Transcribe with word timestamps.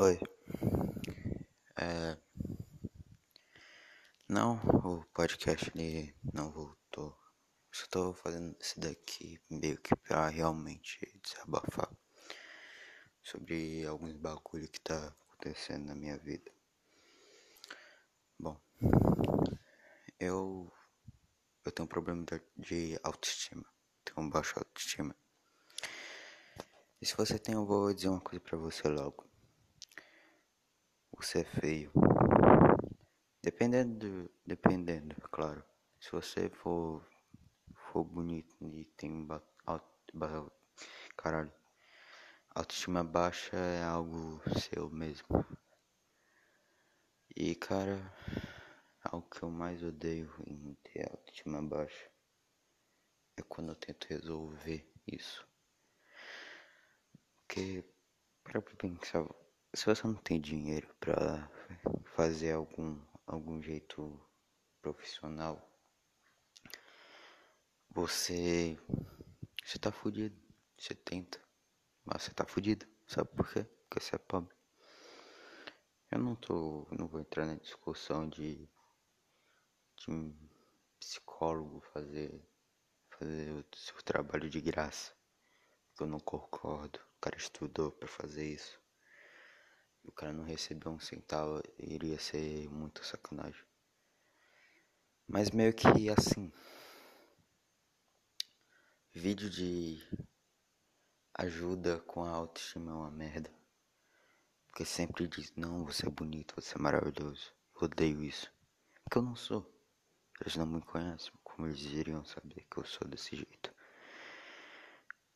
Oi. 0.00 0.16
É... 1.76 2.16
Não, 4.28 4.54
o 4.84 5.04
podcast 5.12 5.72
ele 5.74 6.14
não 6.32 6.52
voltou. 6.52 7.18
Só 7.72 7.84
tô 7.90 8.14
fazendo 8.14 8.56
isso 8.60 8.78
daqui 8.78 9.40
meio 9.50 9.76
que 9.78 9.96
pra 9.96 10.28
realmente 10.28 11.00
desabafar 11.20 11.90
sobre 13.24 13.84
alguns 13.86 14.16
bagulho 14.16 14.68
que 14.68 14.80
tá 14.80 15.08
acontecendo 15.08 15.86
na 15.86 15.96
minha 15.96 16.16
vida. 16.16 16.48
Bom, 18.38 18.56
eu 20.20 20.72
eu 21.64 21.72
tenho 21.72 21.86
um 21.86 21.88
problema 21.88 22.24
de 22.56 22.96
autoestima. 23.02 23.66
Tenho 24.04 24.30
baixa 24.30 24.60
autoestima. 24.60 25.16
E 27.02 27.04
se 27.06 27.16
você 27.16 27.36
tem, 27.36 27.56
eu 27.56 27.66
vou 27.66 27.92
dizer 27.92 28.10
uma 28.10 28.20
coisa 28.20 28.38
pra 28.38 28.56
você 28.56 28.88
logo. 28.88 29.27
Você 31.20 31.40
é 31.40 31.44
feio. 31.44 31.90
Dependendo, 33.42 34.30
dependendo, 34.46 35.16
claro. 35.32 35.64
Se 35.98 36.12
você 36.12 36.48
for, 36.48 37.04
for 37.74 38.04
bonito 38.04 38.54
e 38.60 38.84
tem 38.96 39.26
ba, 39.26 39.42
ba, 40.14 40.48
caralho, 41.16 41.52
autoestima 42.54 43.02
baixa 43.02 43.56
é 43.56 43.82
algo 43.82 44.40
seu 44.60 44.88
mesmo. 44.90 45.26
E 47.34 47.56
cara, 47.56 47.98
algo 49.02 49.28
que 49.28 49.42
eu 49.42 49.50
mais 49.50 49.82
odeio 49.82 50.32
em 50.46 50.74
ter 50.84 51.10
autoestima 51.10 51.60
baixa 51.60 52.08
é 53.36 53.42
quando 53.42 53.70
eu 53.70 53.76
tento 53.76 54.06
resolver 54.08 54.88
isso. 55.04 55.44
Porque, 57.34 57.84
para 58.44 58.62
pensar, 58.62 59.26
se 59.74 59.84
você 59.84 60.06
não 60.06 60.14
tem 60.14 60.40
dinheiro 60.40 60.88
para 60.98 61.50
fazer 62.14 62.52
algum, 62.52 62.98
algum 63.26 63.60
jeito 63.60 64.18
profissional, 64.80 65.60
você, 67.90 68.78
você 69.62 69.78
tá 69.78 69.92
fudido. 69.92 70.36
Você 70.78 70.94
tenta, 70.94 71.40
mas 72.04 72.22
você 72.22 72.32
tá 72.32 72.46
fudido. 72.46 72.86
Sabe 73.06 73.28
por 73.30 73.52
quê? 73.52 73.64
Porque 73.64 74.00
você 74.00 74.14
é 74.16 74.18
pobre. 74.18 74.54
Eu 76.10 76.18
não 76.18 76.34
tô, 76.34 76.86
não 76.90 77.06
vou 77.06 77.20
entrar 77.20 77.44
na 77.44 77.56
discussão 77.56 78.28
de, 78.28 78.66
de 79.96 80.10
um 80.10 80.34
psicólogo 80.98 81.80
fazer, 81.92 82.42
fazer 83.10 83.52
o 83.52 83.76
seu 83.76 84.00
trabalho 84.02 84.48
de 84.48 84.60
graça. 84.60 85.12
Eu 86.00 86.06
não 86.06 86.20
concordo. 86.20 87.00
O 87.16 87.20
cara 87.20 87.36
estudou 87.36 87.90
para 87.90 88.08
fazer 88.08 88.46
isso 88.46 88.77
o 90.08 90.12
cara 90.12 90.32
não 90.32 90.44
recebeu 90.44 90.90
um 90.90 90.98
centavo, 90.98 91.62
iria 91.78 92.18
ser 92.18 92.68
muito 92.70 93.04
sacanagem. 93.04 93.62
Mas 95.26 95.50
meio 95.50 95.74
que 95.74 96.08
assim. 96.08 96.50
Vídeo 99.12 99.50
de 99.50 100.02
ajuda 101.34 102.00
com 102.00 102.24
a 102.24 102.30
autoestima 102.30 102.90
é 102.90 102.94
uma 102.94 103.10
merda. 103.10 103.52
Porque 104.68 104.84
sempre 104.84 105.26
diz, 105.26 105.52
não, 105.54 105.84
você 105.84 106.06
é 106.06 106.10
bonito, 106.10 106.54
você 106.54 106.76
é 106.76 106.80
maravilhoso. 106.80 107.52
Eu 107.74 107.82
odeio 107.82 108.22
isso. 108.22 108.50
Porque 109.04 109.18
eu 109.18 109.22
não 109.22 109.36
sou. 109.36 109.70
Eles 110.40 110.56
não 110.56 110.66
me 110.66 110.80
conhecem, 110.80 111.32
como 111.42 111.66
eles 111.66 111.80
iriam 111.80 112.24
saber 112.24 112.66
que 112.70 112.78
eu 112.78 112.84
sou 112.84 113.06
desse 113.08 113.36
jeito. 113.36 113.74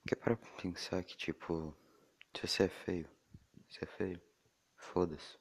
Porque 0.00 0.16
para 0.16 0.36
pensar 0.36 1.02
que, 1.04 1.16
tipo, 1.16 1.76
se 2.34 2.46
você 2.46 2.64
é 2.64 2.68
feio, 2.68 3.10
você 3.68 3.84
é 3.84 3.86
feio. 3.86 4.31
Foda-se. 4.83 5.38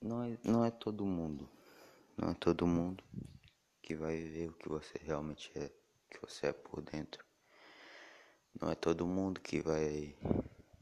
Não 0.00 0.24
é, 0.24 0.38
não 0.42 0.64
é 0.64 0.70
todo 0.70 1.04
mundo. 1.04 1.48
Não 2.16 2.30
é 2.30 2.34
todo 2.34 2.66
mundo 2.66 3.04
que 3.80 3.94
vai 3.94 4.16
ver 4.16 4.48
o 4.48 4.54
que 4.54 4.68
você 4.68 4.98
realmente 4.98 5.52
é, 5.54 5.66
o 5.66 6.08
que 6.10 6.20
você 6.20 6.48
é 6.48 6.52
por 6.52 6.82
dentro. 6.82 7.24
Não 8.60 8.70
é 8.70 8.74
todo 8.74 9.06
mundo 9.06 9.40
que 9.40 9.60
vai 9.60 10.16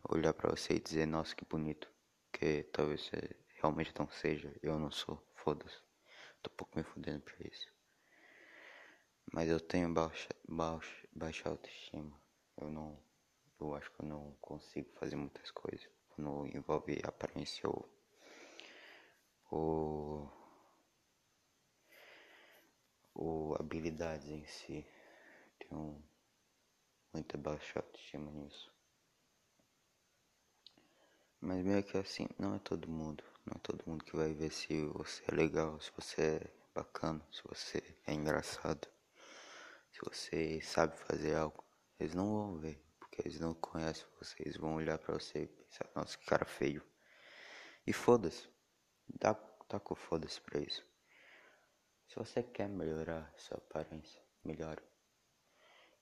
olhar 0.09 0.33
para 0.33 0.51
você 0.51 0.75
e 0.75 0.81
dizer, 0.81 1.07
nossa, 1.07 1.35
que 1.35 1.45
bonito. 1.45 1.91
Que 2.33 2.63
talvez 2.73 3.03
você 3.03 3.37
realmente 3.61 3.93
não 3.99 4.09
seja, 4.09 4.57
eu 4.63 4.79
não 4.79 4.91
sou. 4.91 5.23
Foda-se. 5.35 5.83
Tô 6.41 6.51
um 6.51 6.57
pouco 6.57 6.79
me 6.79 6.85
fudendo 6.85 7.21
pra 7.21 7.47
isso. 7.47 7.69
Mas 9.33 9.51
eu 9.51 9.61
tenho 9.61 9.93
baixa, 9.93 10.29
baixa, 10.49 11.09
baixa 11.13 11.49
autoestima. 11.49 12.19
Eu 12.57 12.71
não 12.71 13.10
eu 13.61 13.75
acho 13.75 13.91
que 13.93 14.03
eu 14.03 14.07
não 14.07 14.33
consigo 14.41 14.91
fazer 14.99 15.17
muitas 15.17 15.51
coisas 15.51 15.89
quando 16.09 16.47
envolve 16.47 17.01
aparência 17.05 17.69
ou, 17.69 17.89
ou, 19.51 20.33
ou 23.15 23.55
habilidades 23.57 24.29
em 24.29 24.45
si. 24.47 24.87
Tenho 25.59 26.03
muita 27.13 27.37
baixa 27.37 27.79
autoestima 27.79 28.31
nisso. 28.33 28.73
Mas 31.41 31.65
meio 31.65 31.83
que 31.83 31.97
assim, 31.97 32.29
não 32.39 32.55
é 32.55 32.59
todo 32.59 32.89
mundo. 32.89 33.25
Não 33.47 33.57
é 33.57 33.59
todo 33.61 33.85
mundo 33.87 34.05
que 34.05 34.17
vai 34.17 34.33
ver 34.33 34.51
se 34.53 34.87
você 34.87 35.23
é 35.29 35.35
legal, 35.35 35.81
se 35.81 35.91
você 35.97 36.23
é 36.23 36.55
bacana, 36.75 37.27
se 37.33 37.43
você 37.45 37.83
é 38.07 38.13
engraçado, 38.13 38.89
se 39.93 40.01
você 40.03 40.61
sabe 40.61 40.97
fazer 40.99 41.35
algo. 41.37 41.65
Eles 41.99 42.15
não 42.15 42.27
vão 42.27 42.59
ver 42.59 42.90
eles 43.25 43.41
não 43.41 43.55
conhecem 43.55 44.07
vocês, 44.19 44.57
vão 44.57 44.75
olhar 44.75 44.99
para 44.99 45.15
você 45.15 45.45
e 45.45 45.47
pensar, 45.47 45.89
nossa, 45.95 46.17
que 46.17 46.25
cara 46.27 46.45
feio. 46.45 46.83
E 47.87 47.93
foda-se. 47.93 48.49
Dá, 49.09 49.35
tá 49.35 49.81
com 49.81 49.95
foda-se 49.95 50.41
pra 50.41 50.61
isso. 50.61 50.85
Se 52.09 52.17
você 52.17 52.43
quer 52.43 52.69
melhorar 52.69 53.33
sua 53.37 53.59
aparência, 53.59 54.21
melhore. 54.45 54.83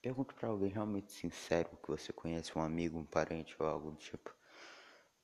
Pergunte 0.01 0.33
para 0.33 0.49
alguém 0.49 0.71
realmente 0.71 1.13
sincero 1.13 1.77
que 1.83 1.89
você 1.89 2.13
conhece, 2.13 2.57
um 2.57 2.63
amigo, 2.63 2.99
um 2.99 3.05
parente 3.05 3.57
ou 3.59 3.67
algo 3.67 3.91
do 3.91 3.97
tipo. 3.97 4.35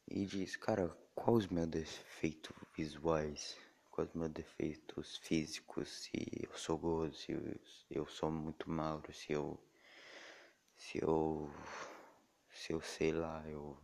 E 0.07 0.27
diz, 0.27 0.57
cara, 0.57 0.89
quais 1.15 1.45
os 1.45 1.49
meus 1.49 1.69
defeitos 1.69 2.55
visuais? 2.77 3.57
Quais 3.91 4.11
os 4.11 4.17
meus 4.17 4.33
defeitos 4.33 5.17
físicos? 5.19 5.89
Se 6.03 6.11
eu 6.43 6.53
sou 6.59 6.77
gordo, 6.77 7.15
se 7.15 7.33
eu, 7.33 7.61
eu 7.91 8.07
sou 8.07 8.31
muito 8.31 8.69
magro, 8.69 9.15
se 9.15 9.33
eu 9.33 9.59
se 10.77 11.03
eu. 11.03 11.51
Se 12.51 12.73
eu 12.73 12.81
sei 12.81 13.13
lá, 13.13 13.43
eu. 13.49 13.79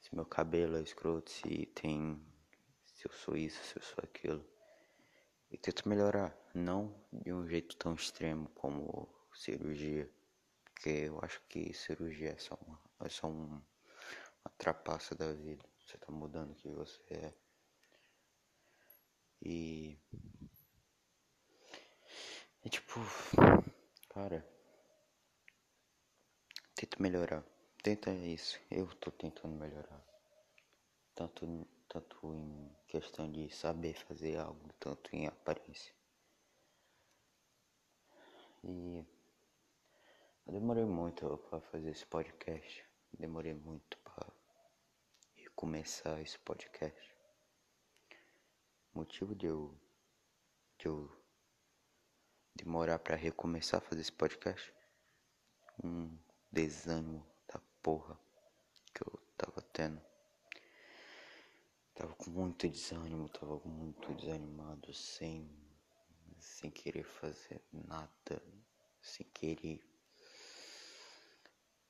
Se 0.00 0.14
meu 0.14 0.26
cabelo 0.26 0.76
é 0.76 0.82
escroto, 0.82 1.30
se 1.30 1.66
tem. 1.66 2.20
Se 2.86 3.06
eu 3.06 3.12
sou 3.12 3.36
isso, 3.36 3.62
se 3.64 3.76
eu 3.76 3.82
sou 3.82 4.02
aquilo. 4.02 4.44
E 5.50 5.56
tento 5.58 5.88
melhorar. 5.88 6.36
Não 6.54 6.94
de 7.12 7.32
um 7.32 7.46
jeito 7.48 7.76
tão 7.76 7.94
extremo 7.94 8.48
como 8.50 9.08
cirurgia. 9.34 10.10
Porque 10.64 10.90
eu 10.90 11.18
acho 11.22 11.40
que 11.48 11.72
cirurgia 11.74 12.30
é 12.30 12.38
só 12.38 12.58
uma, 12.66 12.80
é 13.04 13.08
só 13.08 13.28
um, 13.28 13.46
uma 13.46 14.52
trapaça 14.56 15.14
da 15.14 15.32
vida. 15.32 15.64
Você 15.84 15.98
tá 15.98 16.12
mudando 16.12 16.52
o 16.52 16.54
que 16.54 16.68
você 16.68 17.02
é. 17.10 17.34
E. 19.42 19.98
É 22.64 22.68
tipo. 22.68 23.00
Cara. 24.08 24.59
Tenta 26.80 26.96
melhorar. 26.98 27.44
Tenta 27.82 28.10
isso. 28.10 28.58
Eu 28.70 28.86
tô 28.86 29.10
tentando 29.10 29.54
melhorar. 29.54 30.02
Tanto, 31.14 31.68
tanto 31.86 32.34
em 32.34 32.74
questão 32.88 33.30
de 33.30 33.54
saber 33.54 33.92
fazer 33.92 34.38
algo, 34.38 34.66
tanto 34.80 35.14
em 35.14 35.26
aparência. 35.26 35.92
E 38.64 39.04
eu 40.46 40.52
demorei 40.54 40.86
muito 40.86 41.36
para 41.50 41.60
fazer 41.60 41.90
esse 41.90 42.06
podcast. 42.06 42.82
Demorei 43.12 43.52
muito 43.52 43.98
para 43.98 44.26
começar 45.54 46.18
esse 46.22 46.38
podcast. 46.38 47.14
O 48.94 49.00
motivo 49.00 49.34
de 49.34 49.44
eu, 49.44 49.78
de 50.78 50.86
eu 50.86 51.14
demorar 52.56 52.98
para 53.00 53.16
recomeçar 53.16 53.82
a 53.82 53.86
fazer 53.86 54.00
esse 54.00 54.12
podcast. 54.12 54.72
Um 55.84 56.29
desânimo 56.50 57.24
da 57.46 57.60
porra 57.82 58.18
que 58.92 59.02
eu 59.02 59.20
tava 59.36 59.62
tendo. 59.72 60.00
Tava 61.94 62.14
com 62.14 62.30
muito 62.30 62.68
desânimo, 62.68 63.28
tava 63.28 63.60
muito 63.64 64.14
desanimado, 64.14 64.92
sem, 64.94 65.48
sem 66.38 66.70
querer 66.70 67.04
fazer 67.04 67.62
nada, 67.72 68.42
sem 69.00 69.26
querer, 69.26 69.80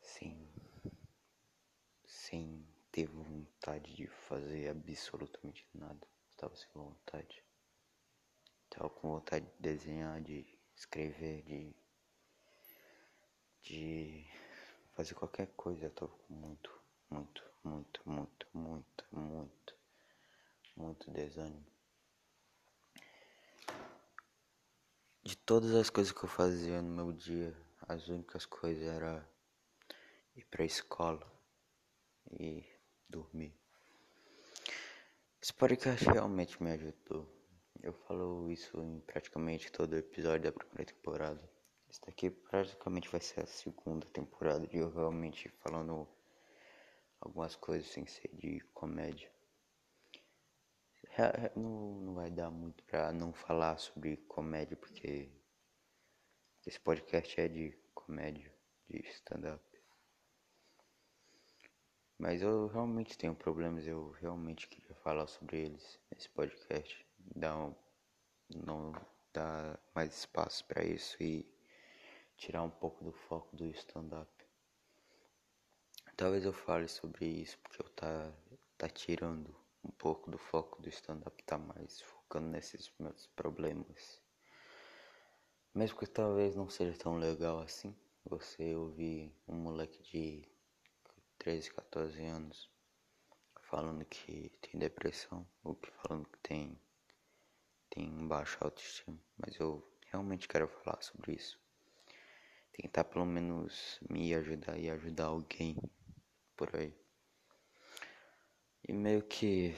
sem, 0.03 0.53
sem 2.05 2.67
ter 2.91 3.07
vontade 3.07 3.95
de 3.95 4.07
fazer 4.07 4.69
absolutamente 4.69 5.67
nada. 5.73 6.07
Tava 6.37 6.57
sem 6.57 6.69
vontade. 6.75 7.45
Tava 8.69 8.91
com 8.91 9.13
vontade 9.13 9.47
de 9.47 9.61
desenhar, 9.61 10.21
de 10.21 10.47
escrever, 10.75 11.43
de, 11.43 11.75
de 13.63 14.27
fazer 15.01 15.15
qualquer 15.15 15.47
coisa, 15.57 15.87
eu 15.87 15.91
tô 15.93 16.09
com 16.09 16.35
muito, 16.35 16.71
muito, 17.09 17.43
muito, 17.65 18.03
muito, 18.05 18.47
muito, 18.53 19.05
muito, 19.11 19.75
muito 20.77 21.11
desânimo. 21.11 21.65
De 25.23 25.35
todas 25.39 25.75
as 25.75 25.89
coisas 25.89 26.13
que 26.13 26.23
eu 26.23 26.29
fazia 26.29 26.83
no 26.83 26.95
meu 26.95 27.13
dia, 27.15 27.57
as 27.89 28.09
únicas 28.09 28.45
coisas 28.45 28.83
era 28.83 29.27
ir 30.37 30.45
pra 30.45 30.67
escola 30.67 31.27
e 32.31 32.63
dormir. 33.09 33.55
Esse 35.41 35.55
podcast 35.55 36.05
realmente 36.05 36.63
me 36.63 36.73
ajudou. 36.73 37.27
Eu 37.83 37.95
falo 37.95 38.51
isso 38.51 38.79
em 38.79 39.01
praticamente 39.01 39.73
todo 39.73 39.97
episódio 39.97 40.53
da 40.53 40.53
primeira 40.53 40.93
temporada. 40.93 41.60
Esse 41.91 42.01
daqui 42.03 42.31
praticamente 42.31 43.09
vai 43.09 43.21
ser 43.21 43.41
a 43.41 43.47
segunda 43.47 44.07
temporada 44.07 44.65
de 44.65 44.79
eu 44.79 44.89
realmente 44.93 45.49
falando 45.49 46.07
algumas 47.21 47.57
coisas 47.57 47.91
sem 47.91 48.07
ser 48.07 48.31
de 48.33 48.61
comédia. 48.73 49.29
Não, 51.57 52.01
não 52.01 52.15
vai 52.15 52.31
dar 52.31 52.49
muito 52.49 52.85
pra 52.85 53.13
não 53.13 53.33
falar 53.33 53.77
sobre 53.79 54.19
comédia, 54.19 54.77
porque 54.77 55.29
esse 56.65 56.79
podcast 56.79 57.41
é 57.41 57.49
de 57.49 57.77
comédia, 57.93 58.55
de 58.89 59.01
stand-up. 59.09 59.65
Mas 62.17 62.41
eu 62.41 62.69
realmente 62.69 63.19
tenho 63.19 63.35
problemas, 63.35 63.85
eu 63.85 64.13
realmente 64.13 64.69
queria 64.69 64.95
falar 64.95 65.27
sobre 65.27 65.59
eles 65.59 65.99
nesse 66.09 66.29
podcast. 66.29 67.05
Não, 67.35 67.77
não 68.49 68.93
dar 69.33 69.81
mais 69.93 70.17
espaço 70.17 70.65
para 70.67 70.85
isso 70.85 71.21
e 71.21 71.60
tirar 72.41 72.63
um 72.63 72.71
pouco 72.71 73.05
do 73.05 73.13
foco 73.13 73.55
do 73.55 73.67
stand-up. 73.67 74.33
Talvez 76.17 76.43
eu 76.47 76.55
fale 76.55 76.89
sobre 76.89 77.27
isso 77.27 77.59
porque 77.59 77.83
eu 77.83 77.89
tá, 77.91 78.33
tá 78.79 78.89
tirando 78.89 79.55
um 79.85 79.91
pouco 79.91 80.31
do 80.31 80.39
foco 80.39 80.81
do 80.81 80.89
stand-up, 80.89 81.45
tá 81.45 81.59
mais 81.59 82.01
focando 82.01 82.49
nesses 82.49 82.91
meus 82.99 83.27
problemas. 83.27 84.23
Mesmo 85.75 85.99
que 85.99 86.07
talvez 86.07 86.57
não 86.57 86.71
seja 86.71 86.97
tão 86.97 87.19
legal 87.19 87.61
assim, 87.61 87.95
você 88.25 88.75
ouvir 88.75 89.31
um 89.47 89.57
moleque 89.57 90.03
de 90.03 90.43
13, 91.37 91.71
14 91.75 92.25
anos 92.25 92.71
falando 93.65 94.03
que 94.07 94.49
tem 94.63 94.81
depressão 94.81 95.47
ou 95.63 95.75
que 95.75 95.91
falando 95.91 96.27
que 96.27 96.39
tem 96.39 96.81
tem 97.91 98.27
baixa 98.27 98.57
autoestima, 98.63 99.19
mas 99.37 99.59
eu 99.61 99.87
realmente 100.07 100.49
quero 100.49 100.69
falar 100.69 101.03
sobre 101.03 101.35
isso 101.35 101.60
tentar 102.81 103.05
pelo 103.05 103.27
menos 103.27 104.01
me 104.09 104.35
ajudar 104.35 104.79
e 104.79 104.89
ajudar 104.89 105.27
alguém 105.27 105.77
por 106.57 106.75
aí. 106.75 106.95
E 108.89 108.93
meio 108.93 109.23
que 109.23 109.75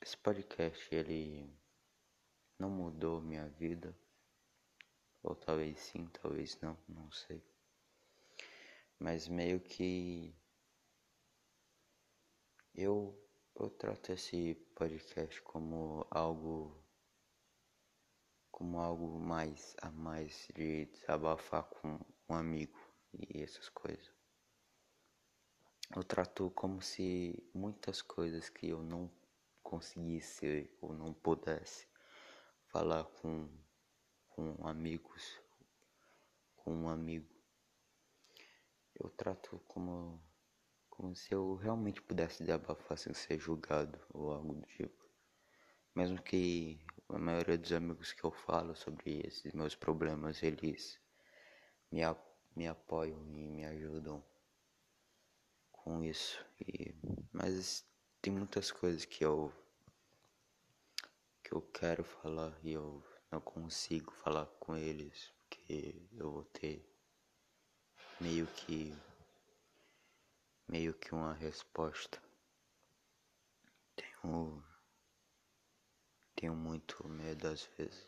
esse 0.00 0.16
podcast 0.16 0.94
ele 0.94 1.54
não 2.58 2.70
mudou 2.70 3.20
minha 3.20 3.46
vida. 3.50 3.94
Ou 5.22 5.34
talvez 5.34 5.78
sim, 5.78 6.06
talvez 6.06 6.58
não, 6.62 6.78
não 6.88 7.10
sei. 7.12 7.44
Mas 8.98 9.28
meio 9.28 9.60
que 9.60 10.34
eu, 12.74 13.14
eu 13.54 13.68
trato 13.68 14.10
esse 14.12 14.54
podcast 14.74 15.42
como 15.42 16.06
algo 16.10 16.85
como 18.56 18.80
algo 18.80 19.18
mais 19.20 19.76
a 19.82 19.90
mais 19.90 20.48
de 20.54 20.86
desabafar 20.86 21.64
com 21.64 22.00
um 22.26 22.34
amigo 22.34 22.80
e 23.12 23.42
essas 23.42 23.68
coisas. 23.68 24.10
Eu 25.94 26.02
trato 26.02 26.50
como 26.52 26.80
se 26.80 27.46
muitas 27.52 28.00
coisas 28.00 28.48
que 28.48 28.70
eu 28.70 28.82
não 28.82 29.12
conseguisse 29.62 30.74
ou 30.80 30.94
não 30.94 31.12
pudesse 31.12 31.86
falar 32.68 33.04
com, 33.04 33.46
com 34.30 34.66
amigos, 34.66 35.38
com 36.54 36.72
um 36.74 36.88
amigo, 36.88 37.28
eu 38.94 39.10
trato 39.10 39.62
como, 39.68 40.18
como 40.88 41.14
se 41.14 41.34
eu 41.34 41.56
realmente 41.56 42.00
pudesse 42.00 42.42
desabafar 42.42 42.96
sem 42.96 43.12
ser 43.12 43.38
julgado 43.38 44.00
ou 44.14 44.32
algo 44.32 44.54
do 44.54 44.66
tipo. 44.66 45.04
Mesmo 45.94 46.22
que 46.22 46.80
a 47.08 47.18
maioria 47.18 47.56
dos 47.56 47.72
amigos 47.72 48.12
que 48.12 48.24
eu 48.24 48.32
falo 48.32 48.74
sobre 48.74 49.20
esses 49.26 49.52
meus 49.52 49.74
problemas, 49.74 50.42
eles 50.42 50.98
me, 51.90 52.00
me 52.54 52.66
apoiam 52.66 53.20
e 53.36 53.48
me 53.48 53.64
ajudam 53.64 54.24
com 55.70 56.02
isso. 56.02 56.44
E, 56.60 56.94
mas 57.32 57.84
tem 58.20 58.32
muitas 58.32 58.72
coisas 58.72 59.04
que 59.04 59.24
eu 59.24 59.52
que 61.42 61.54
eu 61.54 61.62
quero 61.62 62.02
falar 62.02 62.58
e 62.64 62.72
eu 62.72 63.04
não 63.30 63.40
consigo 63.40 64.10
falar 64.10 64.46
com 64.58 64.76
eles 64.76 65.32
porque 65.48 65.94
eu 66.12 66.32
vou 66.32 66.44
ter 66.44 66.84
meio 68.20 68.46
que 68.48 68.92
meio 70.68 70.92
que 70.94 71.14
uma 71.14 71.34
resposta. 71.34 72.20
Tenho 73.94 74.64
tenho 76.46 76.54
muito 76.54 77.08
medo 77.08 77.48
às 77.48 77.64
vezes. 77.76 78.06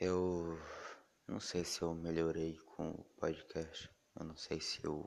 Eu 0.00 0.58
não 1.28 1.38
sei 1.38 1.62
se 1.62 1.82
eu 1.82 1.94
melhorei 1.94 2.56
com 2.56 2.90
o 2.92 3.04
podcast. 3.20 3.90
Eu 4.18 4.24
não 4.24 4.34
sei 4.34 4.62
se 4.62 4.82
eu 4.82 5.06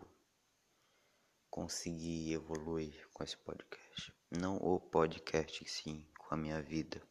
consegui 1.50 2.32
evoluir 2.32 3.10
com 3.12 3.24
esse 3.24 3.36
podcast. 3.38 4.14
Não 4.30 4.58
o 4.58 4.80
podcast, 4.80 5.68
sim, 5.68 6.06
com 6.20 6.36
a 6.36 6.38
minha 6.38 6.62
vida. 6.62 7.02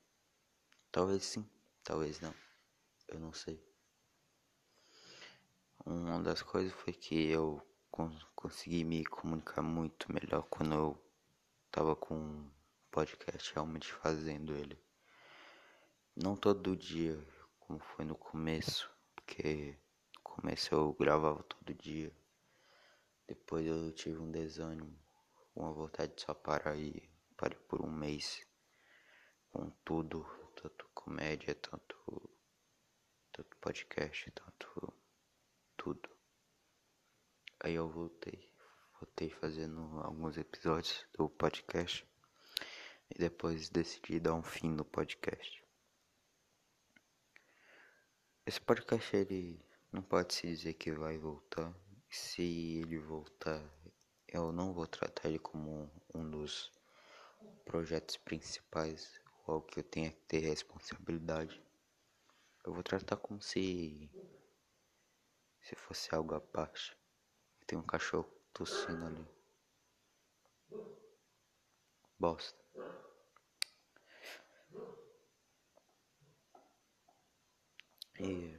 Talvez 0.92 1.24
sim, 1.24 1.44
talvez 1.82 2.20
não. 2.20 2.34
Eu 3.08 3.18
não 3.18 3.32
sei. 3.32 3.60
Uma 5.84 6.22
das 6.22 6.40
coisas 6.40 6.72
foi 6.72 6.92
que 6.92 7.28
eu 7.28 7.60
consegui 8.36 8.84
me 8.84 9.04
comunicar 9.04 9.62
muito 9.62 10.06
melhor 10.12 10.42
quando 10.48 10.74
eu 10.74 11.04
tava 11.72 11.96
com 11.96 12.48
podcast 12.90 13.52
realmente 13.54 13.92
fazendo 13.92 14.54
ele. 14.54 14.78
Não 16.16 16.36
todo 16.36 16.76
dia, 16.76 17.16
como 17.60 17.78
foi 17.78 18.04
no 18.04 18.16
começo, 18.16 18.90
porque 19.14 19.78
no 20.16 20.22
começo 20.22 20.74
eu 20.74 20.92
gravava 20.94 21.42
todo 21.42 21.74
dia. 21.74 22.12
Depois 23.26 23.66
eu 23.66 23.92
tive 23.92 24.18
um 24.18 24.30
desânimo, 24.30 24.98
uma 25.54 25.72
vontade 25.72 26.14
de 26.14 26.22
só 26.22 26.34
parar 26.34 26.76
e 26.76 27.08
parei 27.36 27.58
por 27.68 27.84
um 27.84 27.90
mês 27.90 28.46
com 29.50 29.70
tudo, 29.84 30.24
tanto 30.56 30.88
comédia, 30.94 31.54
tanto, 31.54 32.30
tanto 33.32 33.56
podcast, 33.58 34.30
tanto 34.30 34.94
tudo. 35.76 36.08
Aí 37.60 37.74
eu 37.74 37.88
voltei, 37.88 38.50
voltei 39.00 39.30
fazendo 39.30 39.80
alguns 40.00 40.36
episódios 40.36 41.06
do 41.12 41.28
podcast 41.28 42.08
e 43.10 43.18
depois 43.18 43.68
decidi 43.68 44.20
dar 44.20 44.34
um 44.34 44.42
fim 44.42 44.70
no 44.70 44.84
podcast. 44.84 45.64
Esse 48.46 48.60
podcast 48.60 49.16
ele 49.16 49.60
não 49.92 50.02
pode 50.02 50.34
se 50.34 50.46
dizer 50.46 50.74
que 50.74 50.92
vai 50.92 51.18
voltar. 51.18 51.74
Se 52.10 52.42
ele 52.42 52.98
voltar, 52.98 53.62
eu 54.26 54.52
não 54.52 54.72
vou 54.72 54.86
tratar 54.86 55.28
ele 55.28 55.38
como 55.38 55.90
um 56.14 56.30
dos 56.30 56.72
projetos 57.64 58.16
principais 58.16 59.20
ou 59.46 59.54
algo 59.54 59.66
que 59.66 59.80
eu 59.80 59.84
tenha 59.84 60.10
que 60.10 60.20
ter 60.22 60.38
responsabilidade. 60.38 61.62
Eu 62.64 62.72
vou 62.72 62.82
tratar 62.82 63.16
como 63.16 63.40
se 63.42 64.10
se 65.62 65.74
fosse 65.74 66.14
algo 66.14 66.34
à 66.34 66.40
parte. 66.40 66.96
Tem 67.66 67.78
um 67.78 67.82
cachorro 67.82 68.30
tossindo 68.54 69.04
ali. 69.04 69.26
Bosta. 72.18 72.58
E 78.20 78.58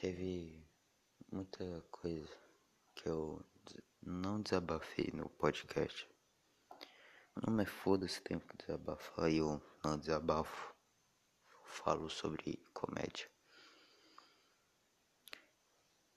teve 0.00 0.66
muita 1.30 1.82
coisa 1.90 2.34
que 2.94 3.06
eu 3.06 3.44
não 4.02 4.40
desabafei 4.40 5.10
no 5.12 5.28
podcast. 5.28 6.08
Não 7.36 7.52
me 7.52 7.66
foda 7.66 8.08
se 8.08 8.22
tenho 8.22 8.40
que 8.40 8.56
desabafar 8.56 9.30
e 9.30 9.36
eu 9.36 9.62
não 9.84 9.98
desabafo. 9.98 10.74
Falo 11.64 12.08
sobre 12.08 12.56
comédia. 12.72 13.30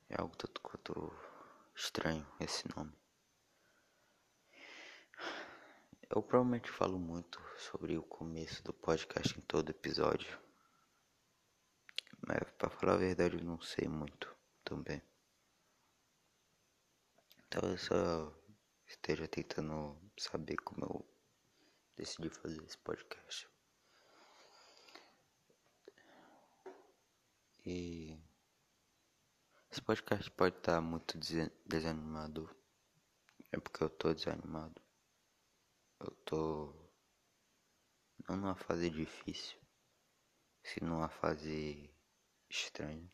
É 0.07 0.19
algo 0.19 0.35
tanto 0.37 0.61
quanto 0.61 1.13
estranho 1.75 2.25
esse 2.39 2.63
nome. 2.77 2.97
Eu 6.09 6.23
provavelmente 6.23 6.71
falo 6.71 6.97
muito 6.97 7.41
sobre 7.57 7.97
o 7.97 8.03
começo 8.03 8.63
do 8.63 8.71
podcast 8.71 9.37
em 9.37 9.41
todo 9.41 9.71
episódio. 9.71 10.42
Mas 12.25 12.49
pra 12.57 12.69
falar 12.69 12.93
a 12.93 12.97
verdade 12.97 13.37
eu 13.37 13.43
não 13.43 13.59
sei 13.61 13.87
muito. 13.87 14.33
também. 14.63 15.01
Então 17.39 17.69
eu 17.69 17.77
só 17.77 18.33
esteja 18.87 19.27
tentando 19.27 19.99
saber 20.17 20.55
como 20.57 20.85
eu 20.85 21.05
decidi 21.95 22.29
fazer 22.29 22.63
esse 22.63 22.77
podcast. 22.77 23.47
E 27.65 28.17
esse 29.71 29.81
podcast 29.81 30.31
pode 30.31 30.57
estar 30.57 30.81
muito 30.81 31.17
desanimador. 31.65 32.55
É 33.51 33.59
porque 33.59 33.83
eu 33.83 33.89
tô 33.89 34.13
desanimado. 34.13 34.81
Eu 35.99 36.11
tô 36.25 36.73
não 38.27 38.37
numa 38.37 38.55
fase 38.55 38.89
difícil, 38.89 39.59
se 40.63 40.83
numa 40.83 41.09
fase 41.09 41.92
estranha. 42.53 43.11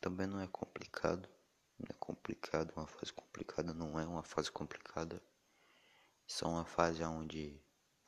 Também 0.00 0.26
não 0.26 0.40
é 0.40 0.46
complicado. 0.46 1.28
Não 1.78 1.86
é 1.90 1.94
complicado, 1.98 2.72
uma 2.76 2.86
fase 2.86 3.12
complicada 3.12 3.72
não 3.72 3.98
é 3.98 4.06
uma 4.06 4.22
fase 4.22 4.50
complicada. 4.50 5.22
Só 6.26 6.48
uma 6.48 6.64
fase 6.64 7.02
onde 7.04 7.60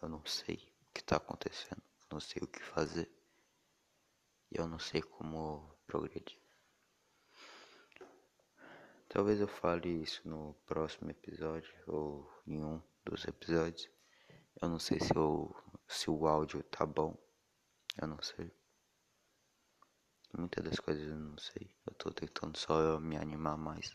eu 0.03 0.09
não 0.09 0.25
sei 0.25 0.57
o 0.57 0.93
que 0.93 1.01
está 1.01 1.17
acontecendo, 1.17 1.83
não 2.11 2.21
sei 2.21 2.43
o 2.43 2.49
que 2.49 2.63
fazer 2.63 3.11
e 4.51 4.59
eu 4.59 4.67
não 4.67 4.79
sei 4.79 5.01
como 5.01 5.73
progredir. 5.87 6.39
Talvez 9.09 9.41
eu 9.41 9.49
fale 9.49 9.89
isso 10.03 10.21
no 10.29 10.55
próximo 10.67 11.11
episódio 11.11 11.73
ou 11.87 12.31
em 12.47 12.63
um 12.65 12.83
dos 13.05 13.25
episódios. 13.27 13.89
Eu 14.61 14.69
não 14.69 14.79
sei 14.79 15.01
se, 15.01 15.15
eu, 15.17 15.55
se 15.89 16.11
o 16.11 16.27
áudio 16.27 16.63
tá 16.65 16.85
bom. 16.85 17.17
Eu 18.01 18.07
não 18.07 18.21
sei. 18.23 18.53
Muitas 20.37 20.65
das 20.65 20.79
coisas 20.79 21.09
eu 21.09 21.17
não 21.17 21.37
sei. 21.39 21.71
Eu 21.87 21.95
tô 21.95 22.11
tentando 22.13 22.57
só 22.57 23.01
me 23.01 23.17
animar 23.17 23.57
mais. 23.57 23.95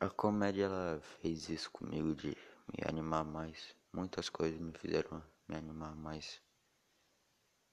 A 0.00 0.08
comédia 0.08 0.64
ela 0.64 1.00
fez 1.00 1.48
isso 1.48 1.70
comigo 1.70 2.14
de 2.14 2.28
me 2.28 2.88
animar 2.88 3.24
mais. 3.24 3.76
Muitas 3.92 4.28
coisas 4.28 4.58
me 4.58 4.72
fizeram 4.72 5.22
me 5.46 5.56
animar 5.56 5.94
mais. 5.94 6.40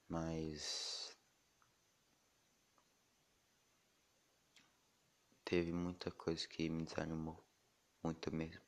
Mas 0.07 1.17
teve 5.45 5.71
muita 5.71 6.11
coisa 6.11 6.47
que 6.47 6.69
me 6.69 6.83
desanimou, 6.83 7.43
muito 8.03 8.31
mesmo. 8.35 8.61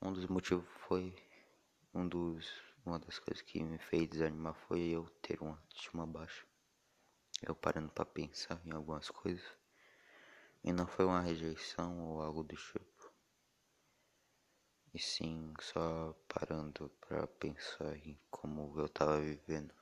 Um 0.00 0.12
dos 0.12 0.26
motivos 0.26 0.66
foi 0.88 1.14
um 1.92 2.08
dos 2.08 2.69
uma 2.84 2.98
das 2.98 3.18
coisas 3.18 3.42
que 3.42 3.62
me 3.62 3.78
fez 3.78 4.08
desanimar 4.08 4.54
foi 4.54 4.80
eu 4.80 5.08
ter 5.22 5.40
uma 5.40 5.52
autoestima 5.52 6.06
baixa. 6.06 6.46
Eu 7.42 7.54
parando 7.54 7.90
para 7.92 8.04
pensar 8.04 8.60
em 8.66 8.72
algumas 8.72 9.10
coisas. 9.10 9.44
E 10.62 10.72
não 10.72 10.86
foi 10.86 11.04
uma 11.04 11.20
rejeição 11.20 12.00
ou 12.00 12.22
algo 12.22 12.42
do 12.42 12.56
tipo. 12.56 13.12
E 14.92 14.98
sim, 14.98 15.54
só 15.60 16.12
parando 16.28 16.90
para 17.00 17.26
pensar 17.26 17.96
em 17.96 18.18
como 18.30 18.78
eu 18.78 18.88
tava 18.88 19.20
vivendo. 19.20 19.74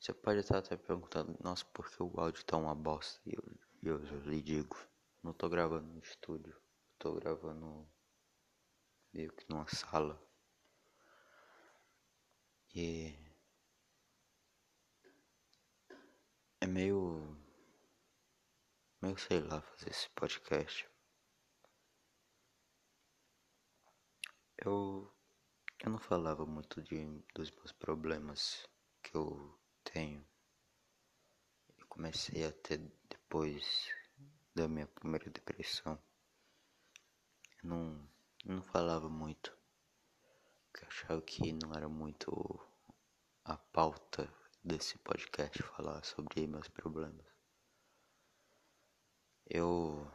Você 0.00 0.12
pode 0.12 0.40
estar 0.40 0.58
até 0.58 0.76
perguntando, 0.76 1.36
nossa, 1.42 1.64
por 1.66 1.90
que 1.90 2.02
o 2.02 2.20
áudio 2.20 2.44
tá 2.44 2.56
uma 2.56 2.74
bosta? 2.74 3.20
E 3.26 3.34
eu, 3.34 3.42
eu, 3.82 4.04
eu 4.06 4.20
lhe 4.20 4.40
digo, 4.40 4.76
não 5.22 5.32
tô 5.32 5.48
gravando 5.48 5.86
no 5.92 5.98
estúdio, 5.98 6.56
tô 6.98 7.14
gravando 7.14 7.86
meio 9.12 9.32
que 9.32 9.44
numa 9.48 9.66
sala. 9.68 10.27
É 16.60 16.64
meio 16.64 17.36
meio 19.02 19.18
sei 19.18 19.40
lá 19.40 19.60
fazer 19.60 19.90
esse 19.90 20.08
podcast. 20.10 20.88
Eu 24.64 25.12
eu 25.80 25.90
não 25.90 25.98
falava 25.98 26.46
muito 26.46 26.80
de 26.80 27.04
dos 27.34 27.50
meus 27.50 27.72
problemas 27.72 28.64
que 29.02 29.16
eu 29.16 29.58
tenho. 29.82 30.24
Eu 31.76 31.86
comecei 31.88 32.44
a 32.44 32.52
ter 32.52 32.78
depois 33.10 33.88
da 34.54 34.68
minha 34.68 34.86
primeira 34.86 35.28
depressão. 35.30 36.00
Eu 37.60 37.70
não, 37.70 38.08
eu 38.44 38.54
não 38.54 38.62
falava 38.62 39.08
muito. 39.08 39.57
Achava 40.86 41.20
que 41.22 41.52
não 41.52 41.72
era 41.74 41.88
muito 41.88 42.60
a 43.44 43.56
pauta 43.56 44.32
desse 44.62 44.98
podcast 44.98 45.62
falar 45.62 46.04
sobre 46.04 46.46
meus 46.46 46.68
problemas. 46.68 47.26
Eu, 49.46 50.06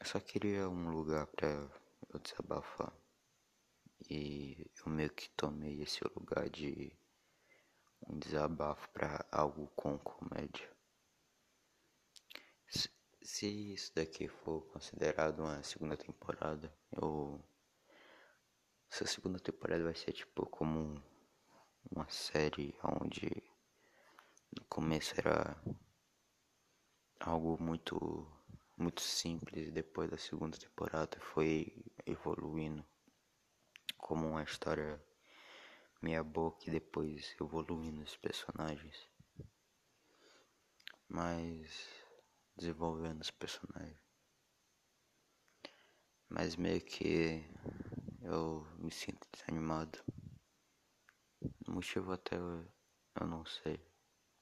eu 0.00 0.06
só 0.06 0.18
queria 0.20 0.68
um 0.68 0.90
lugar 0.90 1.26
para 1.26 1.48
eu 1.48 2.18
desabafar. 2.20 2.92
E 4.08 4.70
eu 4.78 4.90
meio 4.90 5.10
que 5.10 5.28
tomei 5.30 5.82
esse 5.82 6.02
lugar 6.16 6.48
de 6.48 6.96
um 8.06 8.18
desabafo 8.18 8.88
para 8.90 9.26
algo 9.30 9.66
com 9.76 9.98
comédia. 9.98 10.77
Se, 13.22 13.46
isso 13.74 13.92
daqui 13.94 14.28
for 14.28 14.62
considerado 14.72 15.40
uma 15.40 15.62
segunda 15.62 15.96
temporada, 15.96 16.72
eu. 16.92 17.42
Essa 18.90 19.06
segunda 19.06 19.38
temporada 19.38 19.84
vai 19.84 19.94
ser 19.94 20.12
tipo 20.12 20.46
como 20.46 21.02
uma 21.90 22.08
série 22.08 22.74
onde 22.82 23.30
no 24.56 24.64
começo 24.66 25.14
era 25.18 25.56
algo 27.20 27.62
muito 27.62 28.26
muito 28.76 29.00
simples 29.02 29.68
e 29.68 29.70
depois 29.72 30.08
da 30.10 30.16
segunda 30.16 30.56
temporada 30.56 31.18
foi 31.20 31.84
evoluindo 32.06 32.84
como 33.96 34.28
uma 34.28 34.42
história 34.44 35.02
meia 36.00 36.22
boca 36.22 36.64
e 36.66 36.70
depois 36.70 37.34
evoluindo 37.40 38.02
os 38.02 38.16
personagens. 38.16 39.08
Mas 41.08 41.97
desenvolvendo 42.58 43.22
os 43.22 43.30
personagens. 43.30 44.02
Mas 46.28 46.56
meio 46.56 46.84
que 46.84 47.44
eu 48.22 48.66
me 48.78 48.90
sinto 48.90 49.26
desanimado. 49.32 49.98
O 51.66 51.70
motivo 51.70 52.12
até 52.12 52.36
eu, 52.36 52.66
eu 53.20 53.26
não 53.26 53.46
sei 53.46 53.80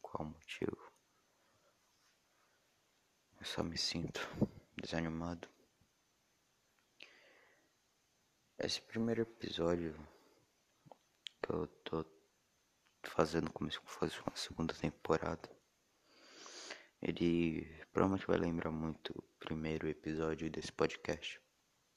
qual 0.01 0.29
motivo. 0.29 0.93
Eu 3.39 3.45
só 3.45 3.63
me 3.63 3.77
sinto 3.77 4.21
desanimado. 4.83 5.49
Esse 8.59 8.81
primeiro 8.81 9.23
episódio 9.23 9.95
que 11.43 11.53
eu 11.53 11.67
tô 11.85 12.05
fazendo 13.05 13.53
como 13.53 13.71
se 13.71 13.79
fosse 13.85 14.19
uma 14.21 14.35
segunda 14.35 14.75
temporada, 14.75 15.56
ele 17.03 17.65
provavelmente 17.93 18.26
vai 18.26 18.38
lembrar 18.38 18.71
muito 18.71 19.11
o 19.11 19.23
primeiro 19.38 19.88
episódio 19.88 20.50
desse 20.50 20.73
podcast. 20.73 21.41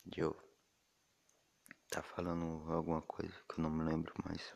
De 0.06 0.22
eu 0.22 0.36
tá 1.90 2.02
falando 2.04 2.72
alguma 2.72 3.02
coisa 3.02 3.34
que 3.48 3.60
eu 3.60 3.64
não 3.64 3.70
me 3.70 3.84
lembro 3.84 4.14
mais. 4.24 4.56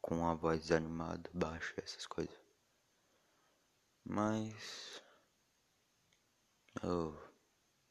Com 0.00 0.16
uma 0.18 0.34
voz 0.34 0.60
desanimada, 0.60 1.30
baixa, 1.32 1.74
essas 1.78 2.06
coisas. 2.06 2.38
Mas. 4.04 5.02
Eu. 6.82 7.18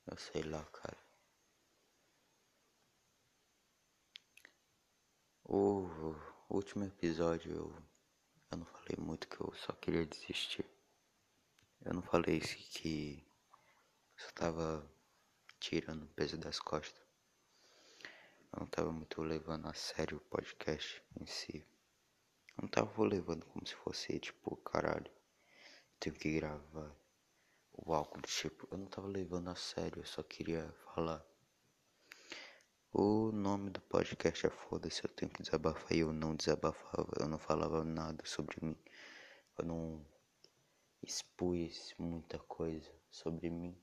Eu 0.07 0.17
sei 0.17 0.43
lá, 0.43 0.63
cara. 0.65 0.97
O 5.43 6.15
último 6.49 6.85
episódio 6.85 7.51
eu, 7.51 7.88
eu 8.51 8.57
não 8.57 8.65
falei 8.65 8.97
muito 8.97 9.27
que 9.27 9.39
eu 9.39 9.53
só 9.53 9.73
queria 9.73 10.05
desistir. 10.05 10.65
Eu 11.85 11.93
não 11.93 12.01
falei 12.01 12.39
que 12.39 13.23
só 14.17 14.31
tava 14.31 14.91
tirando 15.59 16.03
o 16.03 16.07
peso 16.07 16.37
das 16.37 16.59
costas. 16.59 17.01
Eu 18.51 18.61
não 18.61 18.67
tava 18.67 18.91
muito 18.91 19.21
levando 19.21 19.67
a 19.67 19.73
sério 19.73 20.17
o 20.17 20.21
podcast 20.21 21.03
em 21.19 21.25
si. 21.25 21.63
Eu 22.57 22.63
não 22.63 22.69
tava 22.69 23.03
levando 23.03 23.45
como 23.45 23.65
se 23.65 23.75
fosse 23.75 24.19
tipo, 24.19 24.57
caralho, 24.57 25.11
tenho 25.99 26.15
que 26.15 26.39
gravar 26.39 26.95
o 27.71 27.93
álcool 27.93 28.21
tipo. 28.21 28.67
Eu 28.71 28.79
não 28.79 28.87
tava 28.87 29.07
levando 29.07 29.49
a 29.49 29.55
sério, 29.55 30.01
eu 30.01 30.05
só 30.05 30.23
queria 30.23 30.73
falar. 30.85 31.23
O 32.91 33.31
nome 33.31 33.69
do 33.69 33.79
podcast 33.81 34.47
é 34.47 34.49
Foda-se, 34.49 35.03
eu 35.03 35.09
tenho 35.11 35.31
que 35.31 35.43
desabafar 35.43 35.93
e 35.93 35.99
eu 35.99 36.11
não 36.11 36.35
desabafava, 36.35 37.11
eu 37.19 37.27
não 37.27 37.37
falava 37.37 37.83
nada 37.83 38.25
sobre 38.25 38.57
mim. 38.65 38.75
Eu 39.59 39.65
não 39.65 40.05
expus 41.03 41.93
muita 41.99 42.39
coisa 42.39 42.91
sobre 43.11 43.51
mim. 43.51 43.79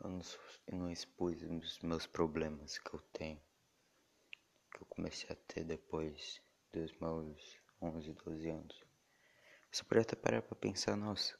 Eu 0.00 0.10
não, 0.10 0.20
eu 0.66 0.76
não 0.76 0.90
expus 0.90 1.40
os 1.42 1.78
meus 1.78 2.04
problemas 2.08 2.78
que 2.78 2.92
eu 2.92 3.00
tenho. 3.12 3.40
que 4.74 4.82
eu 4.82 4.86
comecei 4.86 5.30
a 5.30 5.36
ter 5.36 5.62
depois 5.62 6.42
dos 6.72 6.92
meus 6.98 7.60
11, 7.80 8.12
12 8.12 8.50
anos. 8.50 8.84
Você 9.70 9.84
pode 9.84 10.00
até 10.00 10.16
parar 10.16 10.42
pra 10.42 10.56
pensar, 10.56 10.96
nossa, 10.96 11.38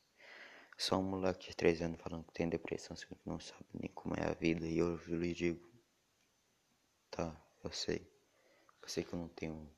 só 0.83 0.99
um 0.99 1.03
moleque 1.05 1.49
de 1.49 1.57
3 1.57 1.81
anos 1.81 2.01
falando 2.01 2.25
que 2.25 2.33
tem 2.33 2.49
depressão, 2.49 2.97
você 2.97 3.07
não 3.25 3.39
sabe 3.39 3.65
nem 3.73 3.89
como 3.93 4.17
é 4.17 4.29
a 4.29 4.35
vida. 4.35 4.67
E 4.67 4.79
eu 4.79 4.97
lhe 5.07 5.33
digo, 5.33 5.65
tá, 7.09 7.41
eu 7.62 7.71
sei. 7.71 8.11
Eu 8.83 8.89
sei 8.89 9.05
que 9.05 9.12
eu 9.15 9.19
não 9.21 9.29
tenho 9.29 9.73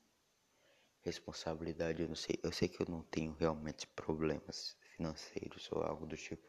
responsabilidade, 1.02 2.00
eu 2.00 2.08
não 2.08 2.16
sei. 2.16 2.40
Eu 2.42 2.50
sei 2.50 2.68
que 2.68 2.80
eu 2.80 2.87
não 2.88 3.02
tenho 3.02 3.34
realmente 3.34 3.87
problemas 3.88 4.78
financeiros 4.96 5.70
ou 5.70 5.82
algo 5.82 6.06
do 6.06 6.16
tipo, 6.16 6.49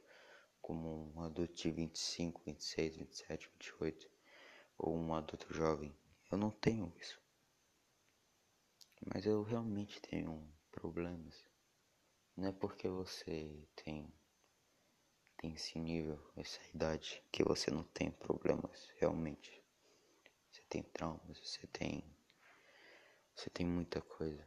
como 0.61 1.11
um 1.13 1.21
adulto 1.21 1.53
de 1.53 1.69
25, 1.71 2.41
26, 2.45 2.95
27, 2.95 3.49
28, 3.59 4.09
ou 4.77 4.95
um 4.95 5.13
adulto 5.13 5.53
jovem. 5.53 5.93
Eu 6.31 6.37
não 6.37 6.49
tenho 6.49 6.93
isso. 6.97 7.19
Mas 9.13 9.25
eu 9.25 9.43
realmente 9.43 10.01
tenho 10.01 10.49
problemas. 10.71 11.45
Não 12.37 12.47
é 12.47 12.51
porque 12.53 12.87
você 12.87 13.67
tem 13.75 14.09
esse 15.53 15.77
nível, 15.77 16.19
essa 16.35 16.59
idade, 16.73 17.23
que 17.31 17.43
você 17.43 17.69
não 17.69 17.83
tem 17.83 18.09
problemas 18.09 18.89
realmente. 18.97 19.61
Você 20.51 20.61
tem 20.69 20.83
traumas, 20.83 21.37
você 21.37 21.67
tem. 21.67 22.03
Você 23.35 23.49
tem 23.49 23.65
muita 23.65 24.01
coisa. 24.01 24.45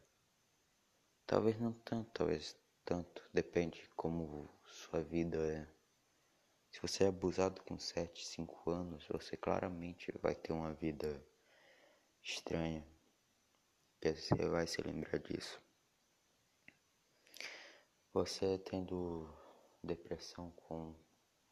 Talvez 1.27 1.61
não 1.61 1.73
tanto, 1.73 2.11
talvez 2.13 2.57
tanto. 2.85 3.23
Depende 3.33 3.83
de 3.83 3.89
como 3.91 4.51
sua 4.65 5.03
vida 5.03 5.37
é. 5.39 5.69
Se 6.71 6.81
você 6.81 7.05
é 7.05 7.09
abusado 7.09 7.63
com 7.63 7.79
7, 7.79 8.27
5 8.27 8.71
anos, 8.71 9.07
você 9.09 9.37
claramente 9.37 10.13
vai 10.21 10.35
ter 10.35 10.53
uma 10.53 10.73
vida 10.75 11.23
estranha. 12.23 12.87
Você 14.03 14.49
vai 14.49 14.67
se 14.67 14.81
lembrar 14.81 15.19
disso. 15.19 15.61
Você 18.13 18.59
tendo 18.59 19.29
depressão 19.83 20.51
com 20.53 20.95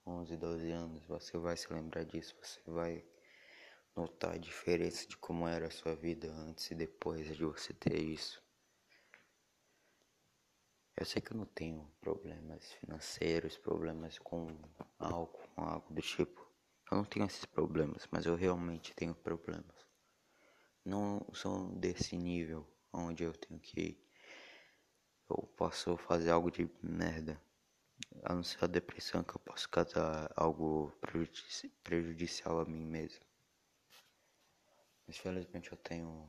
11, 0.07 0.37
12 0.37 0.71
anos, 0.71 1.05
você 1.07 1.37
vai 1.37 1.57
se 1.57 1.73
lembrar 1.73 2.05
disso, 2.05 2.37
você 2.41 2.61
vai 2.67 3.05
notar 3.95 4.35
a 4.35 4.39
diferença 4.39 5.07
de 5.07 5.17
como 5.17 5.49
era 5.49 5.67
a 5.67 5.71
sua 5.71 5.95
vida 5.95 6.31
antes 6.31 6.71
e 6.71 6.75
depois 6.75 7.35
de 7.37 7.45
você 7.45 7.73
ter 7.73 7.99
isso. 7.99 8.43
Eu 10.97 11.05
sei 11.05 11.21
que 11.21 11.33
eu 11.33 11.37
não 11.37 11.47
tenho 11.47 11.91
problemas 12.01 12.73
financeiros, 12.75 13.59
problemas 13.59 14.19
com 14.19 14.47
álcool, 14.99 15.49
com 15.55 15.63
algo 15.63 15.93
do 15.93 16.01
tipo. 16.01 16.47
Eu 16.91 16.99
não 16.99 17.05
tenho 17.05 17.27
esses 17.27 17.45
problemas, 17.45 18.07
mas 18.11 18.25
eu 18.27 18.35
realmente 18.35 18.95
tenho 18.95 19.15
problemas. 19.15 19.87
Não 20.85 21.27
são 21.35 21.75
desse 21.75 22.17
nível 22.17 22.67
onde 22.93 23.25
eu 23.25 23.33
tenho 23.33 23.61
que 23.61 24.01
eu 25.29 25.43
posso 25.57 25.97
fazer 25.97 26.31
algo 26.31 26.51
de 26.51 26.71
merda 26.81 27.41
a 28.25 28.35
não 28.35 28.43
ser 28.43 28.65
a 28.65 28.67
depressão 28.67 29.23
que 29.23 29.37
eu 29.37 29.41
posso 29.41 29.69
causar 29.69 30.33
algo 30.37 30.91
prejudici 31.01 31.69
prejudicial 31.83 32.61
a 32.61 32.65
mim 32.65 32.85
mesmo. 32.85 33.25
Mas 35.07 35.17
felizmente 35.19 35.71
eu 35.71 35.79
tenho, 35.79 36.29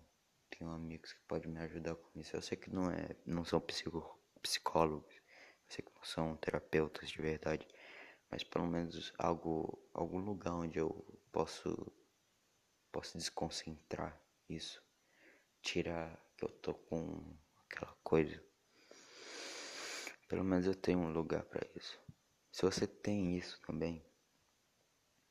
tenho 0.50 0.70
amigos 0.72 1.14
que 1.14 1.22
podem 1.22 1.52
me 1.52 1.60
ajudar 1.62 1.96
com 1.96 2.20
isso. 2.20 2.36
Eu 2.36 2.42
sei 2.42 2.58
que 2.58 2.70
não 2.70 2.92
é, 2.92 3.16
não 3.26 3.44
são 3.44 3.60
psico, 3.60 4.20
psicólogos, 4.42 5.16
eu 5.16 5.70
sei 5.70 5.84
que 5.84 5.94
não 5.96 6.04
são 6.04 6.38
terapeutas 6.38 7.10
de 7.10 7.22
verdade, 7.22 7.68
mas 8.30 8.44
pelo 8.44 8.68
menos 8.68 9.12
algo, 9.18 9.90
algum 9.94 10.20
lugar 10.20 10.54
onde 10.54 10.78
eu 10.78 11.20
posso, 11.32 11.92
posso 12.92 13.18
desconcentrar 13.18 14.22
isso, 14.48 14.82
tirar 15.62 16.24
que 16.38 16.46
eu 16.46 16.50
tô 16.50 16.74
com 16.76 17.36
aquela 17.66 17.94
coisa 18.04 18.47
pelo 20.28 20.44
menos 20.44 20.66
eu 20.66 20.76
tenho 20.76 21.00
um 21.00 21.12
lugar 21.12 21.44
para 21.46 21.66
isso. 21.76 22.00
Se 22.52 22.64
você 22.64 22.86
tem 22.86 23.38
isso 23.38 23.60
também, 23.62 24.06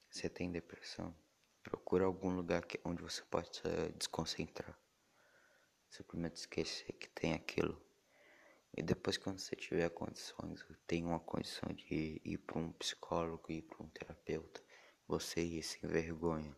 você 0.09 0.28
tem 0.30 0.50
depressão, 0.50 1.14
procura 1.62 2.06
algum 2.06 2.35
lugar 2.35 2.64
que, 2.64 2.80
onde 2.85 3.02
você 3.02 3.22
possa 3.24 3.92
desconcentrar. 3.98 4.78
Simplesmente 5.90 6.37
esquecer 6.37 6.92
que 6.94 7.09
tem 7.09 7.35
aquilo. 7.35 7.80
E 8.74 8.82
depois 8.82 9.16
quando 9.16 9.38
você 9.38 9.54
tiver 9.54 9.88
condições, 9.90 10.64
tem 10.87 11.04
uma 11.04 11.20
condição 11.20 11.72
de 11.72 12.20
ir 12.24 12.38
para 12.38 12.59
um 12.59 12.72
psicólogo, 12.72 13.52
ir 13.52 13.62
para 13.62 13.82
um 13.82 13.88
terapeuta, 13.88 14.62
você 15.06 15.42
ir 15.42 15.62
sem 15.62 15.88
vergonha. 15.88 16.56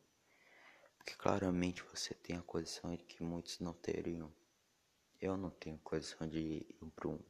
Porque 0.96 1.14
claramente 1.14 1.82
você 1.82 2.14
tem 2.14 2.36
a 2.36 2.42
condição 2.42 2.94
de 2.94 3.04
que 3.04 3.22
muitos 3.22 3.58
não 3.58 3.72
teriam. 3.72 4.32
Eu 5.20 5.36
não 5.36 5.50
tenho 5.50 5.78
condição 5.78 6.28
de 6.28 6.38
ir 6.38 6.78
para 6.94 7.08
um 7.08 7.20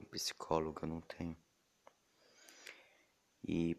um 0.00 0.04
psicólogo, 0.04 0.80
eu 0.82 0.88
não 0.88 1.00
tenho. 1.00 1.36
E 3.46 3.76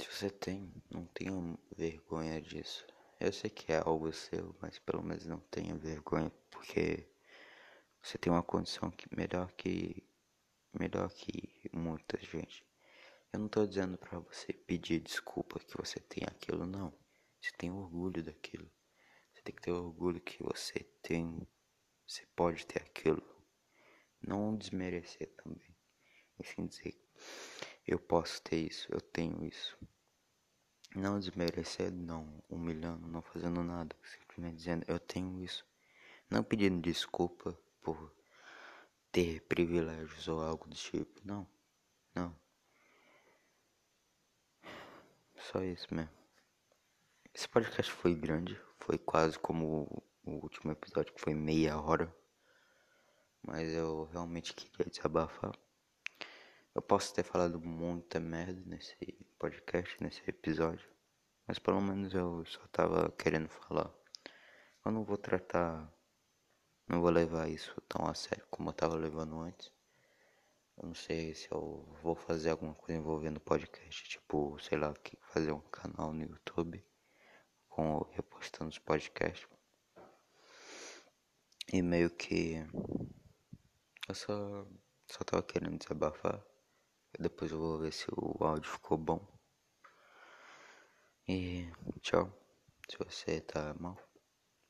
se 0.00 0.06
você 0.10 0.30
tem, 0.30 0.72
não 0.90 1.06
tenha 1.06 1.32
vergonha 1.76 2.40
disso. 2.40 2.86
Eu 3.20 3.32
sei 3.32 3.50
que 3.50 3.72
é 3.72 3.78
algo 3.78 4.12
seu, 4.12 4.54
mas 4.60 4.78
pelo 4.78 5.02
menos 5.02 5.24
não 5.26 5.40
tenha 5.40 5.74
vergonha, 5.76 6.30
porque 6.50 7.08
você 8.02 8.18
tem 8.18 8.32
uma 8.32 8.42
condição 8.42 8.90
que 8.90 9.06
melhor 9.14 9.50
que 9.52 10.06
melhor 10.72 11.10
que 11.10 11.70
muita 11.72 12.18
gente. 12.18 12.66
Eu 13.32 13.40
não 13.40 13.48
tô 13.48 13.66
dizendo 13.66 13.96
para 13.98 14.18
você 14.18 14.52
pedir 14.52 15.00
desculpa 15.00 15.58
que 15.60 15.76
você 15.76 16.00
tem 16.00 16.24
aquilo, 16.26 16.66
não. 16.66 16.92
Você 17.40 17.50
tem 17.56 17.70
orgulho 17.70 18.22
daquilo. 18.22 18.70
Você 19.32 19.42
tem 19.42 19.54
que 19.54 19.62
ter 19.62 19.72
orgulho 19.72 20.20
que 20.20 20.42
você 20.42 20.80
tem, 21.02 21.46
você 22.06 22.26
pode 22.34 22.66
ter 22.66 22.82
aquilo 22.82 23.35
não 24.26 24.56
desmerecer 24.56 25.30
também. 25.36 25.74
Enfim, 26.38 26.66
dizer, 26.66 26.94
eu 27.86 27.98
posso 27.98 28.42
ter 28.42 28.66
isso, 28.66 28.88
eu 28.90 29.00
tenho 29.00 29.44
isso. 29.44 29.78
Não 30.94 31.18
desmerecer, 31.18 31.92
não 31.92 32.42
humilhando, 32.48 33.06
não 33.06 33.22
fazendo 33.22 33.62
nada, 33.62 33.94
simplesmente 34.02 34.56
dizendo, 34.56 34.84
eu 34.88 34.98
tenho 34.98 35.40
isso. 35.42 35.64
Não 36.28 36.42
pedindo 36.42 36.80
desculpa 36.80 37.56
por 37.80 38.12
ter 39.12 39.40
privilégios 39.42 40.26
ou 40.26 40.42
algo 40.42 40.68
do 40.68 40.74
tipo, 40.74 41.20
não, 41.24 41.46
não. 42.14 42.36
Só 45.36 45.62
isso 45.62 45.86
mesmo. 45.94 46.10
Esse 47.32 47.48
podcast 47.48 47.92
foi 47.92 48.14
grande, 48.14 48.60
foi 48.78 48.98
quase 48.98 49.38
como 49.38 50.02
o 50.24 50.32
último 50.32 50.72
episódio 50.72 51.12
que 51.14 51.20
foi 51.20 51.34
meia 51.34 51.78
hora 51.78 52.12
mas 53.46 53.72
eu 53.72 54.04
realmente 54.12 54.52
queria 54.52 54.90
desabafar. 54.90 55.56
Eu 56.74 56.82
posso 56.82 57.14
ter 57.14 57.22
falado 57.22 57.60
muita 57.60 58.18
merda 58.18 58.60
nesse 58.66 58.96
podcast, 59.38 59.96
nesse 60.02 60.20
episódio, 60.28 60.86
mas 61.46 61.58
pelo 61.58 61.80
menos 61.80 62.12
eu 62.12 62.44
só 62.44 62.66
tava 62.72 63.10
querendo 63.12 63.48
falar. 63.48 63.94
Eu 64.84 64.90
não 64.90 65.04
vou 65.04 65.16
tratar, 65.16 65.90
não 66.88 67.00
vou 67.00 67.10
levar 67.10 67.48
isso 67.48 67.80
tão 67.88 68.06
a 68.06 68.14
sério 68.14 68.44
como 68.50 68.68
eu 68.68 68.74
tava 68.74 68.96
levando 68.96 69.38
antes. 69.38 69.72
Eu 70.76 70.88
não 70.88 70.94
sei 70.94 71.34
se 71.34 71.48
eu 71.50 71.88
vou 72.02 72.16
fazer 72.16 72.50
alguma 72.50 72.74
coisa 72.74 73.00
envolvendo 73.00 73.40
podcast, 73.40 74.08
tipo, 74.08 74.58
sei 74.60 74.76
lá, 74.76 74.92
fazer 75.32 75.52
um 75.52 75.60
canal 75.70 76.12
no 76.12 76.24
YouTube 76.24 76.84
com 77.68 78.00
repostando 78.10 78.70
os 78.70 78.78
podcasts. 78.78 79.48
E 81.72 81.80
meio 81.82 82.10
que 82.10 82.64
eu 84.08 84.14
só, 84.14 84.66
só 85.06 85.24
tava 85.24 85.42
querendo 85.42 85.78
desabafar. 85.78 86.44
Depois 87.18 87.50
eu 87.50 87.58
vou 87.58 87.78
ver 87.78 87.92
se 87.92 88.06
o 88.12 88.44
áudio 88.44 88.70
ficou 88.70 88.96
bom. 88.98 89.26
E 91.28 91.70
tchau. 92.00 92.32
Se 92.88 92.96
você 92.98 93.40
tá 93.40 93.74
mal, 93.74 93.98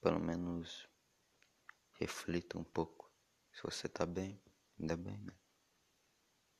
pelo 0.01 0.19
menos 0.19 0.89
reflita 1.95 2.59
um 2.59 2.65
pouco. 2.65 3.11
Se 3.53 3.63
você 3.63 3.89
tá 3.89 4.07
bem, 4.07 4.41
ainda 4.79 4.97
bem, 4.97 5.19
né? 5.19 5.33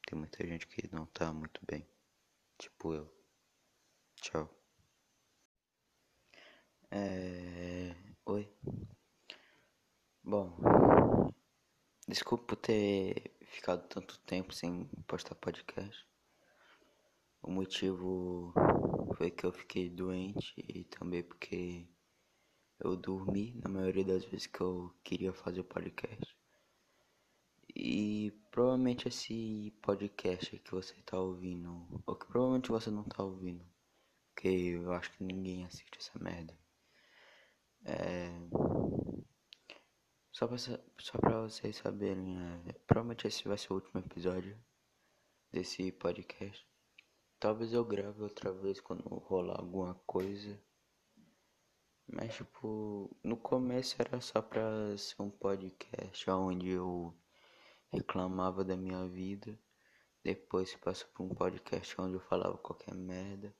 Tem 0.07 0.19
muita 0.19 0.47
gente 0.47 0.67
que 0.67 0.89
não 0.95 1.07
tá 1.07 1.33
muito 1.33 1.61
bem. 1.67 1.87
Tipo 2.59 2.95
eu. 2.95 3.13
Tchau. 4.17 4.51
É... 6.91 7.95
Oi. 8.27 8.53
Bom, 10.23 11.33
Desculpa 12.09 12.45
por 12.45 12.57
ter 12.57 13.37
ficado 13.47 13.89
tanto 13.89 14.17
tempo 14.21 14.55
sem 14.55 14.85
postar 15.09 15.35
podcast. 15.35 16.07
O 17.43 17.51
motivo 17.51 18.55
foi 19.17 19.29
que 19.29 19.45
eu 19.45 19.53
fiquei 19.53 19.91
doente 19.91 20.55
e 20.57 20.85
também 20.85 21.25
porque 21.25 21.85
eu 22.79 22.97
dormi 22.97 23.61
na 23.61 23.69
maioria 23.69 24.05
das 24.05 24.25
vezes 24.25 24.47
que 24.47 24.61
eu 24.61 24.95
queria 25.03 25.33
fazer 25.33 25.63
o 25.63 25.65
podcast. 25.65 26.37
E 27.75 28.31
provavelmente 28.53 29.09
esse 29.09 29.77
podcast 29.83 30.59
que 30.61 30.71
você 30.71 30.95
tá 31.03 31.19
ouvindo, 31.19 31.89
ou 32.07 32.15
que 32.15 32.27
provavelmente 32.27 32.71
você 32.71 32.89
não 32.89 33.03
tá 33.03 33.25
ouvindo, 33.25 33.67
porque 34.33 34.49
eu 34.49 34.93
acho 34.93 35.11
que 35.11 35.25
ninguém 35.25 35.65
assiste 35.65 35.99
essa 35.99 36.17
merda. 36.21 36.57
É... 37.85 38.31
Só 40.37 40.47
pra, 40.47 40.59
só 40.59 41.19
pra 41.19 41.41
vocês 41.41 41.77
saberem, 41.77 42.37
é... 42.67 42.73
provavelmente 42.87 43.27
esse 43.27 43.49
vai 43.49 43.57
ser 43.57 43.73
o 43.73 43.77
último 43.77 44.01
episódio 44.01 44.55
desse 45.51 45.91
podcast. 45.93 46.63
Talvez 47.41 47.73
eu 47.73 47.83
grave 47.83 48.23
outra 48.23 48.53
vez 48.53 48.79
quando 48.79 49.09
rolar 49.09 49.59
alguma 49.59 49.95
coisa. 50.07 50.63
Mas 52.07 52.35
tipo, 52.35 53.17
no 53.25 53.39
começo 53.39 53.97
era 53.99 54.21
só 54.21 54.43
pra 54.43 54.95
ser 54.99 55.23
um 55.23 55.31
podcast 55.31 56.31
onde 56.31 56.69
eu 56.69 57.19
reclamava 57.91 58.63
da 58.63 58.77
minha 58.77 59.09
vida. 59.09 59.59
Depois 60.23 60.75
passou 60.75 61.09
por 61.15 61.23
um 61.25 61.35
podcast 61.35 61.99
onde 61.99 62.13
eu 62.13 62.21
falava 62.21 62.59
qualquer 62.59 62.95
merda. 62.95 63.57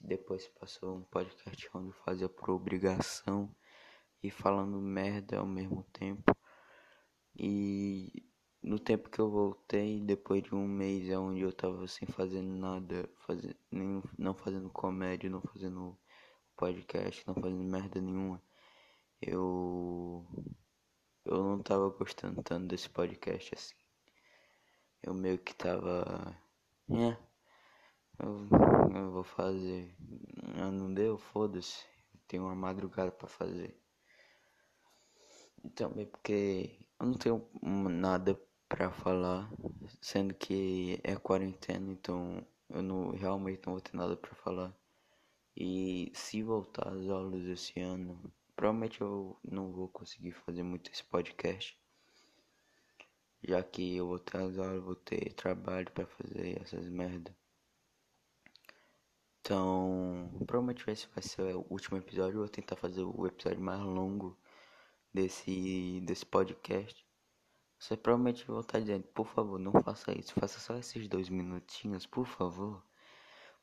Depois 0.00 0.46
passou 0.46 0.94
um 0.94 1.02
podcast 1.02 1.68
onde 1.74 1.88
eu 1.88 2.04
fazia 2.04 2.28
por 2.28 2.50
obrigação 2.50 3.52
e 4.22 4.30
falando 4.30 4.80
merda 4.80 5.38
ao 5.38 5.46
mesmo 5.46 5.84
tempo. 5.92 6.36
E 7.36 8.24
no 8.62 8.78
tempo 8.78 9.08
que 9.10 9.18
eu 9.20 9.30
voltei, 9.30 10.00
depois 10.00 10.42
de 10.42 10.54
um 10.54 10.66
mês 10.66 11.08
é 11.08 11.18
onde 11.18 11.40
eu 11.40 11.52
tava 11.52 11.86
sem 11.88 12.06
fazer 12.08 12.42
nada, 12.42 13.08
fazer, 13.26 13.56
nem, 13.70 14.02
não 14.18 14.34
fazendo 14.34 14.70
comédia, 14.70 15.30
não 15.30 15.40
fazendo 15.40 15.96
podcast, 16.56 17.26
não 17.26 17.34
fazendo 17.34 17.64
merda 17.64 18.00
nenhuma, 18.00 18.42
eu 19.22 20.26
eu 21.24 21.42
não 21.42 21.62
tava 21.62 21.88
gostando 21.90 22.42
tanto 22.42 22.66
desse 22.66 22.88
podcast 22.88 23.54
assim. 23.54 23.74
Eu 25.02 25.14
meio 25.14 25.38
que 25.38 25.54
tava. 25.54 26.36
É, 26.90 27.16
eu, 28.18 28.48
eu 28.94 29.10
vou 29.12 29.24
fazer. 29.24 29.94
Ah, 30.56 30.70
não 30.70 30.92
deu? 30.92 31.18
Foda-se. 31.18 31.86
Tenho 32.26 32.44
uma 32.44 32.54
madrugada 32.54 33.10
para 33.10 33.28
fazer. 33.28 33.78
Também 35.74 36.06
porque 36.06 36.78
eu 36.98 37.06
não 37.06 37.14
tenho 37.14 37.46
nada 37.62 38.38
para 38.68 38.90
falar, 38.90 39.50
sendo 40.00 40.34
que 40.34 41.00
é 41.02 41.16
quarentena, 41.16 41.92
então 41.92 42.46
eu 42.68 42.82
não 42.82 43.10
realmente 43.10 43.62
não 43.66 43.74
vou 43.74 43.80
ter 43.80 43.96
nada 43.96 44.16
para 44.16 44.34
falar. 44.36 44.74
E 45.56 46.10
se 46.14 46.42
voltar 46.42 46.88
às 46.88 47.08
aulas 47.08 47.44
esse 47.46 47.80
ano, 47.80 48.32
provavelmente 48.54 49.00
eu 49.00 49.38
não 49.42 49.72
vou 49.72 49.88
conseguir 49.88 50.32
fazer 50.32 50.62
muito 50.62 50.90
esse 50.90 51.04
podcast. 51.04 51.78
Já 53.42 53.62
que 53.62 53.96
eu 53.96 54.06
vou 54.06 54.18
ter 54.18 54.36
as 54.38 54.58
aulas, 54.58 54.82
vou 54.82 54.94
ter 54.94 55.32
trabalho 55.34 55.90
para 55.92 56.06
fazer 56.06 56.60
essas 56.62 56.88
merda. 56.88 57.34
Então, 59.40 60.30
provavelmente 60.46 60.88
esse 60.90 61.08
vai 61.08 61.22
ser 61.22 61.56
o 61.56 61.66
último 61.70 61.98
episódio. 61.98 62.34
Eu 62.36 62.40
vou 62.40 62.48
tentar 62.48 62.76
fazer 62.76 63.02
o 63.02 63.26
episódio 63.26 63.60
mais 63.60 63.80
longo 63.80 64.38
desse, 65.12 66.00
desse 66.02 66.24
podcast. 66.24 67.06
Você 67.78 67.96
provavelmente 67.96 68.46
vai 68.46 68.60
estar 68.60 68.80
dizendo, 68.80 69.04
por 69.08 69.26
favor, 69.26 69.58
não 69.58 69.72
faça 69.82 70.12
isso. 70.18 70.34
Faça 70.34 70.60
só 70.60 70.76
esses 70.76 71.08
dois 71.08 71.28
minutinhos, 71.28 72.06
por 72.06 72.26
favor. 72.26 72.84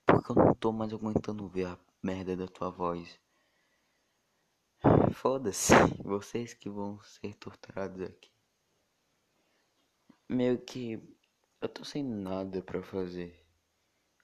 Porque 0.05 0.31
eu 0.31 0.35
não 0.35 0.55
tô 0.55 0.71
mais 0.71 0.91
aguentando 0.91 1.47
ver 1.47 1.67
a 1.67 1.79
merda 2.01 2.35
da 2.35 2.47
tua 2.47 2.69
voz. 2.69 3.19
Foda-se, 5.13 5.73
vocês 6.03 6.53
que 6.53 6.69
vão 6.69 6.99
ser 7.01 7.35
torturados 7.35 8.01
aqui. 8.01 8.31
Meio 10.29 10.59
que 10.59 11.01
eu 11.61 11.69
tô 11.69 11.83
sem 11.83 12.03
nada 12.03 12.61
para 12.61 12.83
fazer. 12.83 13.45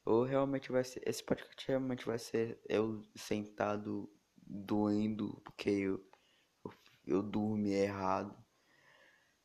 Ou 0.06 0.24
realmente 0.24 0.72
vai 0.72 0.84
ser. 0.84 1.02
Esse 1.08 1.24
podcast 1.24 1.68
realmente 1.68 2.06
vai 2.06 2.20
ser 2.20 2.60
eu 2.68 3.02
sentado 3.16 4.10
doendo 4.38 5.40
porque 5.46 5.70
eu, 5.70 6.12
eu, 7.06 7.22
dormi 7.22 7.72
errado. 7.72 8.36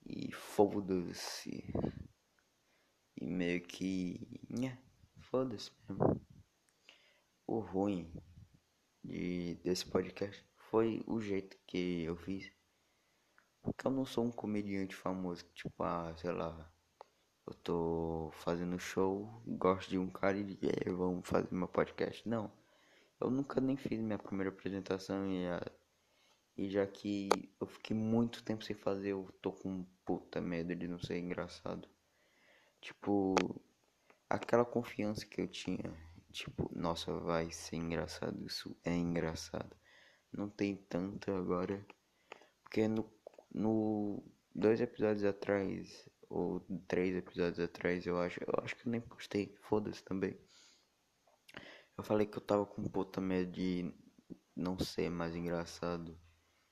E 0.04 0.32
foda-se. 0.32 1.72
E 3.20 3.26
meio 3.26 3.60
que. 3.62 4.40
Foda-se 5.20 5.70
mesmo. 5.88 6.20
O 7.46 7.60
ruim 7.60 8.10
de, 9.04 9.54
desse 9.64 9.84
podcast 9.86 10.44
foi 10.70 11.02
o 11.06 11.20
jeito 11.20 11.56
que 11.66 12.04
eu 12.04 12.16
fiz. 12.16 12.50
Porque 13.62 13.86
eu 13.86 13.90
não 13.90 14.04
sou 14.04 14.24
um 14.24 14.32
comediante 14.32 14.94
famoso, 14.94 15.44
tipo, 15.54 15.82
ah, 15.82 16.14
sei 16.16 16.32
lá, 16.32 16.72
eu 17.46 17.54
tô 17.54 18.30
fazendo 18.32 18.78
show, 18.78 19.42
gosto 19.46 19.90
de 19.90 19.98
um 19.98 20.08
cara 20.08 20.36
e 20.38 20.58
é, 20.62 20.90
vamos 20.90 21.26
fazer 21.26 21.48
meu 21.50 21.68
podcast. 21.68 22.26
Não, 22.28 22.50
eu 23.20 23.30
nunca 23.30 23.60
nem 23.60 23.76
fiz 23.76 23.98
minha 23.98 24.18
primeira 24.18 24.50
apresentação 24.50 25.26
e, 25.26 25.46
a, 25.46 25.60
e 26.58 26.68
já 26.68 26.84
que 26.84 27.54
eu 27.60 27.68
fiquei 27.68 27.96
muito 27.96 28.42
tempo 28.42 28.64
sem 28.64 28.74
fazer, 28.74 29.12
eu 29.12 29.32
tô 29.40 29.52
com 29.52 29.86
puta 30.04 30.40
medo 30.40 30.74
de 30.74 30.88
não 30.88 30.98
ser 30.98 31.16
engraçado. 31.18 31.88
Tipo, 32.80 33.62
aquela 34.28 34.64
confiança 34.64 35.24
que 35.24 35.40
eu 35.40 35.46
tinha, 35.46 35.96
tipo, 36.32 36.68
nossa, 36.74 37.12
vai 37.20 37.52
ser 37.52 37.76
engraçado, 37.76 38.44
isso 38.44 38.76
é 38.84 38.92
engraçado. 38.92 39.76
Não 40.32 40.50
tem 40.50 40.76
tanto 40.76 41.30
agora, 41.30 41.86
porque 42.64 42.88
no, 42.88 43.08
no 43.54 44.22
dois 44.52 44.80
episódios 44.80 45.24
atrás 45.24 46.08
ou 46.28 46.60
três 46.88 47.16
episódios 47.16 47.60
atrás, 47.60 48.04
eu 48.04 48.20
acho. 48.20 48.40
Eu 48.42 48.64
acho 48.64 48.74
que 48.76 48.86
eu 48.86 48.90
nem 48.90 49.00
postei, 49.00 49.56
foda-se 49.62 50.02
também. 50.04 50.36
Eu 51.96 52.02
falei 52.02 52.26
que 52.26 52.36
eu 52.36 52.42
tava 52.42 52.66
com 52.66 52.82
puta 52.82 53.20
medo 53.20 53.52
de 53.52 53.94
não 54.56 54.76
ser 54.78 55.08
mais 55.08 55.36
engraçado. 55.36 56.18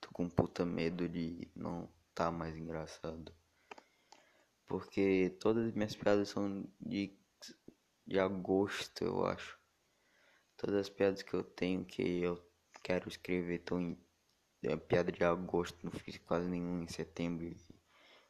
Tô 0.06 0.12
com 0.12 0.28
puta 0.28 0.64
medo 0.64 1.08
de 1.08 1.50
não 1.52 1.88
tá 2.14 2.30
mais 2.30 2.56
engraçado. 2.56 3.34
Porque 4.64 5.36
todas 5.40 5.66
as 5.66 5.74
minhas 5.74 5.96
piadas 5.96 6.28
são 6.28 6.64
de, 6.80 7.12
de 8.06 8.20
agosto, 8.20 9.02
eu 9.02 9.26
acho. 9.26 9.58
Todas 10.56 10.76
as 10.76 10.88
piadas 10.88 11.22
que 11.22 11.34
eu 11.34 11.42
tenho 11.42 11.84
que 11.84 12.22
eu 12.22 12.40
quero 12.84 13.08
escrever 13.08 13.56
estão 13.56 13.80
em 13.80 13.98
é, 14.62 14.76
piada 14.76 15.10
de 15.10 15.24
agosto, 15.24 15.76
não 15.82 15.90
fiz 15.90 16.18
quase 16.18 16.48
nenhum 16.48 16.84
em 16.84 16.88
setembro 16.88 17.52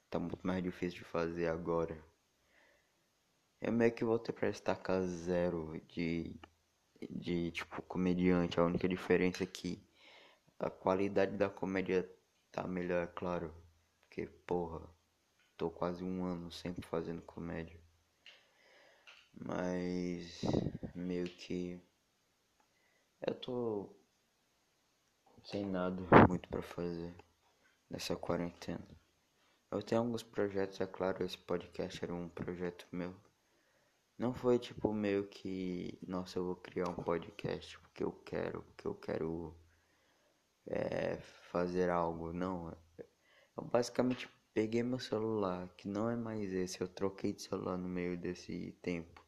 tá 0.08 0.18
muito 0.18 0.46
mais 0.46 0.62
difícil 0.62 1.00
de 1.00 1.04
fazer 1.04 1.48
agora. 1.48 2.02
Eu 3.60 3.70
meio 3.70 3.92
que 3.92 4.04
voltei 4.04 4.34
pra 4.34 4.48
estacar 4.48 5.02
zero 5.02 5.78
de, 5.88 6.34
de 7.10 7.50
tipo 7.50 7.82
comediante. 7.82 8.58
A 8.58 8.64
única 8.64 8.88
diferença 8.88 9.44
é 9.44 9.46
que 9.46 9.86
a 10.58 10.70
qualidade 10.70 11.36
da 11.36 11.50
comédia 11.50 12.08
tá 12.50 12.66
melhor, 12.66 13.04
é 13.04 13.06
claro. 13.06 13.54
Porque, 14.02 14.26
porra, 14.46 14.88
tô 15.56 15.70
quase 15.70 16.02
um 16.02 16.24
ano 16.24 16.50
sempre 16.50 16.82
fazendo 16.86 17.22
comédia. 17.22 17.80
Mas 19.34 20.40
meio 20.94 21.28
que 21.28 21.80
eu 23.26 23.34
tô 23.34 23.96
sem 25.44 25.64
nada 25.64 26.02
muito 26.28 26.48
para 26.48 26.62
fazer 26.62 27.14
nessa 27.90 28.16
quarentena. 28.16 28.86
Eu 29.70 29.82
tenho 29.82 30.00
alguns 30.00 30.22
projetos, 30.22 30.80
é 30.80 30.86
claro, 30.86 31.24
esse 31.24 31.36
podcast 31.36 32.02
era 32.02 32.14
um 32.14 32.28
projeto 32.28 32.86
meu. 32.90 33.14
Não 34.18 34.32
foi 34.32 34.58
tipo 34.58 34.92
meio 34.92 35.28
que, 35.28 35.98
nossa, 36.06 36.38
eu 36.38 36.46
vou 36.46 36.56
criar 36.56 36.88
um 36.88 36.94
podcast 36.94 37.78
porque 37.80 38.02
eu 38.02 38.12
quero, 38.12 38.62
porque 38.62 38.86
eu 38.86 38.94
quero 38.94 39.54
é, 40.66 41.16
fazer 41.50 41.90
algo. 41.90 42.32
Não, 42.32 42.76
eu 43.56 43.64
basicamente 43.64 44.28
peguei 44.54 44.82
meu 44.82 44.98
celular, 44.98 45.68
que 45.76 45.88
não 45.88 46.10
é 46.10 46.16
mais 46.16 46.52
esse, 46.52 46.80
eu 46.80 46.88
troquei 46.88 47.32
de 47.32 47.42
celular 47.42 47.76
no 47.76 47.88
meio 47.88 48.18
desse 48.18 48.72
tempo. 48.82 49.24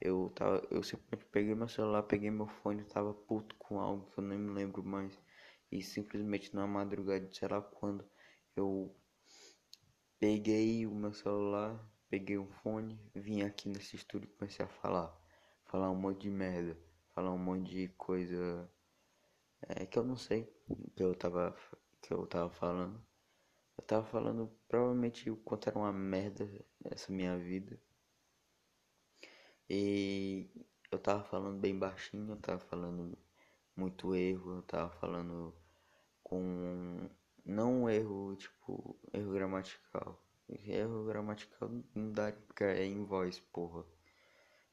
Eu 0.00 0.30
tava, 0.34 0.66
eu 0.70 0.82
simplesmente 0.82 1.26
peguei 1.30 1.54
meu 1.54 1.68
celular, 1.68 2.02
peguei 2.04 2.30
meu 2.30 2.46
fone, 2.46 2.84
tava 2.84 3.12
puto 3.12 3.54
com 3.56 3.80
algo 3.80 4.10
que 4.10 4.18
eu 4.20 4.24
nem 4.24 4.38
me 4.38 4.52
lembro 4.52 4.82
mais. 4.84 5.18
E 5.72 5.82
simplesmente 5.82 6.54
na 6.54 6.66
madrugada, 6.66 7.28
sei 7.32 7.48
lá 7.48 7.60
quando, 7.60 8.04
eu 8.56 8.94
Peguei 10.20 10.84
o 10.84 10.92
meu 10.92 11.12
celular, 11.12 11.80
peguei 12.10 12.36
um 12.36 12.50
fone, 12.50 12.98
vim 13.14 13.42
aqui 13.42 13.68
nesse 13.68 13.94
estúdio 13.94 14.28
e 14.28 14.36
comecei 14.36 14.64
a 14.64 14.68
falar. 14.68 15.16
Falar 15.66 15.92
um 15.92 15.94
monte 15.94 16.22
de 16.22 16.30
merda, 16.30 16.76
falar 17.14 17.32
um 17.32 17.38
monte 17.38 17.70
de 17.70 17.88
coisa 17.90 18.68
é, 19.62 19.86
que 19.86 19.98
eu 19.98 20.04
não 20.04 20.16
sei 20.16 20.44
que 20.96 21.02
eu 21.02 21.14
tava 21.14 21.54
que 22.02 22.12
eu 22.12 22.26
tava 22.26 22.50
falando. 22.50 23.02
Eu 23.76 23.84
tava 23.84 24.04
falando 24.06 24.50
provavelmente 24.68 25.30
o 25.30 25.36
quanto 25.36 25.68
era 25.68 25.78
uma 25.78 25.92
merda 25.92 26.48
essa 26.84 27.12
minha 27.12 27.38
vida. 27.38 27.80
E 29.68 30.50
eu 30.90 30.98
tava 30.98 31.24
falando 31.24 31.60
bem 31.60 31.78
baixinho, 31.78 32.32
eu 32.32 32.36
tava 32.40 32.58
falando 32.60 33.18
muito 33.76 34.14
erro, 34.14 34.56
eu 34.56 34.62
tava 34.62 34.90
falando 34.98 35.54
com 36.22 37.08
não 37.44 37.82
um 37.84 37.90
erro, 37.90 38.36
tipo, 38.36 38.98
erro 39.12 39.32
gramatical. 39.32 40.22
Erro 40.48 41.04
gramatical 41.06 41.70
não 41.94 42.12
dá 42.12 42.32
porque 42.32 42.64
é 42.64 42.84
em 42.84 43.04
voz, 43.04 43.40
porra. 43.52 43.84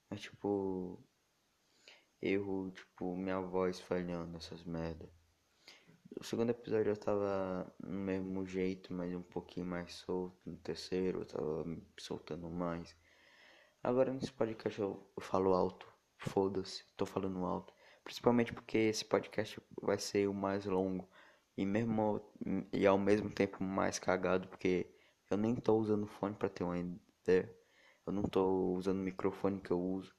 Mas 0.10 0.22
tipo. 0.22 1.00
Erro, 2.22 2.72
tipo, 2.72 3.16
minha 3.16 3.40
voz 3.40 3.80
falhando, 3.80 4.38
essas 4.38 4.64
merda. 4.64 5.10
o 6.20 6.24
segundo 6.24 6.50
episódio 6.52 6.92
eu 6.92 6.98
tava 6.98 7.74
no 7.80 8.00
mesmo 8.00 8.46
jeito, 8.46 8.94
mas 8.94 9.14
um 9.14 9.22
pouquinho 9.22 9.66
mais 9.66 9.94
solto. 9.96 10.38
No 10.46 10.58
terceiro 10.58 11.22
eu 11.22 11.26
tava 11.26 11.66
soltando 11.98 12.50
mais. 12.50 12.96
Agora 13.84 14.14
nesse 14.14 14.32
podcast 14.32 14.80
eu, 14.80 15.12
eu 15.16 15.22
falo 15.22 15.54
alto. 15.54 15.88
Foda-se, 16.18 16.86
tô 16.98 17.06
falando 17.06 17.46
alto. 17.46 17.74
Principalmente 18.04 18.54
porque 18.54 18.78
esse 18.78 19.06
podcast 19.06 19.62
vai 19.82 20.00
ser 20.00 20.28
o 20.28 20.34
mais 20.34 20.66
longo. 20.66 21.08
E 21.58 21.66
mesmo 21.66 22.22
e 22.74 22.86
ao 22.86 22.98
mesmo 22.98 23.30
tempo 23.30 23.64
mais 23.64 24.00
cagado, 24.00 24.48
porque 24.48 24.88
eu 25.30 25.38
nem 25.38 25.56
tô 25.56 25.78
usando 25.78 26.08
fone 26.08 26.36
para 26.36 26.50
ter 26.50 26.64
uma 26.64 26.78
ideia. 26.78 27.54
Eu 28.06 28.14
não 28.14 28.24
tô 28.24 28.74
usando 28.76 29.00
o 29.00 29.04
microfone 29.04 29.60
que 29.60 29.72
eu 29.72 29.82
uso. 29.82 30.14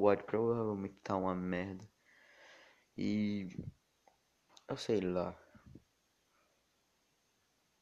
O 0.00 0.08
áudio 0.08 0.26
provavelmente 0.26 0.94
tá 1.02 1.16
uma 1.16 1.34
merda. 1.34 1.84
E 2.96 3.48
eu 4.68 4.76
sei 4.76 5.00
lá. 5.00 5.36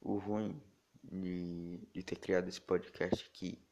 O 0.00 0.16
ruim 0.16 0.58
de, 1.04 1.86
de 1.92 2.02
ter 2.02 2.16
criado 2.16 2.48
esse 2.48 2.58
podcast 2.58 3.22
aqui, 3.26 3.62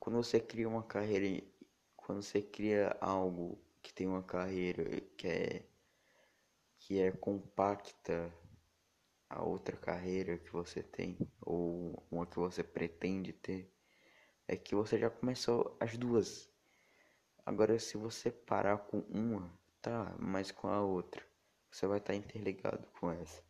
quando 0.00 0.16
você 0.16 0.40
cria 0.40 0.66
uma 0.66 0.82
carreira, 0.82 1.46
quando 1.94 2.22
você 2.22 2.40
cria 2.40 2.96
algo 2.98 3.62
que 3.82 3.92
tem 3.92 4.06
uma 4.06 4.22
carreira 4.22 4.98
que 5.18 5.28
é 5.28 5.68
que 6.78 6.98
é 6.98 7.12
compacta 7.12 8.32
a 9.28 9.42
outra 9.42 9.76
carreira 9.76 10.38
que 10.38 10.50
você 10.50 10.82
tem 10.82 11.18
ou 11.42 12.02
uma 12.10 12.26
que 12.26 12.38
você 12.38 12.64
pretende 12.64 13.34
ter, 13.34 13.70
é 14.48 14.56
que 14.56 14.74
você 14.74 14.98
já 14.98 15.10
começou 15.10 15.76
as 15.78 15.98
duas. 15.98 16.51
Agora 17.44 17.78
se 17.78 17.96
você 17.96 18.30
parar 18.30 18.78
com 18.78 19.00
uma, 19.10 19.52
tá, 19.80 20.14
mas 20.18 20.50
com 20.50 20.68
a 20.68 20.80
outra 20.80 21.22
você 21.72 21.86
vai 21.86 21.98
estar 21.98 22.12
tá 22.12 22.18
interligado 22.18 22.86
com 23.00 23.10
essa. 23.10 23.42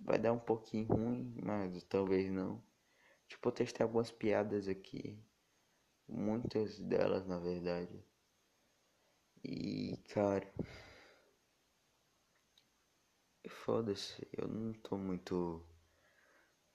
Vai 0.00 0.18
dar 0.18 0.32
um 0.32 0.38
pouquinho 0.38 0.86
ruim, 0.86 1.34
mas 1.42 1.82
talvez 1.84 2.30
não. 2.30 2.62
Tipo, 3.26 3.48
eu 3.48 3.52
testei 3.52 3.82
algumas 3.84 4.10
piadas 4.10 4.68
aqui. 4.68 5.18
Muitas 6.06 6.78
delas, 6.78 7.26
na 7.26 7.38
verdade. 7.38 8.04
E, 9.42 9.96
cara. 10.10 10.52
Foda-se, 13.48 14.26
eu 14.32 14.46
não 14.46 14.72
tô 14.74 14.96
muito. 14.96 15.66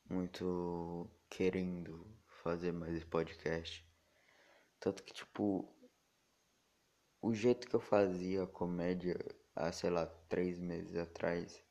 Muito 0.09 1.09
querendo 1.29 2.05
fazer 2.43 2.71
mais 2.71 2.93
esse 2.95 3.05
podcast. 3.05 3.87
Tanto 4.79 5.03
que, 5.03 5.13
tipo. 5.13 5.71
O 7.23 7.33
jeito 7.33 7.69
que 7.69 7.73
eu 7.73 7.79
fazia 7.79 8.45
comédia 8.45 9.17
há, 9.55 9.71
sei 9.71 9.89
lá, 9.89 10.05
três 10.27 10.59
meses 10.59 10.97
atrás, 10.97 11.63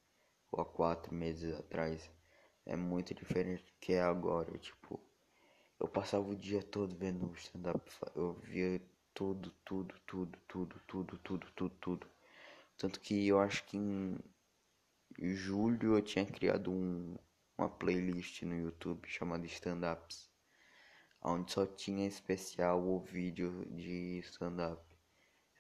ou 0.50 0.62
há 0.62 0.64
quatro 0.64 1.14
meses 1.14 1.54
atrás, 1.54 2.10
é 2.64 2.74
muito 2.74 3.12
diferente 3.12 3.62
do 3.62 3.72
que 3.78 3.92
é 3.92 4.00
agora. 4.00 4.56
Tipo, 4.56 4.98
eu 5.78 5.86
passava 5.86 6.26
o 6.26 6.34
dia 6.34 6.62
todo 6.62 6.96
vendo 6.96 7.30
stand-up, 7.34 7.82
eu 8.16 8.32
via 8.32 8.80
tudo, 9.12 9.50
tudo, 9.62 9.94
tudo, 10.06 10.38
tudo, 10.48 10.80
tudo, 10.86 11.18
tudo, 11.18 11.46
tudo, 11.54 11.74
tudo. 11.78 12.06
Tanto 12.78 12.98
que 12.98 13.28
eu 13.28 13.38
acho 13.38 13.62
que 13.64 13.76
em 13.76 14.18
julho 15.34 15.98
eu 15.98 16.02
tinha 16.02 16.24
criado 16.24 16.72
um, 16.72 17.14
uma 17.58 17.68
playlist 17.68 18.40
no 18.44 18.56
YouTube 18.56 19.06
chamada 19.06 19.44
Stand-Ups, 19.44 20.30
onde 21.22 21.52
só 21.52 21.66
tinha 21.66 22.06
especial 22.06 22.82
ou 22.82 22.98
vídeo 23.02 23.66
de 23.66 24.18
stand-up. 24.20 24.91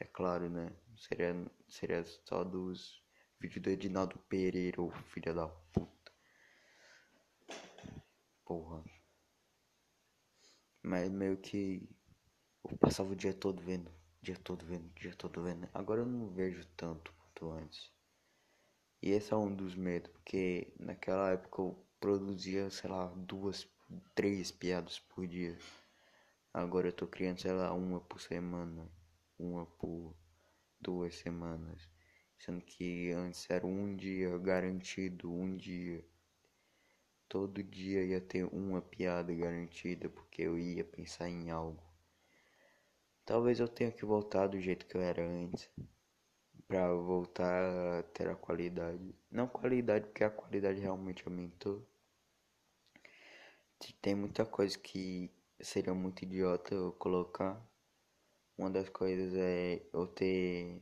É 0.02 0.04
claro, 0.04 0.50
né? 0.50 0.72
Seria, 0.96 1.32
seria 1.68 2.04
só 2.04 2.42
dos 2.42 3.00
vídeos 3.38 3.62
do 3.62 3.70
Edinaldo 3.70 4.18
Pereira, 4.28 4.82
o 4.82 4.90
filho 4.90 5.32
da 5.32 5.46
puta. 5.46 6.12
Porra. 8.44 8.82
Mas 10.82 11.08
meio 11.08 11.36
que 11.36 11.88
eu 12.68 12.76
passava 12.78 13.12
o 13.12 13.14
dia 13.14 13.32
todo 13.32 13.62
vendo, 13.62 13.88
dia 14.20 14.36
todo 14.36 14.66
vendo, 14.66 14.92
dia 14.94 15.14
todo 15.14 15.40
vendo. 15.40 15.68
Agora 15.72 16.00
eu 16.00 16.06
não 16.06 16.28
vejo 16.32 16.66
tanto 16.76 17.12
quanto 17.12 17.52
antes. 17.52 17.92
E 19.00 19.12
esse 19.12 19.32
é 19.32 19.36
um 19.36 19.54
dos 19.54 19.76
medos, 19.76 20.10
porque 20.10 20.74
naquela 20.80 21.30
época 21.30 21.62
eu 21.62 21.86
produzia, 22.00 22.68
sei 22.70 22.90
lá, 22.90 23.06
duas, 23.16 23.68
três 24.16 24.50
piadas 24.50 24.98
por 24.98 25.28
dia. 25.28 25.56
Agora 26.52 26.88
eu 26.88 26.92
tô 26.92 27.06
criando, 27.06 27.40
sei 27.40 27.52
lá, 27.52 27.72
uma 27.72 28.00
por 28.00 28.20
semana 28.20 28.90
uma 29.42 29.66
por 29.66 30.14
duas 30.80 31.14
semanas, 31.16 31.88
sendo 32.38 32.60
que 32.62 33.10
antes 33.12 33.48
era 33.50 33.66
um 33.66 33.96
dia 33.96 34.36
garantido, 34.38 35.32
um 35.32 35.56
dia. 35.56 36.04
Todo 37.28 37.62
dia 37.62 38.04
ia 38.04 38.20
ter 38.20 38.44
uma 38.44 38.80
piada 38.82 39.34
garantida 39.34 40.08
porque 40.08 40.42
eu 40.42 40.58
ia 40.58 40.84
pensar 40.84 41.28
em 41.28 41.50
algo. 41.50 41.82
Talvez 43.24 43.60
eu 43.60 43.68
tenha 43.68 43.90
que 43.90 44.04
voltar 44.04 44.48
do 44.48 44.60
jeito 44.60 44.86
que 44.86 44.96
eu 44.96 45.00
era 45.00 45.24
antes. 45.26 45.70
Pra 46.68 46.92
voltar 46.92 47.98
a 47.98 48.02
ter 48.02 48.28
a 48.28 48.34
qualidade. 48.34 49.14
Não 49.30 49.46
qualidade, 49.46 50.06
porque 50.06 50.24
a 50.24 50.30
qualidade 50.30 50.80
realmente 50.80 51.26
aumentou. 51.26 51.86
Tem 54.00 54.14
muita 54.14 54.44
coisa 54.44 54.78
que 54.78 55.30
seria 55.60 55.94
muito 55.94 56.22
idiota 56.22 56.74
eu 56.74 56.92
colocar. 56.92 57.60
Uma 58.62 58.70
das 58.70 58.88
coisas 58.90 59.34
é 59.34 59.84
eu 59.92 60.06
ter 60.06 60.80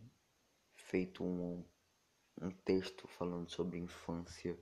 feito 0.74 1.24
um, 1.24 1.64
um 2.38 2.50
texto 2.50 3.08
falando 3.08 3.48
sobre 3.48 3.78
infância. 3.78 4.54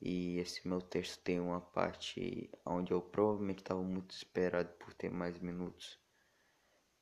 E 0.00 0.38
esse 0.38 0.66
meu 0.66 0.80
texto 0.80 1.22
tem 1.22 1.38
uma 1.38 1.60
parte 1.60 2.50
onde 2.64 2.90
eu 2.90 3.02
provavelmente 3.02 3.58
estava 3.58 3.82
muito 3.82 4.12
esperado 4.12 4.70
por 4.78 4.94
ter 4.94 5.10
mais 5.10 5.38
minutos. 5.40 6.00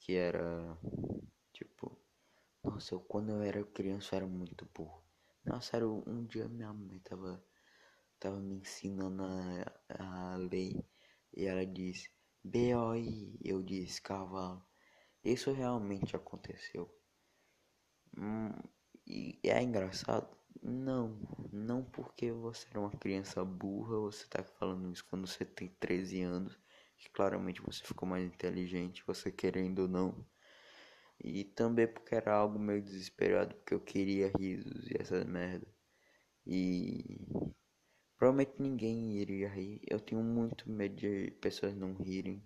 Que 0.00 0.16
era 0.16 0.76
tipo, 1.52 1.96
nossa, 2.64 2.96
eu, 2.96 3.00
quando 3.00 3.30
eu 3.30 3.40
era 3.40 3.62
criança 3.62 4.16
eu 4.16 4.22
era 4.22 4.26
muito 4.26 4.68
burro. 4.74 5.00
Nossa, 5.44 5.76
era 5.76 5.88
um 5.88 6.24
dia 6.26 6.48
minha 6.48 6.72
mãe 6.72 6.98
tava, 6.98 7.40
tava 8.18 8.40
me 8.40 8.56
ensinando 8.56 9.22
a, 9.22 9.80
a 9.90 10.38
e 11.32 11.44
ela 11.46 11.64
disse 11.64 12.10
B-O-I, 12.42 13.38
eu 13.44 13.62
disse 13.62 14.02
cavalo. 14.02 14.68
Isso 15.24 15.50
realmente 15.50 16.14
aconteceu. 16.14 16.94
Hum, 18.16 18.52
e 19.06 19.38
é 19.44 19.60
engraçado? 19.62 20.28
Não, 20.62 21.16
não 21.52 21.82
porque 21.84 22.30
você 22.30 22.68
era 22.70 22.80
uma 22.80 22.90
criança 22.90 23.44
burra, 23.44 23.96
você 23.98 24.26
tá 24.28 24.42
falando 24.44 24.92
isso 24.92 25.04
quando 25.08 25.26
você 25.26 25.44
tem 25.44 25.68
13 25.80 26.20
anos, 26.22 26.58
que 26.98 27.08
claramente 27.10 27.62
você 27.62 27.82
ficou 27.84 28.08
mais 28.08 28.24
inteligente, 28.24 29.02
você 29.06 29.32
querendo 29.32 29.80
ou 29.80 29.88
não. 29.88 30.26
E 31.22 31.44
também 31.44 31.86
porque 31.86 32.14
era 32.14 32.34
algo 32.34 32.58
meio 32.58 32.82
desesperado, 32.82 33.54
porque 33.56 33.74
eu 33.74 33.80
queria 33.80 34.32
risos 34.38 34.90
e 34.90 34.96
essa 35.00 35.24
merda. 35.24 35.66
E 36.46 37.18
provavelmente 38.16 38.60
ninguém 38.62 39.16
iria 39.18 39.48
rir. 39.48 39.80
Eu 39.88 39.98
tenho 40.00 40.22
muito 40.22 40.70
medo 40.70 40.94
de 40.96 41.32
pessoas 41.40 41.74
não 41.74 41.94
rirem. 41.94 42.40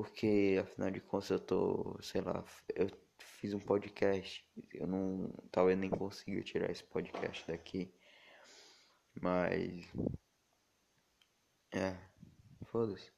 Porque 0.00 0.56
afinal 0.58 0.90
de 0.90 0.98
contas 0.98 1.28
eu 1.28 1.38
tô, 1.38 1.98
sei 2.00 2.22
lá, 2.22 2.42
eu 2.74 2.88
fiz 3.18 3.52
um 3.52 3.58
podcast. 3.58 4.42
Eu 4.72 4.86
não. 4.86 5.30
Talvez 5.52 5.78
nem 5.78 5.90
consiga 5.90 6.42
tirar 6.42 6.70
esse 6.70 6.82
podcast 6.84 7.46
daqui. 7.46 7.92
Mas. 9.20 9.84
É. 11.74 11.98
Foda-se. 12.64 13.12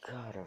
Cara. 0.00 0.46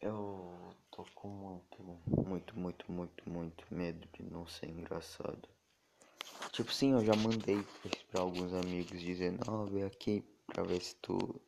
Eu 0.00 0.76
tô 0.92 1.04
com 1.16 1.28
muito, 1.28 1.82
muito, 1.82 2.56
muito, 2.56 2.92
muito, 2.92 3.28
muito 3.28 3.74
medo 3.74 4.06
de 4.12 4.22
não 4.22 4.46
ser 4.46 4.70
engraçado. 4.70 5.48
Tipo, 6.52 6.72
sim, 6.72 6.92
eu 6.92 7.04
já 7.04 7.16
mandei 7.16 7.66
pra 8.12 8.20
alguns 8.20 8.54
amigos 8.54 9.00
dizendo, 9.00 9.42
ó, 9.48 9.64
oh, 9.64 9.66
vem 9.66 9.82
aqui 9.82 10.24
pra 10.46 10.62
ver 10.62 10.80
se 10.80 10.94
tu 11.02 11.40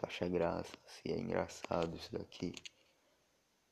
tu 0.00 0.06
acha 0.06 0.28
graça, 0.28 0.72
se 0.86 1.12
é 1.12 1.18
engraçado 1.18 1.94
isso 1.94 2.10
daqui. 2.12 2.54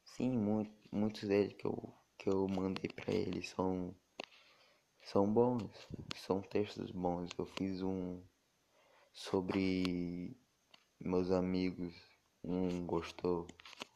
Sim, 0.04 0.30
muito, 0.30 0.70
muitos 0.92 1.22
deles 1.22 1.54
que 1.54 1.66
eu, 1.66 1.94
que 2.18 2.28
eu 2.28 2.46
mandei 2.48 2.90
pra 2.94 3.12
eles 3.14 3.48
são, 3.48 3.94
são 5.02 5.32
bons, 5.32 5.70
são 6.16 6.42
textos 6.42 6.90
bons. 6.90 7.30
Eu 7.38 7.46
fiz 7.46 7.82
um 7.82 8.22
sobre 9.12 10.36
meus 11.00 11.30
amigos, 11.30 11.94
um 12.44 12.86
gostou, 12.86 13.46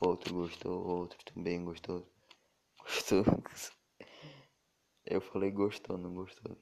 outro 0.01 0.35
gostou, 0.35 0.87
outro 0.87 1.19
também 1.25 1.63
gostou. 1.63 2.11
Gostou. 2.83 3.25
Eu 5.05 5.21
falei 5.21 5.51
gostou, 5.51 5.97
não 5.99 6.15
gostou. 6.15 6.57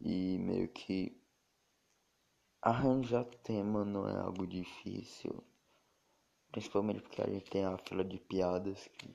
E 0.00 0.38
meio 0.38 0.68
que 0.68 1.18
Arranjar 2.62 3.24
tema 3.42 3.86
não 3.86 4.06
é 4.06 4.20
algo 4.20 4.46
difícil. 4.46 5.42
Principalmente 6.52 7.00
porque 7.00 7.22
a 7.22 7.26
gente 7.26 7.50
tem 7.50 7.64
a 7.64 7.78
fila 7.78 8.04
de 8.04 8.18
piadas 8.18 8.86
que 8.98 9.08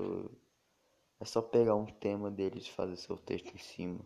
eu, 0.00 0.30
É 1.20 1.24
só 1.26 1.42
pegar 1.42 1.74
um 1.74 1.84
tema 1.84 2.30
deles 2.30 2.66
e 2.66 2.72
fazer 2.72 2.96
seu 2.96 3.18
texto 3.18 3.54
em 3.54 3.58
cima. 3.58 4.00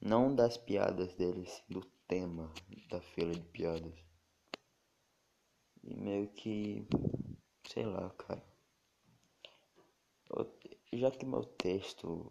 Não 0.00 0.32
das 0.32 0.56
piadas 0.56 1.12
deles, 1.14 1.60
do 1.68 1.84
tema 2.06 2.52
da 2.88 3.00
fila 3.00 3.32
de 3.32 3.42
piadas. 3.42 3.98
E 5.82 5.96
meio 5.96 6.28
que. 6.28 6.86
Sei 7.66 7.84
lá, 7.84 8.08
cara. 8.10 8.44
Já 10.92 11.10
que 11.10 11.26
meu 11.26 11.44
texto, 11.44 12.30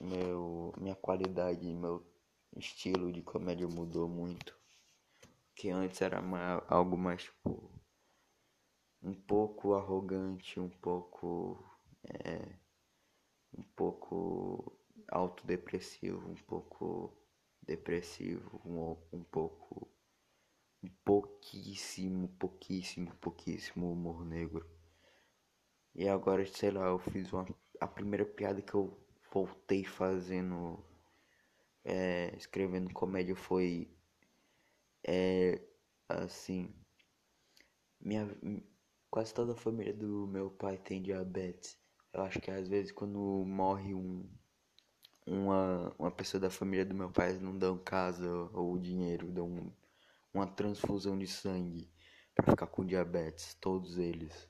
meu, 0.00 0.72
minha 0.78 0.94
qualidade, 0.94 1.66
meu 1.74 2.13
estilo 2.58 3.12
de 3.12 3.22
comédia 3.22 3.66
mudou 3.68 4.08
muito. 4.08 4.56
Que 5.54 5.70
antes 5.70 6.00
era 6.02 6.20
mais, 6.20 6.62
algo 6.68 6.96
mais 6.96 7.24
tipo. 7.24 7.70
Um 9.02 9.14
pouco 9.14 9.74
arrogante, 9.74 10.58
um 10.58 10.68
pouco. 10.68 11.62
É, 12.24 12.58
um 13.56 13.62
pouco 13.62 14.78
autodepressivo, 15.08 16.28
um 16.28 16.34
pouco 16.34 17.16
depressivo, 17.62 18.60
um, 18.64 18.96
um 19.16 19.24
pouco. 19.24 19.88
Um 20.82 20.88
pouquíssimo, 21.04 22.28
pouquíssimo, 22.38 23.14
pouquíssimo 23.16 23.90
humor 23.90 24.24
negro. 24.24 24.68
E 25.94 26.08
agora, 26.08 26.44
sei 26.44 26.70
lá, 26.70 26.86
eu 26.86 26.98
fiz 26.98 27.32
uma. 27.32 27.46
A 27.80 27.86
primeira 27.86 28.24
piada 28.24 28.60
que 28.60 28.74
eu 28.74 28.98
voltei 29.32 29.84
fazendo. 29.84 30.84
É, 31.84 32.34
escrevendo 32.36 32.92
comédia 32.92 33.36
foi. 33.36 33.88
É. 35.06 35.60
Assim. 36.08 36.74
Minha. 38.00 38.28
Quase 39.10 39.32
toda 39.32 39.52
a 39.52 39.56
família 39.56 39.92
do 39.94 40.26
meu 40.26 40.50
pai 40.50 40.76
tem 40.78 41.02
diabetes. 41.02 41.78
Eu 42.12 42.22
acho 42.22 42.40
que 42.40 42.50
às 42.50 42.68
vezes 42.68 42.92
quando 42.92 43.18
morre 43.46 43.94
um. 43.94 44.28
Uma, 45.26 45.94
uma 45.98 46.10
pessoa 46.10 46.40
da 46.40 46.50
família 46.50 46.84
do 46.84 46.94
meu 46.94 47.10
pai 47.10 47.38
não 47.38 47.56
dão 47.56 47.78
casa 47.78 48.28
ou 48.52 48.78
dinheiro, 48.78 49.32
dão 49.32 49.72
uma 50.34 50.46
transfusão 50.46 51.18
de 51.18 51.26
sangue 51.26 51.88
para 52.34 52.50
ficar 52.50 52.66
com 52.66 52.84
diabetes, 52.84 53.54
todos 53.54 53.96
eles. 53.96 54.48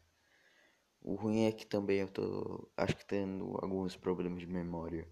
O 1.01 1.15
ruim 1.15 1.45
é 1.45 1.53
que 1.53 1.67
também 1.67 1.99
eu 1.99 2.09
tô, 2.09 2.69
acho 2.77 2.97
que 2.97 3.05
tendo 3.05 3.59
alguns 3.61 3.95
problemas 3.95 4.41
de 4.41 4.47
memória. 4.47 5.07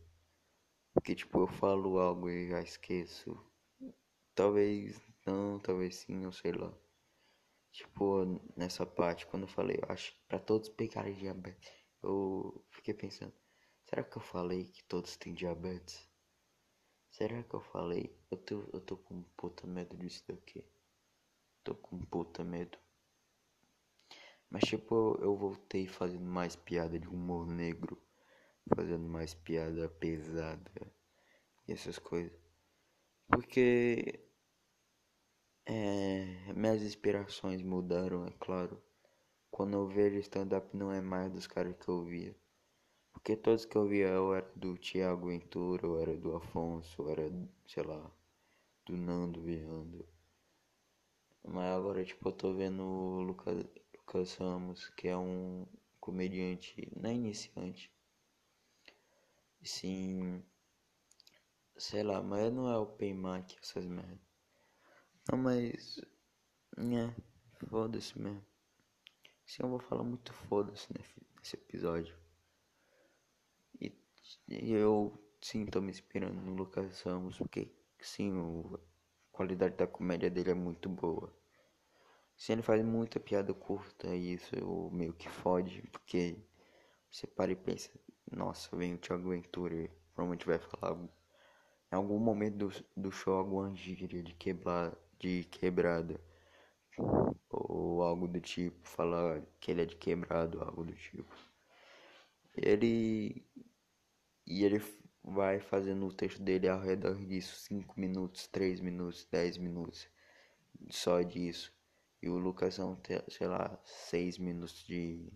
Porque, 0.94 1.14
tipo, 1.14 1.40
eu 1.40 1.46
falo 1.48 1.98
algo 1.98 2.30
e 2.30 2.48
já 2.48 2.60
esqueço. 2.62 3.36
Talvez 4.34 5.00
não, 5.26 5.58
talvez 5.60 5.96
sim, 5.96 6.16
não 6.16 6.32
sei 6.32 6.52
lá. 6.52 6.72
Tipo, 7.72 8.24
nessa 8.56 8.86
parte, 8.86 9.26
quando 9.26 9.44
eu 9.44 9.48
falei, 9.48 9.78
eu 9.82 9.88
acho 9.92 10.12
que 10.12 10.20
pra 10.28 10.38
todos 10.38 10.68
pegarem 10.68 11.14
diabetes, 11.14 11.70
eu 12.02 12.64
fiquei 12.70 12.94
pensando, 12.94 13.32
será 13.84 14.02
que 14.04 14.16
eu 14.16 14.22
falei 14.22 14.66
que 14.66 14.84
todos 14.84 15.16
têm 15.16 15.34
diabetes? 15.34 16.08
Será 17.10 17.42
que 17.42 17.54
eu 17.54 17.60
falei? 17.60 18.18
Eu 18.30 18.36
tô, 18.38 18.64
eu 18.72 18.80
tô 18.80 18.96
com 18.96 19.22
puta 19.36 19.66
medo 19.66 19.96
disso 19.96 20.24
daqui. 20.26 20.64
Tô 21.64 21.74
com 21.74 21.98
puta 22.06 22.42
medo. 22.44 22.78
Mas 24.50 24.64
tipo, 24.64 25.18
eu 25.20 25.36
voltei 25.36 25.86
fazendo 25.86 26.24
mais 26.24 26.54
piada 26.56 26.98
de 26.98 27.08
humor 27.08 27.46
negro, 27.46 28.02
fazendo 28.74 29.08
mais 29.08 29.34
piada 29.34 29.88
pesada 29.88 30.70
e 31.66 31.72
essas 31.72 31.98
coisas. 31.98 32.32
Porque 33.28 34.20
é, 35.66 36.52
minhas 36.54 36.82
inspirações 36.82 37.62
mudaram, 37.62 38.26
é 38.26 38.30
claro. 38.40 38.82
Quando 39.50 39.74
eu 39.74 39.86
vejo 39.88 40.18
stand-up 40.18 40.76
não 40.76 40.92
é 40.92 41.00
mais 41.00 41.30
dos 41.32 41.46
caras 41.46 41.76
que 41.76 41.88
eu 41.88 42.04
via. 42.04 42.34
Porque 43.12 43.36
todos 43.36 43.64
que 43.64 43.76
eu 43.76 43.86
via 43.86 44.08
eu 44.08 44.34
era 44.34 44.50
do 44.56 44.76
Thiago 44.78 45.28
Ventura, 45.28 45.86
era 46.02 46.16
do 46.16 46.34
Afonso, 46.36 47.08
era, 47.08 47.30
sei 47.66 47.82
lá, 47.84 48.10
do 48.86 48.96
Nando 48.96 49.40
Viando. 49.42 50.06
Mas 51.44 51.76
agora, 51.76 52.04
tipo, 52.04 52.28
eu 52.28 52.32
tô 52.32 52.54
vendo 52.54 52.82
o 52.82 53.20
Lucas, 53.20 53.64
Lucas 53.94 54.34
Ramos, 54.36 54.88
que 54.90 55.08
é 55.08 55.16
um 55.16 55.66
comediante, 56.00 56.90
não 56.96 57.10
é 57.10 57.14
iniciante. 57.14 57.91
Sim, 59.64 60.44
sei 61.76 62.02
lá, 62.02 62.22
mas 62.22 62.50
não 62.50 62.66
é 62.70 62.78
o 62.78 62.86
Paymac, 62.86 63.58
essas 63.62 63.84
merda. 63.84 64.18
Não, 65.30 65.36
mas. 65.38 66.00
É, 66.78 67.14
foda-se 67.68 68.18
mesmo. 68.18 68.44
Sim, 69.46 69.62
eu 69.62 69.68
vou 69.68 69.78
falar 69.78 70.02
muito 70.02 70.32
foda-se 70.32 70.88
nesse 71.38 71.54
episódio. 71.56 72.16
E, 73.80 73.92
e, 74.48 74.72
eu 74.72 75.12
sim 75.42 75.66
tô 75.66 75.80
me 75.82 75.90
inspirando 75.90 76.40
no 76.40 76.54
Lucas 76.54 77.02
Ramos, 77.02 77.36
porque 77.36 77.70
sim, 78.00 78.32
o, 78.32 78.76
a 78.76 78.80
qualidade 79.36 79.76
da 79.76 79.86
comédia 79.86 80.30
dele 80.30 80.50
é 80.52 80.54
muito 80.54 80.88
boa. 80.88 81.30
Se 82.36 82.52
ele 82.52 82.60
faz 82.62 82.84
muita 82.84 83.18
piada 83.18 83.54
curta, 83.54 84.14
isso 84.14 84.54
eu 84.54 84.90
meio 84.92 85.14
que 85.14 85.30
fode, 85.30 85.80
porque 85.90 86.36
você 87.10 87.26
para 87.26 87.52
e 87.52 87.56
pensa, 87.56 87.90
nossa, 88.30 88.74
vem 88.76 88.94
o 88.94 88.98
Thiago 88.98 89.30
Ventura 89.30 89.88
provavelmente 90.14 90.46
vai 90.46 90.58
falar 90.58 90.96
em 91.90 91.96
algum 91.96 92.18
momento 92.18 92.56
do, 92.68 92.84
do 92.96 93.12
show 93.12 93.34
alguma 93.34 93.74
gíria 93.74 94.22
de 94.22 94.34
quebrar 94.34 94.96
de 95.18 95.44
quebrada 95.44 96.20
ou 97.48 98.02
algo 98.02 98.26
do 98.28 98.40
tipo, 98.40 98.76
falar 98.88 99.42
que 99.60 99.70
ele 99.70 99.82
é 99.82 99.86
de 99.86 99.96
quebrado, 99.96 100.60
algo 100.62 100.84
do 100.84 100.94
tipo. 100.94 101.32
Ele 102.56 103.44
e 104.46 104.64
ele 104.64 104.82
vai 105.22 105.60
fazendo 105.60 106.06
o 106.06 106.12
texto 106.12 106.42
dele 106.42 106.68
ao 106.68 106.80
redor 106.80 107.16
disso, 107.16 107.56
5 107.56 107.98
minutos, 107.98 108.46
3 108.48 108.80
minutos, 108.80 109.26
10 109.30 109.58
minutos, 109.58 110.08
só 110.90 111.22
disso. 111.22 111.72
E 112.20 112.28
o 112.28 112.38
Lucas 112.38 112.74
são, 112.74 113.00
sei 113.28 113.46
lá, 113.48 113.78
seis 113.84 114.38
minutos 114.38 114.84
de 114.86 115.32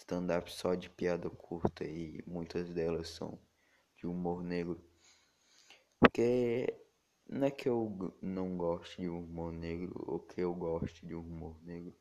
stand-up 0.00 0.50
só 0.50 0.74
de 0.74 0.88
piada 0.88 1.28
curta 1.28 1.84
e 1.84 2.22
muitas 2.26 2.70
delas 2.70 3.10
são 3.10 3.38
de 3.96 4.06
humor 4.06 4.42
negro. 4.42 4.82
Porque 5.98 6.74
não 7.28 7.46
é 7.46 7.50
que 7.50 7.68
eu 7.68 8.16
não 8.22 8.56
goste 8.56 9.02
de 9.02 9.08
humor 9.08 9.52
negro 9.52 9.92
ou 10.06 10.18
que 10.18 10.40
eu 10.40 10.54
goste 10.54 11.06
de 11.06 11.14
humor 11.14 11.62
negro. 11.62 11.94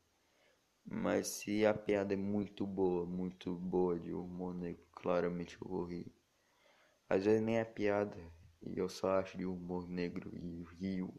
Mas 0.85 1.27
se 1.27 1.65
a 1.65 1.73
piada 1.73 2.13
é 2.13 2.17
muito 2.17 2.65
boa, 2.65 3.05
muito 3.05 3.53
boa 3.53 3.99
de 3.99 4.13
humor 4.13 4.55
negro, 4.55 4.81
claramente 4.93 5.57
eu 5.62 5.67
vou 5.67 5.83
rir. 5.83 6.12
Às 7.09 7.25
vezes 7.25 7.41
nem 7.41 7.57
é 7.57 7.65
piada 7.65 8.17
e 8.62 8.77
eu 8.77 8.88
só 8.88 9.19
acho 9.19 9.38
de 9.38 9.45
humor 9.45 9.89
negro 9.89 10.31
e 10.38 10.63
rio. 10.79 11.13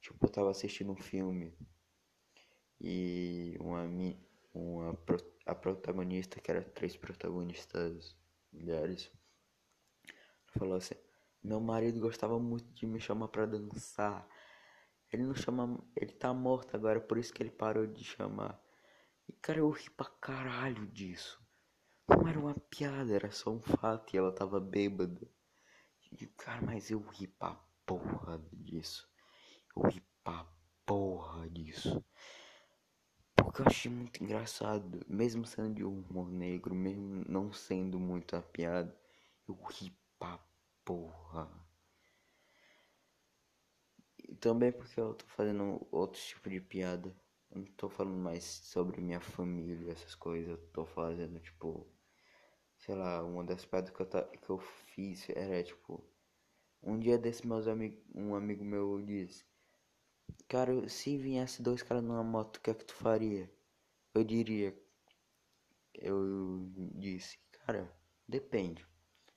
Tipo, 0.00 0.26
eu 0.26 0.30
tava 0.30 0.50
assistindo 0.50 0.92
um 0.92 0.96
filme 0.96 1.54
e 2.78 3.56
uma, 3.58 3.84
uma 4.52 4.94
a 5.46 5.54
protagonista, 5.54 6.40
que 6.40 6.50
era 6.50 6.62
três 6.62 6.96
protagonistas 6.96 8.16
mulheres, 8.52 9.10
falou 10.58 10.76
assim: 10.76 10.96
Meu 11.42 11.60
marido 11.60 12.00
gostava 12.00 12.38
muito 12.38 12.66
de 12.74 12.86
me 12.86 13.00
chamar 13.00 13.28
para 13.28 13.46
dançar. 13.46 14.28
Ele 15.12 15.22
não 15.22 15.34
chama. 15.34 15.78
Ele 15.94 16.12
tá 16.12 16.34
morto 16.34 16.74
agora, 16.74 17.00
por 17.00 17.16
isso 17.16 17.32
que 17.32 17.42
ele 17.42 17.50
parou 17.50 17.86
de 17.86 18.04
chamar. 18.04 18.60
E 19.28 19.32
cara, 19.32 19.60
eu 19.60 19.70
ri 19.70 19.88
pra 19.90 20.06
caralho 20.20 20.86
disso. 20.88 21.40
Não 22.08 22.26
era 22.28 22.38
uma 22.38 22.54
piada, 22.54 23.12
era 23.14 23.30
só 23.30 23.50
um 23.50 23.60
fato 23.60 24.14
e 24.14 24.18
ela 24.18 24.32
tava 24.32 24.60
bêbada. 24.60 25.28
E 26.12 26.26
cara, 26.26 26.62
mas 26.62 26.90
eu 26.90 27.00
ri 27.00 27.26
pra 27.28 27.54
porra 27.84 28.38
disso. 28.52 29.08
Eu 29.76 29.82
ri 29.82 30.00
pra 30.22 30.46
porra 30.84 31.48
disso. 31.50 32.04
Porque 33.46 33.62
eu 33.62 33.66
achei 33.68 33.88
muito 33.88 34.24
engraçado, 34.24 35.06
mesmo 35.08 35.46
sendo 35.46 35.72
de 35.76 35.84
humor 35.84 36.28
negro, 36.28 36.74
mesmo 36.74 37.24
não 37.28 37.52
sendo 37.52 37.96
muito 37.98 38.34
a 38.34 38.42
piada, 38.42 38.92
eu 39.48 39.54
ri 39.70 39.96
pra 40.18 40.36
porra. 40.84 41.48
E 44.28 44.34
também 44.34 44.72
porque 44.72 45.00
eu 45.00 45.14
tô 45.14 45.24
fazendo 45.28 45.86
outro 45.92 46.20
tipo 46.20 46.50
de 46.50 46.60
piada. 46.60 47.14
Eu 47.50 47.58
não 47.60 47.66
tô 47.76 47.88
falando 47.88 48.16
mais 48.18 48.44
sobre 48.44 49.00
minha 49.00 49.20
família, 49.20 49.92
essas 49.92 50.14
coisas. 50.14 50.50
Eu 50.50 50.58
tô 50.72 50.84
fazendo, 50.84 51.38
tipo, 51.40 51.86
sei 52.78 52.94
lá, 52.96 53.22
uma 53.24 53.44
das 53.44 53.64
piadas 53.64 53.90
que 53.90 54.00
eu, 54.02 54.06
que 54.06 54.50
eu 54.50 54.58
fiz 54.58 55.28
era, 55.30 55.62
tipo, 55.64 56.04
um 56.82 56.98
dia 56.98 57.18
desse 57.18 57.46
meus 57.46 57.68
amigos, 57.68 58.02
um 58.14 58.34
amigo 58.34 58.64
meu 58.64 59.00
disse 59.02 59.44
Cara, 60.48 60.88
se 60.88 61.16
viesse 61.18 61.62
dois 61.62 61.82
caras 61.82 62.02
numa 62.02 62.22
moto, 62.22 62.56
o 62.56 62.60
que 62.60 62.70
é 62.70 62.74
que 62.74 62.84
tu 62.84 62.94
faria? 62.94 63.50
Eu 64.14 64.24
diria. 64.24 64.76
Eu 65.94 66.70
disse, 66.94 67.38
cara, 67.52 67.92
depende. 68.28 68.86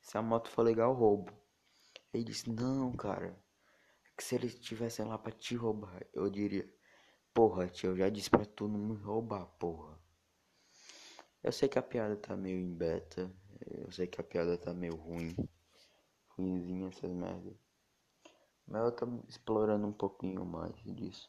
Se 0.01 0.17
a 0.17 0.21
moto 0.21 0.49
for 0.49 0.63
legal, 0.63 0.93
roubo. 0.93 1.33
Ele 2.13 2.23
disse, 2.23 2.49
não, 2.49 2.91
cara. 2.93 3.37
É 4.05 4.09
que 4.15 4.23
se 4.23 4.35
eles 4.35 4.53
estivessem 4.53 5.05
lá 5.05 5.17
pra 5.17 5.31
te 5.31 5.55
roubar, 5.55 6.05
eu 6.13 6.29
diria, 6.29 6.71
porra, 7.33 7.67
tio, 7.67 7.91
eu 7.91 7.97
já 7.97 8.09
disse 8.09 8.29
pra 8.29 8.45
tu 8.45 8.67
não 8.67 8.79
me 8.79 8.95
roubar, 8.95 9.45
porra. 9.57 9.99
Eu 11.43 11.51
sei 11.51 11.69
que 11.69 11.79
a 11.79 11.81
piada 11.81 12.17
tá 12.17 12.35
meio 12.35 12.59
em 12.59 12.73
beta. 12.73 13.31
Eu 13.61 13.91
sei 13.91 14.07
que 14.07 14.19
a 14.19 14.23
piada 14.23 14.57
tá 14.57 14.73
meio 14.73 14.95
ruim. 14.95 15.35
Ruimzinha 16.29 16.89
essas 16.89 17.11
merdas. 17.11 17.55
Mas 18.69 18.83
eu 18.83 18.91
tô 18.91 19.07
explorando 19.27 19.87
um 19.87 19.91
pouquinho 19.91 20.45
mais 20.45 20.75
disso. 20.83 21.27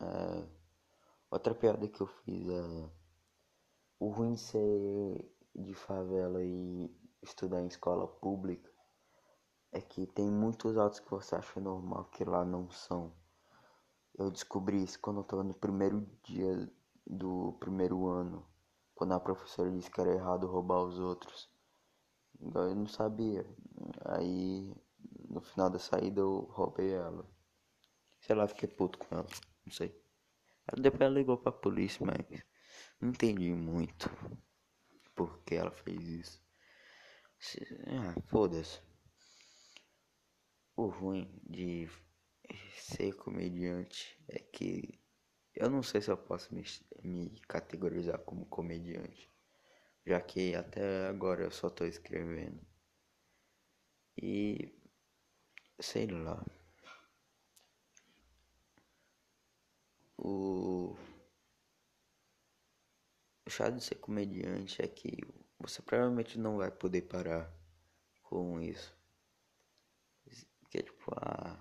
É, 0.00 0.48
outra 1.30 1.54
piada 1.54 1.86
que 1.86 2.00
eu 2.00 2.06
fiz 2.08 2.48
é 2.48 2.90
o 4.00 4.08
ruim 4.08 4.36
ser 4.36 5.32
de 5.54 5.72
favela 5.74 6.42
e 6.42 6.90
estudar 7.22 7.62
em 7.62 7.68
escola 7.68 8.08
pública 8.08 8.68
é 9.70 9.80
que 9.80 10.04
tem 10.08 10.28
muitos 10.28 10.76
autos 10.76 10.98
que 10.98 11.08
você 11.08 11.36
acha 11.36 11.60
normal 11.60 12.06
que 12.06 12.24
lá 12.24 12.44
não 12.44 12.68
são. 12.68 13.12
Eu 14.18 14.32
descobri 14.32 14.82
isso 14.82 14.98
quando 15.00 15.20
eu 15.20 15.24
tava 15.24 15.44
no 15.44 15.54
primeiro 15.54 16.04
dia 16.24 16.68
do 17.06 17.52
primeiro 17.60 18.08
ano, 18.08 18.44
quando 18.96 19.14
a 19.14 19.20
professora 19.20 19.70
disse 19.70 19.90
que 19.90 20.00
era 20.00 20.12
errado 20.12 20.48
roubar 20.48 20.82
os 20.82 20.98
outros. 20.98 21.48
Eu 22.40 22.74
não 22.74 22.86
sabia. 22.86 23.46
Aí 24.04 24.74
no 25.32 25.40
final 25.40 25.70
da 25.70 25.78
saída 25.78 26.20
eu 26.20 26.42
roubei 26.50 26.92
ela. 26.92 27.26
Sei 28.20 28.36
lá, 28.36 28.46
fiquei 28.46 28.68
puto 28.68 28.98
com 28.98 29.16
ela. 29.16 29.26
Não 29.64 29.72
sei. 29.72 29.98
Depois 30.78 31.00
ela 31.00 31.14
ligou 31.14 31.38
pra 31.38 31.50
polícia, 31.50 32.04
mas 32.06 32.44
não 33.00 33.08
entendi 33.08 33.50
muito 33.52 34.10
porque 35.14 35.54
ela 35.54 35.70
fez 35.70 36.06
isso. 36.06 36.42
Ah, 37.86 38.14
foda-se. 38.28 38.80
O 40.76 40.86
ruim 40.86 41.28
de 41.42 41.88
ser 42.76 43.14
comediante 43.14 44.18
é 44.28 44.38
que 44.38 44.98
eu 45.54 45.68
não 45.68 45.82
sei 45.82 46.00
se 46.00 46.10
eu 46.10 46.16
posso 46.16 46.54
me, 46.54 46.64
me 47.02 47.40
categorizar 47.48 48.18
como 48.20 48.46
comediante, 48.46 49.30
já 50.06 50.20
que 50.20 50.54
até 50.54 51.06
agora 51.08 51.44
eu 51.44 51.50
só 51.50 51.68
tô 51.68 51.84
escrevendo. 51.84 52.60
E 54.16 54.72
sei 55.82 56.06
lá. 56.06 56.44
O, 60.16 60.96
o 63.44 63.50
chato 63.50 63.74
de 63.74 63.82
ser 63.82 63.96
comediante 63.96 64.80
é 64.80 64.86
que 64.86 65.18
você 65.58 65.82
provavelmente 65.82 66.38
não 66.38 66.58
vai 66.58 66.70
poder 66.70 67.02
parar 67.02 67.52
com 68.22 68.60
isso. 68.60 68.96
Porque 70.60 70.82
tipo, 70.82 71.12
ah, 71.16 71.58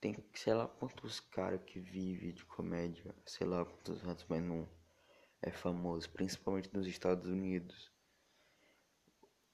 tem 0.00 0.14
sei 0.34 0.54
lá 0.54 0.68
quantos 0.68 1.18
caras 1.20 1.60
que 1.66 1.80
vivem 1.80 2.32
de 2.32 2.44
comédia, 2.44 3.14
sei 3.26 3.46
lá 3.46 3.64
quantos 3.64 4.02
anos, 4.04 4.24
mas 4.28 4.42
não 4.42 4.68
é 5.42 5.50
famoso, 5.50 6.08
principalmente 6.10 6.72
nos 6.72 6.86
Estados 6.86 7.26
Unidos. 7.26 7.89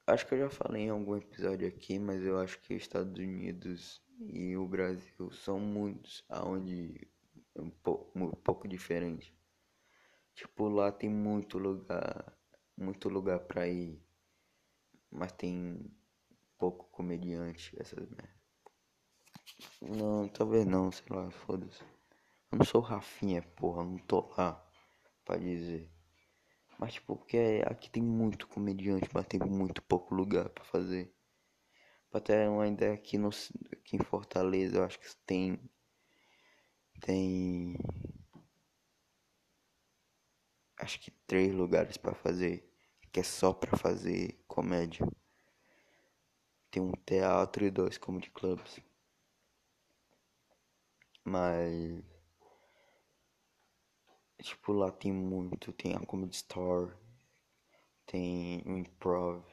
Acho 0.07 0.25
que 0.25 0.35
eu 0.35 0.39
já 0.39 0.49
falei 0.49 0.83
em 0.83 0.89
algum 0.89 1.17
episódio 1.17 1.67
aqui, 1.67 1.99
mas 1.99 2.23
eu 2.23 2.39
acho 2.39 2.57
que 2.61 2.73
os 2.73 2.81
Estados 2.81 3.19
Unidos 3.19 4.01
e 4.21 4.55
o 4.55 4.65
Brasil 4.65 5.29
são 5.31 5.59
muitos, 5.59 6.23
aonde 6.29 7.05
é 7.53 7.61
um 7.61 7.69
pouco, 7.69 8.17
um 8.17 8.31
pouco 8.31 8.69
diferente. 8.69 9.35
Tipo, 10.33 10.69
lá 10.69 10.93
tem 10.93 11.09
muito 11.09 11.57
lugar, 11.57 12.33
muito 12.77 13.09
lugar 13.09 13.41
pra 13.41 13.67
ir, 13.67 14.01
mas 15.11 15.33
tem 15.33 15.91
pouco 16.57 16.85
comediante, 16.85 17.75
essas 17.77 18.07
merda. 18.07 18.37
Não, 19.81 20.29
talvez 20.29 20.65
não, 20.65 20.89
sei 20.89 21.05
lá, 21.09 21.29
foda-se. 21.31 21.83
Eu 22.49 22.59
não 22.59 22.65
sou 22.65 22.79
Rafinha, 22.79 23.41
porra, 23.41 23.83
não 23.83 23.97
tô 23.97 24.33
lá 24.37 24.65
pra 25.25 25.35
dizer. 25.35 25.91
Mas 26.77 26.93
tipo, 26.93 27.15
porque 27.15 27.63
aqui 27.65 27.89
tem 27.89 28.03
muito 28.03 28.47
comediante, 28.47 29.09
mas 29.13 29.25
tem 29.25 29.39
muito 29.39 29.81
pouco 29.81 30.13
lugar 30.13 30.49
pra 30.49 30.63
fazer. 30.63 31.11
Pra 32.11 32.21
ter 32.21 32.47
uma 32.49 32.67
ideia 32.67 32.93
aqui, 32.93 33.17
no, 33.17 33.29
aqui 33.71 33.95
em 33.97 34.03
Fortaleza, 34.03 34.77
eu 34.77 34.83
acho 34.83 34.99
que 34.99 35.07
tem. 35.25 35.59
Tem. 37.01 37.75
Acho 40.79 40.99
que 40.99 41.11
três 41.25 41.53
lugares 41.53 41.97
pra 41.97 42.13
fazer. 42.13 42.63
Que 43.11 43.21
é 43.21 43.23
só 43.23 43.53
pra 43.53 43.75
fazer 43.77 44.43
comédia. 44.47 45.07
Tem 46.69 46.81
um 46.81 46.91
teatro 47.05 47.65
e 47.65 47.71
dois 47.71 47.97
comedy 47.97 48.29
clubs. 48.29 48.79
Mas. 51.23 52.16
Tipo, 54.41 54.71
lá 54.73 54.91
tem 54.91 55.11
muito. 55.11 55.73
Tem 55.73 55.95
a 55.95 55.99
Comedy 55.99 56.35
Store. 56.35 56.93
Tem 58.05 58.61
o 58.65 58.77
Improv. 58.77 59.43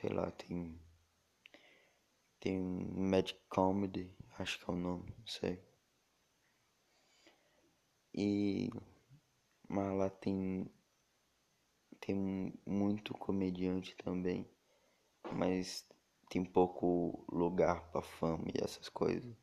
Sei 0.00 0.10
lá, 0.10 0.30
tem. 0.30 0.80
Tem 2.38 2.58
Magic 2.60 3.40
Comedy. 3.48 4.10
Acho 4.38 4.58
que 4.58 4.70
é 4.70 4.72
o 4.72 4.76
nome, 4.76 5.14
não 5.18 5.26
sei. 5.26 5.62
E. 8.14 8.70
Mas 9.68 9.96
lá 9.98 10.10
tem. 10.10 10.70
Tem 12.00 12.52
muito 12.64 13.12
comediante 13.14 13.94
também. 13.96 14.48
Mas 15.32 15.86
tem 16.30 16.44
pouco 16.44 17.24
lugar 17.30 17.90
para 17.90 18.00
fama 18.02 18.44
e 18.54 18.62
essas 18.64 18.88
coisas. 18.88 19.36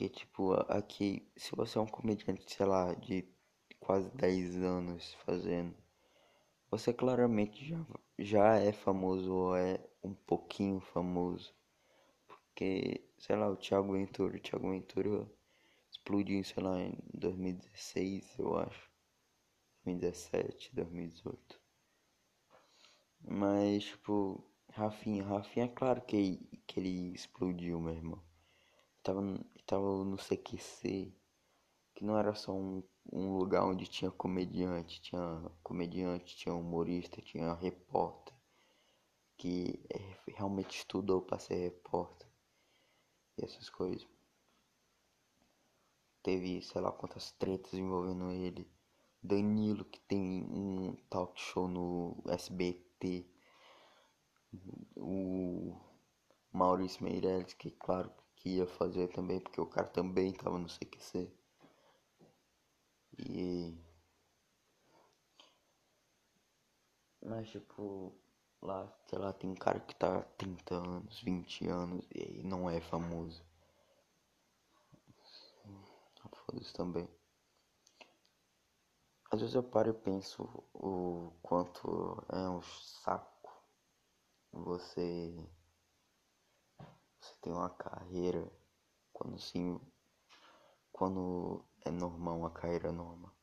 Que 0.00 0.08
tipo, 0.08 0.54
aqui, 0.72 1.30
se 1.36 1.54
você 1.54 1.76
é 1.76 1.80
um 1.82 1.86
comediante, 1.86 2.50
sei 2.50 2.64
lá, 2.64 2.94
de 2.94 3.28
quase 3.78 4.08
10 4.16 4.56
anos 4.56 5.12
fazendo, 5.26 5.76
você 6.70 6.92
claramente 6.92 7.64
já, 7.68 7.86
já 8.18 8.56
é 8.56 8.72
famoso 8.72 9.30
ou 9.34 9.56
é 9.56 9.78
um 10.02 10.14
pouquinho 10.14 10.80
famoso. 10.80 11.54
Porque, 12.28 13.04
sei 13.18 13.36
lá, 13.36 13.50
o 13.50 13.56
Thiago 13.56 13.92
Ventura, 13.94 14.36
o 14.36 14.40
Thiago 14.40 14.70
Ventura 14.70 15.30
explodiu, 15.92 16.44
sei 16.44 16.62
lá, 16.62 16.80
em 16.80 16.96
2016, 17.14 18.38
eu 18.38 18.56
acho. 18.58 18.90
2017, 19.84 20.74
2018. 20.74 21.60
Mas, 23.22 23.84
tipo, 23.84 24.44
Rafinha, 24.72 25.24
Rafinha, 25.24 25.64
é 25.66 25.68
claro 25.68 26.02
que, 26.02 26.36
que 26.66 26.80
ele 26.80 27.14
explodiu, 27.14 27.80
meu 27.80 27.94
irmão. 27.94 28.22
Tava, 29.02 29.22
tava 29.70 30.04
no 30.04 30.16
CQC, 30.18 31.14
que 31.94 32.04
não 32.04 32.18
era 32.18 32.34
só 32.34 32.52
um, 32.52 32.82
um 33.12 33.36
lugar 33.36 33.64
onde 33.64 33.86
tinha 33.86 34.10
comediante, 34.10 35.00
tinha 35.00 35.48
comediante, 35.62 36.36
tinha 36.36 36.52
humorista, 36.52 37.22
tinha 37.22 37.54
repórter, 37.54 38.34
que 39.36 39.80
é, 39.88 40.32
realmente 40.32 40.76
estudou 40.76 41.22
para 41.22 41.38
ser 41.38 41.54
repórter 41.54 42.28
e 43.38 43.44
essas 43.44 43.70
coisas. 43.70 44.04
Teve, 46.20 46.60
sei 46.62 46.80
lá 46.80 46.90
quantas 46.90 47.30
tretas 47.32 47.72
envolvendo 47.72 48.28
ele. 48.32 48.68
Danilo, 49.22 49.84
que 49.84 50.00
tem 50.00 50.20
um 50.50 50.96
talk 51.08 51.40
show 51.40 51.68
no 51.68 52.20
SBT 52.26 53.24
o 54.96 55.76
Maurício 56.52 57.04
Meirelles, 57.04 57.54
que 57.54 57.70
claro 57.70 58.12
que 58.40 58.56
ia 58.56 58.66
fazer 58.66 59.08
também, 59.08 59.38
porque 59.40 59.60
o 59.60 59.66
cara 59.66 59.86
também 59.88 60.32
tava 60.32 60.58
no 60.58 60.68
CQC. 60.68 61.30
E. 63.18 63.78
Mas 67.22 67.48
tipo, 67.50 68.14
lá, 68.62 68.90
sei 69.06 69.18
lá, 69.18 69.32
tem 69.32 69.54
cara 69.54 69.78
que 69.80 69.94
tá 69.94 70.22
30 70.38 70.74
anos, 70.74 71.20
20 71.20 71.68
anos 71.68 72.04
e 72.14 72.42
não 72.42 72.68
é 72.68 72.80
famoso. 72.80 73.42
Foda-se 76.46 76.72
também. 76.72 77.08
Às 79.30 79.40
vezes 79.40 79.54
eu 79.54 79.62
paro 79.62 79.90
e 79.90 79.92
penso 79.92 80.42
o 80.74 81.32
quanto 81.42 82.24
é 82.30 82.48
um 82.48 82.62
saco 82.62 83.30
você 84.52 85.32
você 87.20 87.34
tem 87.42 87.52
uma 87.52 87.70
carreira 87.70 88.50
quando 89.12 89.38
sim 89.38 89.80
quando 90.92 91.64
é 91.84 91.90
normal 91.90 92.38
uma 92.38 92.50
carreira 92.50 92.92
normal. 92.92 93.34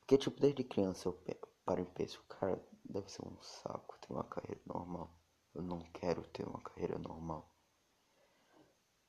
Porque 0.00 0.18
tipo 0.18 0.40
desde 0.40 0.64
criança 0.64 1.08
eu 1.08 1.18
paro 1.64 1.80
e 1.82 1.86
penso 1.86 2.22
cara 2.24 2.62
deve 2.84 3.10
ser 3.10 3.24
um 3.26 3.40
saco 3.42 3.98
ter 4.00 4.12
uma 4.12 4.24
carreira 4.24 4.60
normal. 4.66 5.10
Eu 5.54 5.62
não 5.62 5.80
quero 5.92 6.22
ter 6.28 6.46
uma 6.46 6.60
carreira 6.60 6.98
normal. 6.98 7.48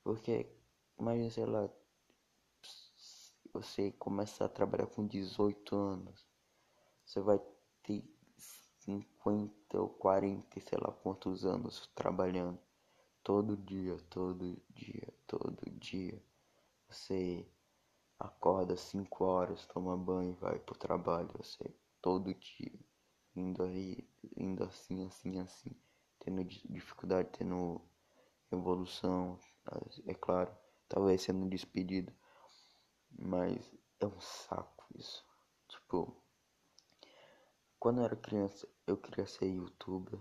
Porque 0.04 0.54
imagina 1.00 1.30
sei 1.30 1.46
lá 1.46 1.70
você 3.54 3.92
começar 3.94 4.46
a 4.46 4.50
trabalhar 4.50 4.88
com 4.88 5.08
18 5.08 5.76
anos 5.76 6.34
você 7.06 7.22
vai 7.22 7.40
ter 7.84 8.04
50 8.80 9.80
ou 9.80 9.90
40, 9.90 10.60
sei 10.60 10.80
lá 10.80 10.92
quantos 10.92 11.46
anos 11.46 11.88
trabalhando. 11.94 12.60
Todo 13.24 13.56
dia, 13.56 13.98
todo 14.10 14.62
dia, 14.70 15.14
todo 15.26 15.72
dia. 15.80 16.22
Você 16.90 17.50
acorda 18.20 18.76
5 18.76 19.24
horas, 19.24 19.66
toma 19.68 19.98
banho, 19.98 20.36
vai 20.36 20.60
pro 20.60 20.78
trabalho. 20.78 21.30
Você 21.38 21.74
todo 22.02 22.34
dia, 22.34 22.80
indo 23.34 23.64
aí, 23.64 24.06
indo 24.36 24.64
assim, 24.64 25.06
assim, 25.06 25.40
assim, 25.40 25.72
tendo 26.20 26.44
dificuldade, 26.44 27.30
tendo 27.38 27.82
evolução, 28.52 29.40
é 30.06 30.14
claro, 30.14 30.54
talvez 30.90 31.22
sendo 31.22 31.48
despedido, 31.48 32.14
mas 33.10 33.74
é 34.02 34.06
um 34.06 34.20
saco 34.20 34.86
isso. 34.96 35.26
Tipo, 35.70 36.22
quando 37.80 38.00
eu 38.02 38.06
era 38.06 38.16
criança, 38.18 38.68
eu 38.86 38.98
queria 38.98 39.26
ser 39.26 39.46
youtuber, 39.46 40.20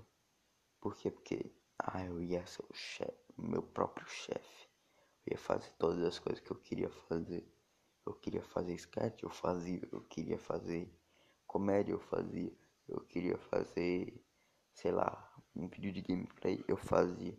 por 0.81 0.97
quê? 0.97 1.11
Porque, 1.11 1.62
ah, 1.85 2.05
eu 2.05 2.22
ia 2.22 2.47
ser 2.47 2.62
o 2.62 2.74
chefe, 2.74 3.18
meu 3.37 3.62
próprio 3.62 4.07
chefe, 4.07 4.68
eu 5.26 5.33
ia 5.33 5.39
fazer 5.39 5.70
todas 5.78 6.03
as 6.05 6.18
coisas 6.18 6.41
que 6.41 6.51
eu 6.51 6.57
queria 6.57 6.91
fazer. 6.91 7.47
Eu 8.05 8.14
queria 8.14 8.43
fazer 8.43 8.74
sketch, 8.74 9.22
eu 9.22 9.30
fazia. 9.30 9.89
Eu 9.93 10.01
queria 10.03 10.39
fazer 10.39 10.93
comédia, 11.47 11.93
eu 11.93 12.01
fazia. 12.01 12.53
Eu 12.89 13.01
queria 13.01 13.39
fazer, 13.39 14.20
sei 14.74 14.91
lá, 14.91 15.33
um 15.55 15.68
vídeo 15.68 15.93
de 15.93 16.03
gameplay, 16.03 16.64
eu 16.66 16.76
fazia. 16.76 17.39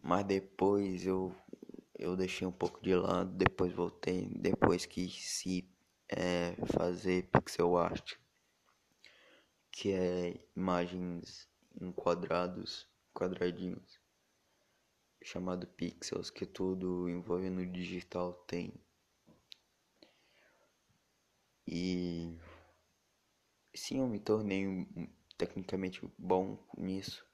Mas 0.00 0.24
depois 0.24 1.04
eu 1.06 1.34
eu 1.96 2.16
deixei 2.16 2.46
um 2.46 2.52
pouco 2.52 2.82
de 2.82 2.94
lado, 2.94 3.30
depois 3.32 3.72
voltei, 3.72 4.28
depois 4.34 4.84
que 4.84 5.08
se 5.08 5.68
é, 6.08 6.54
fazer 6.76 7.30
pixel 7.30 7.76
art, 7.76 8.16
que 9.70 9.92
é 9.92 10.40
imagens 10.56 11.48
em 11.80 11.92
quadrados, 11.92 12.88
quadradinhos, 13.14 14.00
chamado 15.22 15.66
pixels, 15.66 16.30
que 16.30 16.44
tudo 16.44 17.08
envolvendo 17.08 17.64
digital 17.64 18.34
tem. 18.46 18.74
E 21.66 22.36
sim, 23.74 24.00
eu 24.00 24.06
me 24.06 24.20
tornei 24.20 24.86
tecnicamente 25.38 26.06
bom 26.18 26.58
nisso. 26.76 27.24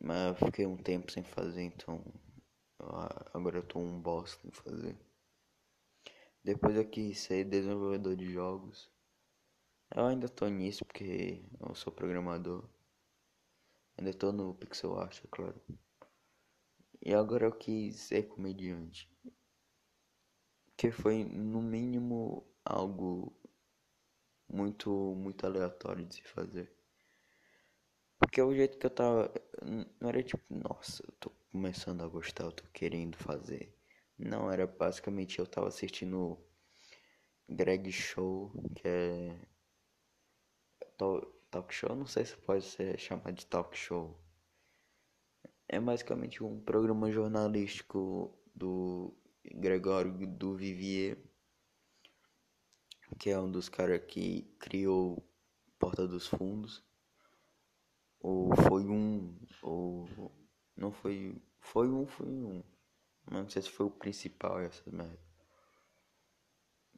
Mas 0.00 0.38
fiquei 0.38 0.66
um 0.66 0.76
tempo 0.76 1.10
sem 1.10 1.24
fazer, 1.24 1.62
então 1.62 2.04
agora 3.32 3.58
eu 3.58 3.66
tô 3.66 3.78
um 3.78 4.00
bosta 4.00 4.46
em 4.46 4.52
fazer. 4.52 4.96
Depois 6.44 6.76
eu 6.76 6.88
quis 6.88 7.18
ser 7.18 7.44
desenvolvedor 7.44 8.14
de 8.16 8.30
jogos. 8.32 8.90
Eu 9.94 10.06
ainda 10.06 10.28
tô 10.28 10.46
nisso 10.48 10.84
porque 10.84 11.42
eu 11.60 11.74
sou 11.74 11.92
programador. 11.92 12.68
Ainda 13.98 14.14
tô 14.14 14.30
no 14.30 14.54
pixel 14.54 14.96
art, 14.98 15.22
é 15.24 15.28
claro. 15.30 15.60
E 17.04 17.12
agora 17.12 17.46
eu 17.46 17.52
quis 17.52 17.96
ser 17.96 18.28
comediante. 18.28 19.10
Que 20.76 20.92
foi 20.92 21.24
no 21.24 21.60
mínimo 21.60 22.46
algo 22.64 23.36
muito 24.48 24.90
muito 25.16 25.44
aleatório 25.44 26.04
de 26.06 26.14
se 26.14 26.22
fazer. 26.22 26.72
Porque 28.18 28.40
o 28.40 28.54
jeito 28.54 28.78
que 28.78 28.86
eu 28.86 28.90
tava 28.90 29.32
não 30.00 30.08
era 30.08 30.22
tipo, 30.22 30.42
nossa, 30.48 31.02
eu 31.04 31.12
tô 31.18 31.30
começando 31.50 32.02
a 32.02 32.08
gostar, 32.08 32.44
eu 32.44 32.52
tô 32.52 32.64
querendo 32.72 33.16
fazer. 33.16 33.74
Não, 34.18 34.50
era 34.50 34.66
basicamente 34.66 35.38
eu 35.40 35.46
tava 35.46 35.68
assistindo 35.68 36.38
Greg 37.48 37.90
Show, 37.90 38.52
que 38.76 38.86
é 38.86 39.36
talk 41.50 41.72
show, 41.74 41.94
não 41.94 42.06
sei 42.06 42.24
se 42.24 42.36
pode 42.36 42.64
ser 42.64 42.98
chamado 42.98 43.34
de 43.34 43.46
talk 43.46 43.76
show. 43.76 44.18
É 45.68 45.78
basicamente 45.80 46.42
um 46.42 46.60
programa 46.60 47.10
jornalístico 47.10 48.34
do 48.54 49.14
Gregório 49.44 50.26
do 50.26 50.56
Vivier 50.56 51.18
que 53.16 53.30
é 53.30 53.38
um 53.38 53.50
dos 53.50 53.68
caras 53.68 54.02
que 54.06 54.42
criou 54.58 55.24
Porta 55.78 56.06
dos 56.06 56.26
Fundos. 56.26 56.84
Ou 58.20 58.54
foi 58.68 58.84
um, 58.86 59.38
ou 59.62 60.08
não 60.76 60.92
foi, 60.92 61.40
foi 61.60 61.88
um, 61.88 62.06
foi 62.06 62.26
um. 62.26 62.62
Mas 63.24 63.42
não 63.42 63.48
sei 63.48 63.62
se 63.62 63.70
foi 63.70 63.86
o 63.86 63.90
principal 63.90 64.60
essa 64.60 64.90
merda. 64.90 65.18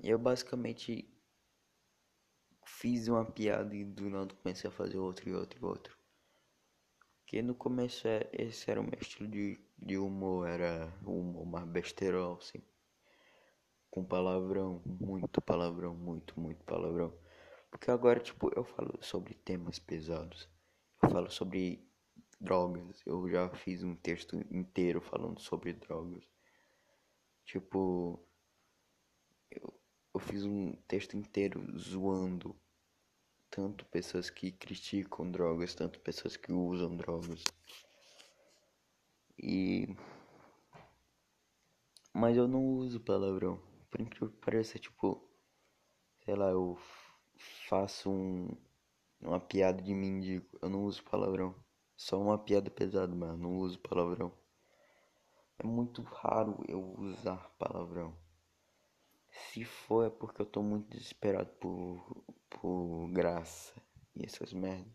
E 0.02 0.08
eu 0.08 0.18
basicamente 0.18 1.09
fiz 2.78 3.08
uma 3.08 3.24
piada 3.24 3.74
e 3.74 3.84
do 3.84 4.08
nada 4.08 4.34
comecei 4.34 4.68
a 4.68 4.72
fazer 4.72 4.98
outro 4.98 5.28
e 5.28 5.34
outro 5.34 5.58
e 5.60 5.64
outro. 5.64 5.96
Porque 7.20 7.42
no 7.42 7.54
começo 7.54 8.08
é, 8.08 8.28
esse 8.32 8.70
era 8.70 8.80
o 8.80 8.84
meu 8.84 8.98
estilo 9.00 9.28
de, 9.28 9.60
de 9.78 9.96
humor, 9.98 10.48
era 10.48 10.92
o 11.04 11.20
humor 11.20 11.46
mais 11.46 11.66
besterol, 11.66 12.38
assim 12.38 12.60
com 13.90 14.04
palavrão, 14.04 14.80
muito 14.86 15.40
palavrão, 15.42 15.94
muito, 15.94 16.38
muito 16.38 16.62
palavrão. 16.64 17.12
Porque 17.70 17.90
agora, 17.90 18.20
tipo, 18.20 18.50
eu 18.54 18.64
falo 18.64 18.98
sobre 19.02 19.34
temas 19.34 19.78
pesados. 19.78 20.48
Eu 21.02 21.10
falo 21.10 21.30
sobre 21.30 21.84
drogas. 22.40 23.02
Eu 23.04 23.28
já 23.28 23.48
fiz 23.50 23.82
um 23.82 23.96
texto 23.96 24.36
inteiro 24.50 25.00
falando 25.00 25.40
sobre 25.40 25.72
drogas. 25.72 26.24
Tipo, 27.44 28.24
eu, 29.50 29.79
eu 30.14 30.20
fiz 30.20 30.44
um 30.44 30.72
texto 30.88 31.16
inteiro 31.16 31.60
zoando 31.78 32.56
tanto 33.50 33.84
pessoas 33.86 34.30
que 34.30 34.52
criticam 34.52 35.30
drogas, 35.30 35.74
tanto 35.74 36.00
pessoas 36.00 36.36
que 36.36 36.52
usam 36.52 36.96
drogas. 36.96 37.42
E 39.38 39.88
mas 42.12 42.36
eu 42.36 42.46
não 42.48 42.64
uso 42.64 43.00
palavrão 43.00 43.60
por 43.90 44.00
incrível 44.00 44.30
que 44.30 44.36
pareça, 44.36 44.78
tipo, 44.78 45.28
sei 46.24 46.34
lá, 46.36 46.50
eu 46.50 46.78
faço 47.68 48.10
um, 48.10 48.48
uma 49.20 49.40
piada 49.40 49.82
de 49.82 49.92
mendigo, 49.92 50.46
eu 50.62 50.70
não 50.70 50.84
uso 50.84 51.02
palavrão. 51.02 51.54
Só 51.96 52.18
uma 52.20 52.38
piada 52.38 52.70
pesada, 52.70 53.14
mano, 53.14 53.36
não 53.36 53.56
uso 53.58 53.78
palavrão. 53.80 54.32
É 55.58 55.66
muito 55.66 56.02
raro 56.02 56.64
eu 56.68 56.94
usar 56.98 57.50
palavrão. 57.58 58.16
Se 59.30 59.64
for 59.64 60.06
é 60.06 60.10
porque 60.10 60.42
eu 60.42 60.46
tô 60.46 60.62
muito 60.62 60.88
desesperado 60.90 61.50
por, 61.54 62.24
por 62.48 63.08
graça 63.10 63.74
e 64.14 64.24
essas 64.24 64.52
merdas. 64.52 64.92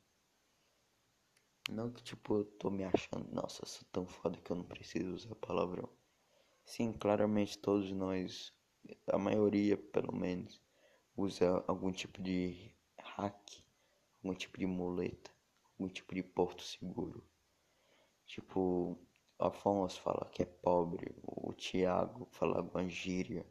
Não 1.70 1.92
que 1.92 2.04
tipo 2.04 2.36
eu 2.36 2.46
tô 2.46 2.70
me 2.70 2.84
achando, 2.84 3.34
nossa, 3.34 3.66
sou 3.66 3.88
tão 3.92 4.06
foda 4.06 4.38
que 4.38 4.52
eu 4.52 4.56
não 4.56 4.64
preciso 4.64 5.14
usar 5.14 5.36
palavrão. 5.36 5.90
Sim, 6.64 6.94
claramente 6.94 7.58
todos 7.58 7.92
nós 7.92 8.54
a 9.08 9.18
maioria 9.18 9.78
pelo 9.78 10.14
menos, 10.14 10.62
usa 11.18 11.64
algum 11.68 11.92
tipo 11.92 12.22
de 12.22 12.76
hack, 13.00 13.64
algum 14.24 14.36
tipo 14.36 14.58
de 14.58 14.66
muleta, 14.66 15.32
algum 15.72 15.92
tipo 15.92 16.14
de 16.14 16.22
porto 16.24 16.62
seguro. 16.64 17.24
Tipo, 18.28 18.98
Afonso 19.40 20.02
fala 20.02 20.30
que 20.32 20.44
é 20.44 20.46
pobre, 20.46 21.16
o 21.24 21.54
Thiago 21.54 22.28
fala 22.32 22.58
alguma 22.58 22.88
gíria, 22.88 23.46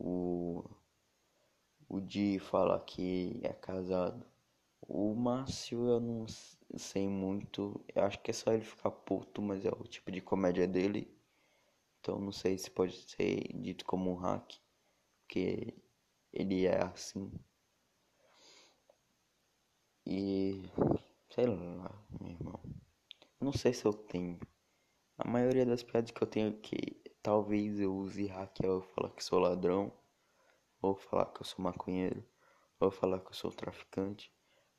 o, 0.00 0.64
o 1.88 2.00
Di 2.00 2.38
fala 2.38 2.80
que 2.80 3.38
é 3.42 3.52
casado. 3.52 4.24
O 4.80 5.14
Márcio 5.14 5.86
eu 5.88 6.00
não 6.00 6.26
sei 6.76 7.08
muito, 7.08 7.84
eu 7.94 8.02
acho 8.04 8.18
que 8.20 8.30
é 8.30 8.34
só 8.34 8.52
ele 8.52 8.64
ficar 8.64 8.90
puto, 8.90 9.42
mas 9.42 9.64
é 9.64 9.70
o 9.70 9.84
tipo 9.84 10.10
de 10.10 10.20
comédia 10.20 10.66
dele. 10.66 11.14
Então 12.00 12.18
não 12.18 12.32
sei 12.32 12.56
se 12.58 12.70
pode 12.70 12.96
ser 13.08 13.52
dito 13.54 13.84
como 13.84 14.10
um 14.10 14.16
hack, 14.16 14.54
porque 15.26 15.74
ele 16.32 16.66
é 16.66 16.82
assim. 16.82 17.30
E 20.06 20.62
sei 21.30 21.46
lá, 21.46 21.92
meu 22.20 22.30
irmão. 22.30 22.60
Não 23.40 23.52
sei 23.52 23.72
se 23.72 23.84
eu 23.84 23.92
tenho. 23.92 24.38
A 25.18 25.28
maioria 25.28 25.66
das 25.66 25.82
piadas 25.82 26.10
que 26.10 26.22
eu 26.22 26.26
tenho 26.26 26.48
aqui, 26.50 26.99
talvez 27.22 27.80
eu 27.80 27.94
use 27.94 28.26
Raquel 28.26 28.72
eu 28.72 28.82
falar 28.82 29.10
que 29.10 29.24
sou 29.24 29.38
ladrão, 29.38 29.92
ou 30.82 30.96
falar 30.96 31.26
que 31.26 31.40
eu 31.42 31.46
sou 31.46 31.64
maconheiro, 31.64 32.24
ou 32.80 32.90
falar 32.90 33.20
que 33.20 33.28
eu 33.28 33.34
sou 33.34 33.52
traficante, 33.52 34.32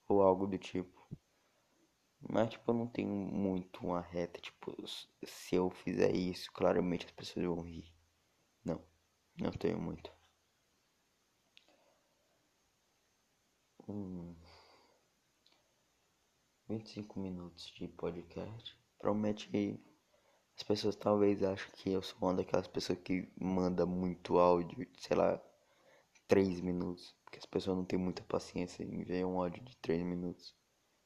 ou 0.08 0.22
algo 0.22 0.48
do 0.48 0.58
tipo. 0.58 1.02
Mas, 2.20 2.50
tipo, 2.50 2.72
eu 2.72 2.76
não 2.76 2.88
tenho 2.88 3.10
muito 3.12 3.86
uma 3.86 4.02
reta, 4.02 4.40
tipo, 4.40 4.76
se 4.88 5.56
eu 5.56 5.70
fizer 5.70 6.16
isso, 6.16 6.52
claramente 6.52 7.06
as 7.06 7.12
pessoas 7.12 7.46
vão 7.46 7.62
rir. 7.62 7.94
Não, 8.66 8.82
não 9.40 9.52
tenho 9.52 9.80
muito. 9.82 10.12
Hum, 13.88 14.36
25 16.68 17.20
minutos 17.20 17.72
de 17.78 17.88
podcast. 17.88 18.78
Promete. 19.00 19.50
As 20.62 20.64
pessoas 20.64 20.96
talvez 20.96 21.42
achem 21.42 21.72
que 21.74 21.92
eu 21.92 22.04
sou 22.04 22.20
uma 22.22 22.36
daquelas 22.36 22.68
pessoas 22.68 23.00
que 23.00 23.28
manda 23.36 23.84
muito 23.84 24.38
áudio, 24.38 24.88
sei 24.96 25.18
lá, 25.18 25.42
3 26.28 26.62
minutos. 26.62 27.16
Porque 27.24 27.40
as 27.40 27.48
pessoas 27.48 27.78
não 27.78 27.84
têm 27.84 27.98
muita 27.98 28.22
paciência 28.22 28.84
em 28.84 29.04
ver 29.04 29.26
um 29.26 29.42
áudio 29.42 29.64
de 29.64 29.76
3 29.78 30.04
minutos. 30.04 30.56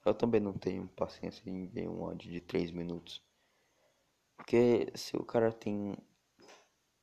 Eu 0.06 0.14
também 0.14 0.42
não 0.42 0.52
tenho 0.52 0.90
paciência 0.90 1.50
em 1.50 1.68
ver 1.68 1.88
um 1.88 2.04
áudio 2.04 2.30
de 2.30 2.42
3 2.42 2.70
minutos. 2.72 3.24
Porque 4.36 4.92
se 4.94 5.16
o 5.16 5.24
cara 5.24 5.54
tem 5.54 5.96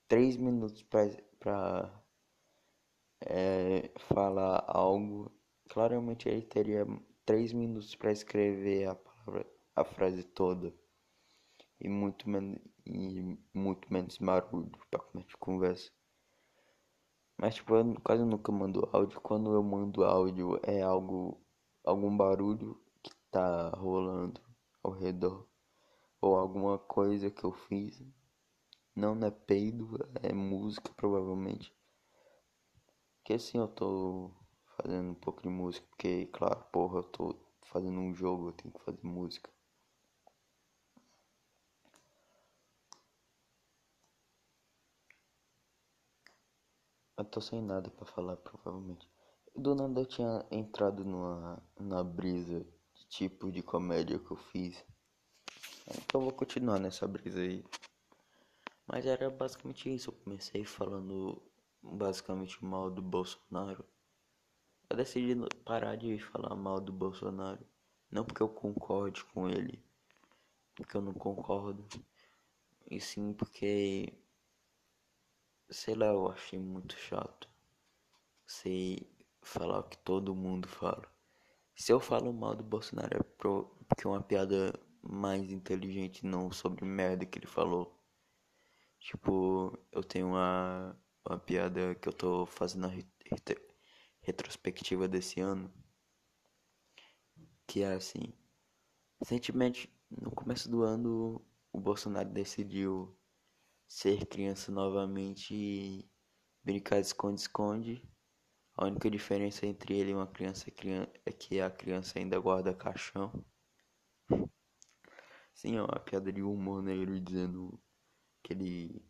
3 0.07 0.37
minutos 0.37 0.83
pra, 0.83 1.07
pra 1.41 2.05
é, 3.25 3.91
falar 3.97 4.63
algo, 4.69 5.33
claramente 5.71 6.29
ele 6.29 6.43
teria 6.43 6.85
três 7.25 7.51
minutos 7.55 7.95
para 7.95 8.13
escrever 8.13 8.89
a 8.89 8.95
palavra, 8.95 9.47
a 9.75 9.85
frase 9.85 10.23
toda 10.23 10.82
e 11.83 11.89
muito 11.89 12.29
menos 12.31 12.61
e 12.87 13.37
muito 13.53 13.93
menos 13.93 14.17
barulho 14.19 14.71
para 14.91 15.01
começar 15.01 15.29
de 15.29 15.37
conversa. 15.37 15.91
Mas 17.37 17.57
tipo, 17.57 17.75
eu 17.75 18.01
quase 18.03 18.25
nunca 18.25 18.53
mando 18.53 18.89
áudio. 18.93 19.21
Quando 19.21 19.53
eu 19.53 19.63
mando 19.63 20.05
áudio 20.05 20.61
é 20.63 20.81
algo 20.81 21.45
algum 21.85 22.17
barulho 22.17 22.81
que 23.03 23.13
tá 23.31 23.71
rolando 23.71 24.41
ao 24.83 24.93
redor 24.93 25.49
ou 26.21 26.37
alguma 26.37 26.79
coisa 26.79 27.31
que 27.31 27.45
eu 27.45 27.53
fiz. 27.53 28.01
Não, 28.95 29.15
não 29.15 29.27
é 29.27 29.31
peido, 29.31 29.99
é 30.23 30.33
música 30.33 30.93
provavelmente. 30.97 31.75
Que 33.25 33.35
assim 33.35 33.59
eu 33.59 33.67
tô 33.67 34.31
fazendo 34.77 35.11
um 35.11 35.15
pouco 35.15 35.43
de 35.43 35.49
música, 35.49 35.87
porque 35.89 36.27
claro, 36.27 36.63
porra, 36.73 36.99
eu 36.99 37.05
tô 37.05 37.37
fazendo 37.63 37.99
um 37.99 38.15
jogo, 38.15 38.49
eu 38.49 38.53
tenho 38.53 38.73
que 38.73 38.85
fazer 38.85 39.05
música. 39.05 39.51
Eu 47.23 47.27
tô 47.27 47.41
sem 47.41 47.63
nada 47.63 47.89
para 47.89 48.05
falar, 48.05 48.37
provavelmente. 48.37 49.09
Do 49.55 49.77
nada 49.77 50.01
eu 50.01 50.07
tinha 50.07 50.45
entrado 50.51 51.05
numa, 51.05 51.63
na 51.79 52.03
brisa 52.03 52.67
de 52.93 53.07
tipo 53.07 53.53
de 53.53 53.63
comédia 53.63 54.19
que 54.19 54.33
eu 54.33 54.37
fiz. 54.37 54.85
Então 55.89 56.21
eu 56.21 56.23
vou 56.23 56.33
continuar 56.33 56.81
nessa 56.81 57.07
brisa 57.07 57.39
aí. 57.39 57.65
Mas 58.89 59.07
era 59.07 59.31
basicamente 59.31 59.95
isso. 59.95 60.11
Eu 60.11 60.15
comecei 60.15 60.65
falando 60.65 61.41
basicamente 61.81 62.63
mal 62.65 62.91
do 62.91 63.01
Bolsonaro. 63.01 63.85
Eu 64.91 64.97
decidi 64.97 65.37
parar 65.65 65.95
de 65.95 66.19
falar 66.19 66.57
mal 66.57 66.81
do 66.81 66.93
Bolsonaro. 66.93 67.65
Não 68.11 68.25
porque 68.25 68.43
eu 68.43 68.49
concorde 68.49 69.25
com 69.27 69.49
ele. 69.49 69.81
Porque 70.75 70.97
eu 70.97 71.01
não 71.01 71.15
concordo. 71.15 71.87
E 72.91 73.01
sim 73.01 73.33
porque 73.33 74.13
sei 75.73 75.95
lá, 75.95 76.07
eu 76.07 76.29
achei 76.31 76.59
muito 76.59 76.97
chato. 76.97 77.49
Sei 78.47 79.11
falar 79.43 79.81
o 79.81 79.85
que 79.89 79.99
todo 79.99 80.35
mundo 80.35 80.69
fala. 80.69 81.11
Se 81.75 81.93
eu 81.93 82.01
falo 82.01 82.33
mal 82.33 82.55
do 82.55 82.63
Bolsonaro 82.63 83.17
é 83.17 83.23
porque 83.23 84.07
é 84.07 84.09
uma 84.09 84.23
piada 84.23 84.73
mais 85.03 85.51
inteligente, 85.51 86.25
não 86.27 86.53
sobre 86.53 86.85
merda 86.85 87.27
que 87.27 87.39
ele 87.39 87.47
falou. 87.47 87.99
Tipo, 89.01 89.77
eu 89.91 90.05
tenho 90.05 90.29
uma, 90.29 90.97
uma 91.29 91.39
piada 91.39 91.95
que 91.97 92.09
eu 92.09 92.13
tô 92.13 92.47
fazendo 92.47 92.87
a 92.87 92.93
retrospectiva 94.21 95.09
desse 95.09 95.41
ano. 95.41 95.73
Que 97.67 97.83
é 97.83 97.95
assim. 97.95 98.33
Recentemente, 99.19 99.93
no 100.11 100.31
começo 100.31 100.71
do 100.71 100.83
ano, 100.83 101.45
o 101.73 101.81
Bolsonaro 101.81 102.29
decidiu 102.29 103.17
ser 103.93 104.25
criança 104.25 104.73
novamente 104.73 105.55
e 105.55 106.11
brincar 106.65 106.99
de 106.99 107.09
esconde-esconde. 107.09 108.03
A 108.75 108.87
única 108.87 109.11
diferença 109.11 109.67
entre 109.67 109.99
ele 109.99 110.13
e 110.13 110.15
uma 110.15 110.27
criança 110.27 110.73
é 111.27 111.31
que 111.31 111.61
a 111.61 111.71
criança 111.71 112.19
ainda 112.19 112.41
guarda 112.41 112.75
caixão. 112.75 113.45
Sim, 115.53 115.77
é 115.77 115.83
uma 115.83 116.01
piada 116.01 116.33
de 116.33 116.43
humor 116.43 116.83
negro 116.83 117.21
dizendo 117.21 117.79
que 118.43 118.55
ele 118.55 119.05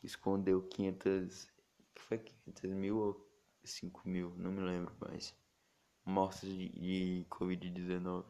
escondeu 0.00 0.62
500. 0.68 1.50
que 1.92 2.02
foi 2.02 2.18
500 2.18 2.70
mil 2.70 2.98
ou 2.98 3.30
5 3.64 4.08
mil? 4.08 4.32
Não 4.36 4.52
me 4.52 4.60
lembro 4.60 4.94
mais. 5.00 5.34
Mortes 6.04 6.48
de, 6.48 6.68
de 6.68 7.26
Covid-19. 7.28 8.24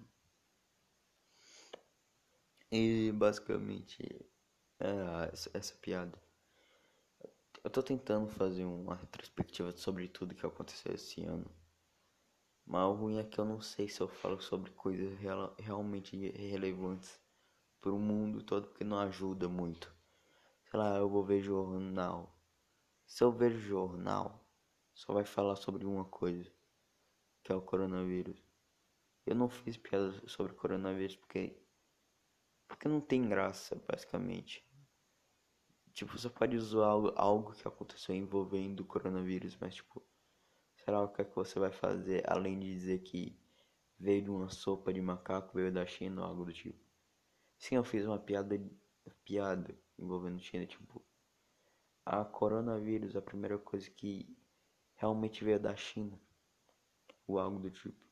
E 2.73 3.13
basicamente 3.13 4.27
é, 4.81 5.31
essa, 5.33 5.51
essa 5.55 5.75
piada. 5.77 6.19
Eu 7.65 7.71
tô 7.71 7.83
tentando 7.83 8.29
fazer 8.29 8.65
uma 8.65 8.95
retrospectiva 8.95 9.73
sobre 9.73 10.09
tudo 10.09 10.35
que 10.35 10.47
aconteceu 10.47 10.95
esse 10.95 11.25
ano. 11.25 11.51
Mas 12.65 12.85
o 12.89 12.93
ruim 12.93 13.19
é 13.19 13.25
que 13.25 13.39
eu 13.39 13.45
não 13.45 13.61
sei 13.61 13.89
se 13.89 14.01
eu 14.01 14.09
falo 14.09 14.41
sobre 14.41 14.71
coisas 14.73 15.19
real, 15.19 15.55
realmente 15.59 16.17
relevantes 16.31 17.21
pro 17.81 17.99
mundo 17.99 18.43
todo, 18.43 18.69
porque 18.69 18.85
não 18.85 18.99
ajuda 18.99 19.49
muito. 19.49 19.95
Sei 20.71 20.79
lá, 20.79 20.97
eu 20.97 21.09
vou 21.09 21.25
ver 21.25 21.41
jornal. 21.41 22.37
Se 23.07 23.23
eu 23.23 23.31
ver 23.31 23.53
jornal, 23.53 24.45
só 24.93 25.13
vai 25.13 25.25
falar 25.25 25.57
sobre 25.57 25.87
uma 25.87 26.05
coisa, 26.05 26.53
que 27.45 27.53
é 27.53 27.55
o 27.55 27.63
coronavírus. 27.63 28.43
Eu 29.25 29.37
não 29.37 29.49
fiz 29.49 29.77
piada 29.77 30.13
sobre 30.29 30.55
coronavírus 30.55 31.17
porque 31.17 31.57
porque 32.67 32.89
não 32.89 33.01
tem 33.01 33.29
graça, 33.29 33.81
basicamente. 33.89 34.66
Tipo, 35.97 36.19
você 36.19 36.29
pode 36.29 36.55
usar 36.59 36.85
algo, 36.85 37.13
algo 37.17 37.53
que 37.55 37.67
aconteceu 37.67 38.15
envolvendo 38.15 38.81
o 38.81 38.85
coronavírus, 38.85 39.57
mas 39.59 39.77
tipo, 39.77 40.03
será 40.75 41.01
o 41.01 41.09
que 41.09 41.23
é 41.23 41.25
que 41.25 41.35
você 41.35 41.59
vai 41.59 41.73
fazer 41.73 42.23
além 42.31 42.59
de 42.61 42.71
dizer 42.71 42.99
que 42.99 43.35
veio 43.99 44.23
de 44.23 44.31
uma 44.31 44.51
sopa 44.51 44.93
de 44.93 45.01
macaco, 45.01 45.55
veio 45.55 45.73
da 45.73 45.87
China 45.87 46.21
ou 46.21 46.29
algo 46.29 46.45
do 46.45 46.53
tipo? 46.53 46.79
Sim, 47.57 47.77
eu 47.77 47.83
fiz 47.85 48.05
uma 48.05 48.19
piada, 48.19 48.61
piada 49.25 49.75
envolvendo 49.99 50.39
China, 50.39 50.67
tipo, 50.67 51.03
a 52.05 52.23
coronavírus, 52.27 53.17
a 53.17 53.23
primeira 53.23 53.59
coisa 53.59 53.91
que 53.91 54.37
realmente 54.97 55.43
veio 55.43 55.59
da 55.59 55.75
China, 55.75 56.21
ou 57.27 57.39
algo 57.39 57.59
do 57.59 57.71
tipo, 57.71 58.05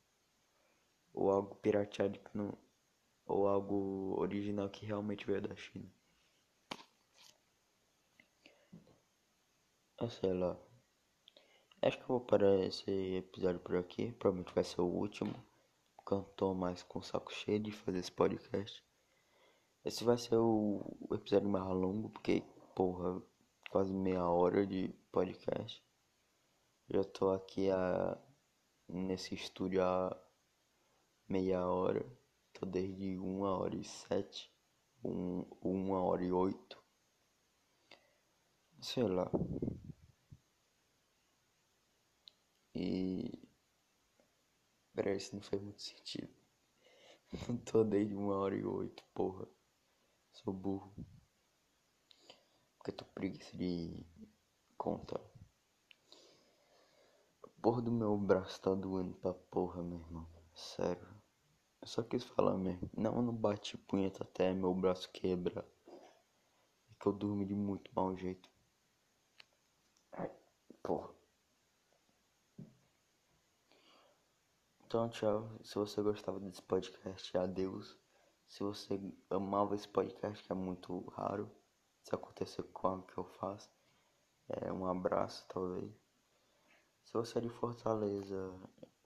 ou 1.12 1.30
algo 1.30 1.55
pirateado 1.57 2.18
que 2.18 2.35
não, 2.35 2.57
ou 3.26 3.47
algo 3.47 4.18
original 4.18 4.70
que 4.70 4.87
realmente 4.87 5.26
veio 5.26 5.43
da 5.43 5.55
China. 5.55 5.93
Eu 10.01 10.11
sei 10.11 10.32
lá. 10.32 10.57
Acho 11.80 11.97
que 11.99 12.03
eu 12.05 12.09
vou 12.09 12.20
parar 12.20 12.59
esse 12.61 12.90
episódio 12.90 13.61
por 13.61 13.76
aqui. 13.76 14.11
Provavelmente 14.12 14.55
vai 14.55 14.64
ser 14.64 14.80
o 14.80 14.86
último. 14.86 15.34
Porque 15.97 16.14
eu 16.14 16.24
tô 16.36 16.53
mais 16.53 16.82
com 16.82 16.99
o 16.99 17.03
saco 17.03 17.32
cheio 17.32 17.61
de 17.61 17.70
fazer 17.70 17.99
esse 17.99 18.11
podcast. 18.11 18.84
Esse 19.84 20.03
vai 20.03 20.18
ser 20.18 20.36
o, 20.36 20.82
o 21.09 21.14
episódio 21.14 21.49
mais 21.49 21.64
longo, 21.66 22.11
porque, 22.11 22.42
porra, 22.74 23.22
quase 23.70 23.92
meia 23.92 24.28
hora 24.28 24.66
de 24.66 24.88
podcast. 25.12 25.82
Já 26.88 27.05
tô 27.05 27.30
aqui 27.30 27.70
a, 27.70 28.18
nesse 28.88 29.34
estúdio 29.34 29.84
há 29.84 30.16
meia 31.28 31.66
hora. 31.68 32.05
Tô 32.53 32.66
desde 32.66 33.16
uma 33.18 33.59
hora 33.59 33.76
e 33.76 33.84
sete. 33.84 34.51
Um, 35.05 35.47
uma 35.62 36.03
hora 36.03 36.24
e 36.24 36.32
oito. 36.32 36.82
Sei 38.80 39.05
lá. 39.05 39.30
E. 42.75 43.31
Peraí, 44.95 45.16
isso 45.16 45.35
não 45.35 45.43
faz 45.43 45.62
muito 45.62 45.83
sentido. 45.83 46.33
Não 47.49 47.57
tô 47.59 47.83
desde 47.83 48.14
uma 48.14 48.37
hora 48.37 48.55
e 48.55 48.64
oito, 48.64 49.03
porra. 49.12 49.47
Sou 50.33 50.53
burro. 50.53 50.95
Porque 52.77 52.93
tô 52.93 53.05
preguiça 53.07 53.57
de 53.57 54.07
contar. 54.77 55.20
porra 57.61 57.83
do 57.83 57.91
meu 57.91 58.16
braço 58.16 58.61
tá 58.61 58.75
doendo 58.75 59.14
pra 59.14 59.33
porra, 59.33 59.83
meu 59.83 59.99
irmão. 59.99 60.29
Sério. 60.55 61.09
Eu 61.81 61.89
só 61.89 62.03
quis 62.03 62.25
falar 62.25 62.57
mesmo. 62.57 62.91
Não, 62.97 63.16
eu 63.16 63.22
não 63.22 63.35
bati 63.35 63.77
punheta 63.77 64.22
até 64.22 64.53
meu 64.53 64.75
braço 64.75 65.11
quebra. 65.12 65.66
É 65.89 66.95
que 67.01 67.07
eu 67.07 67.12
durmo 67.12 67.45
de 67.45 67.55
muito 67.55 67.91
mau 67.95 68.16
jeito. 68.16 68.49
Ai, 70.12 70.31
porra. 70.83 71.24
Então, 74.95 75.09
tchau. 75.09 75.51
Se 75.64 75.74
você 75.74 76.01
gostava 76.01 76.38
desse 76.38 76.62
podcast, 76.62 77.36
adeus. 77.36 77.99
Se 78.47 78.62
você 78.62 78.97
amava 79.28 79.74
esse 79.74 79.88
podcast, 79.88 80.40
que 80.45 80.53
é 80.53 80.55
muito 80.55 81.01
raro, 81.09 81.51
se 82.05 82.14
acontecer 82.14 82.62
com 82.72 82.86
algo 82.86 83.03
que 83.09 83.18
eu 83.18 83.24
faço, 83.24 83.68
é 84.49 84.72
um 84.72 84.86
abraço, 84.86 85.45
talvez. 85.49 85.90
Se 87.03 87.12
você 87.12 87.38
é 87.38 87.40
de 87.40 87.49
Fortaleza 87.49 88.55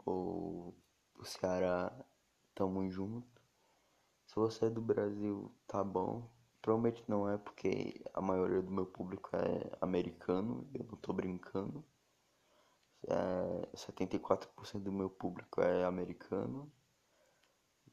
ou 0.05 0.77
o 1.15 1.25
Ceará, 1.25 1.91
tamo 2.55 2.91
junto. 2.91 3.41
Se 4.27 4.35
você 4.35 4.67
é 4.67 4.71
do 4.71 4.83
Brasil, 4.83 5.51
tá 5.67 5.83
bom. 5.83 6.31
Provavelmente 6.61 7.03
não 7.09 7.27
é, 7.27 7.39
porque 7.39 8.05
a 8.13 8.21
maioria 8.21 8.61
do 8.61 8.71
meu 8.71 8.85
público 8.85 9.31
é 9.35 9.75
americano, 9.81 10.69
eu 10.75 10.85
não 10.85 10.99
tô 10.99 11.15
brincando 11.15 11.83
é, 13.07 13.77
74% 13.77 14.83
do 14.83 14.93
meu 14.93 15.09
público 15.09 15.61
é 15.61 15.85
americano, 15.85 16.73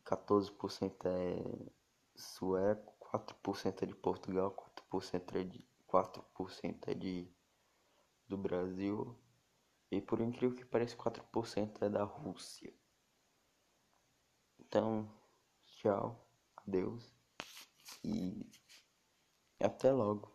14% 0.06 1.06
é 1.06 1.72
sueco, 2.16 2.95
4% 2.99 3.84
é 3.84 3.86
de 3.86 3.95
Portugal, 3.95 4.51
4% 4.91 5.36
é 5.36 5.43
de, 5.43 5.68
4% 5.88 6.88
é 6.88 6.93
de 6.93 7.32
do 8.28 8.38
Brasil 8.38 9.16
e 9.91 10.01
por 10.01 10.20
incrível 10.20 10.56
que 10.56 10.66
pareça, 10.66 10.97
4% 10.97 11.82
é 11.84 11.89
da 11.89 12.03
Rússia. 12.03 12.74
Então, 14.60 15.10
tchau, 15.66 16.28
adeus 16.58 17.16
e 18.03 18.45
até 19.60 19.91
logo. 19.91 20.35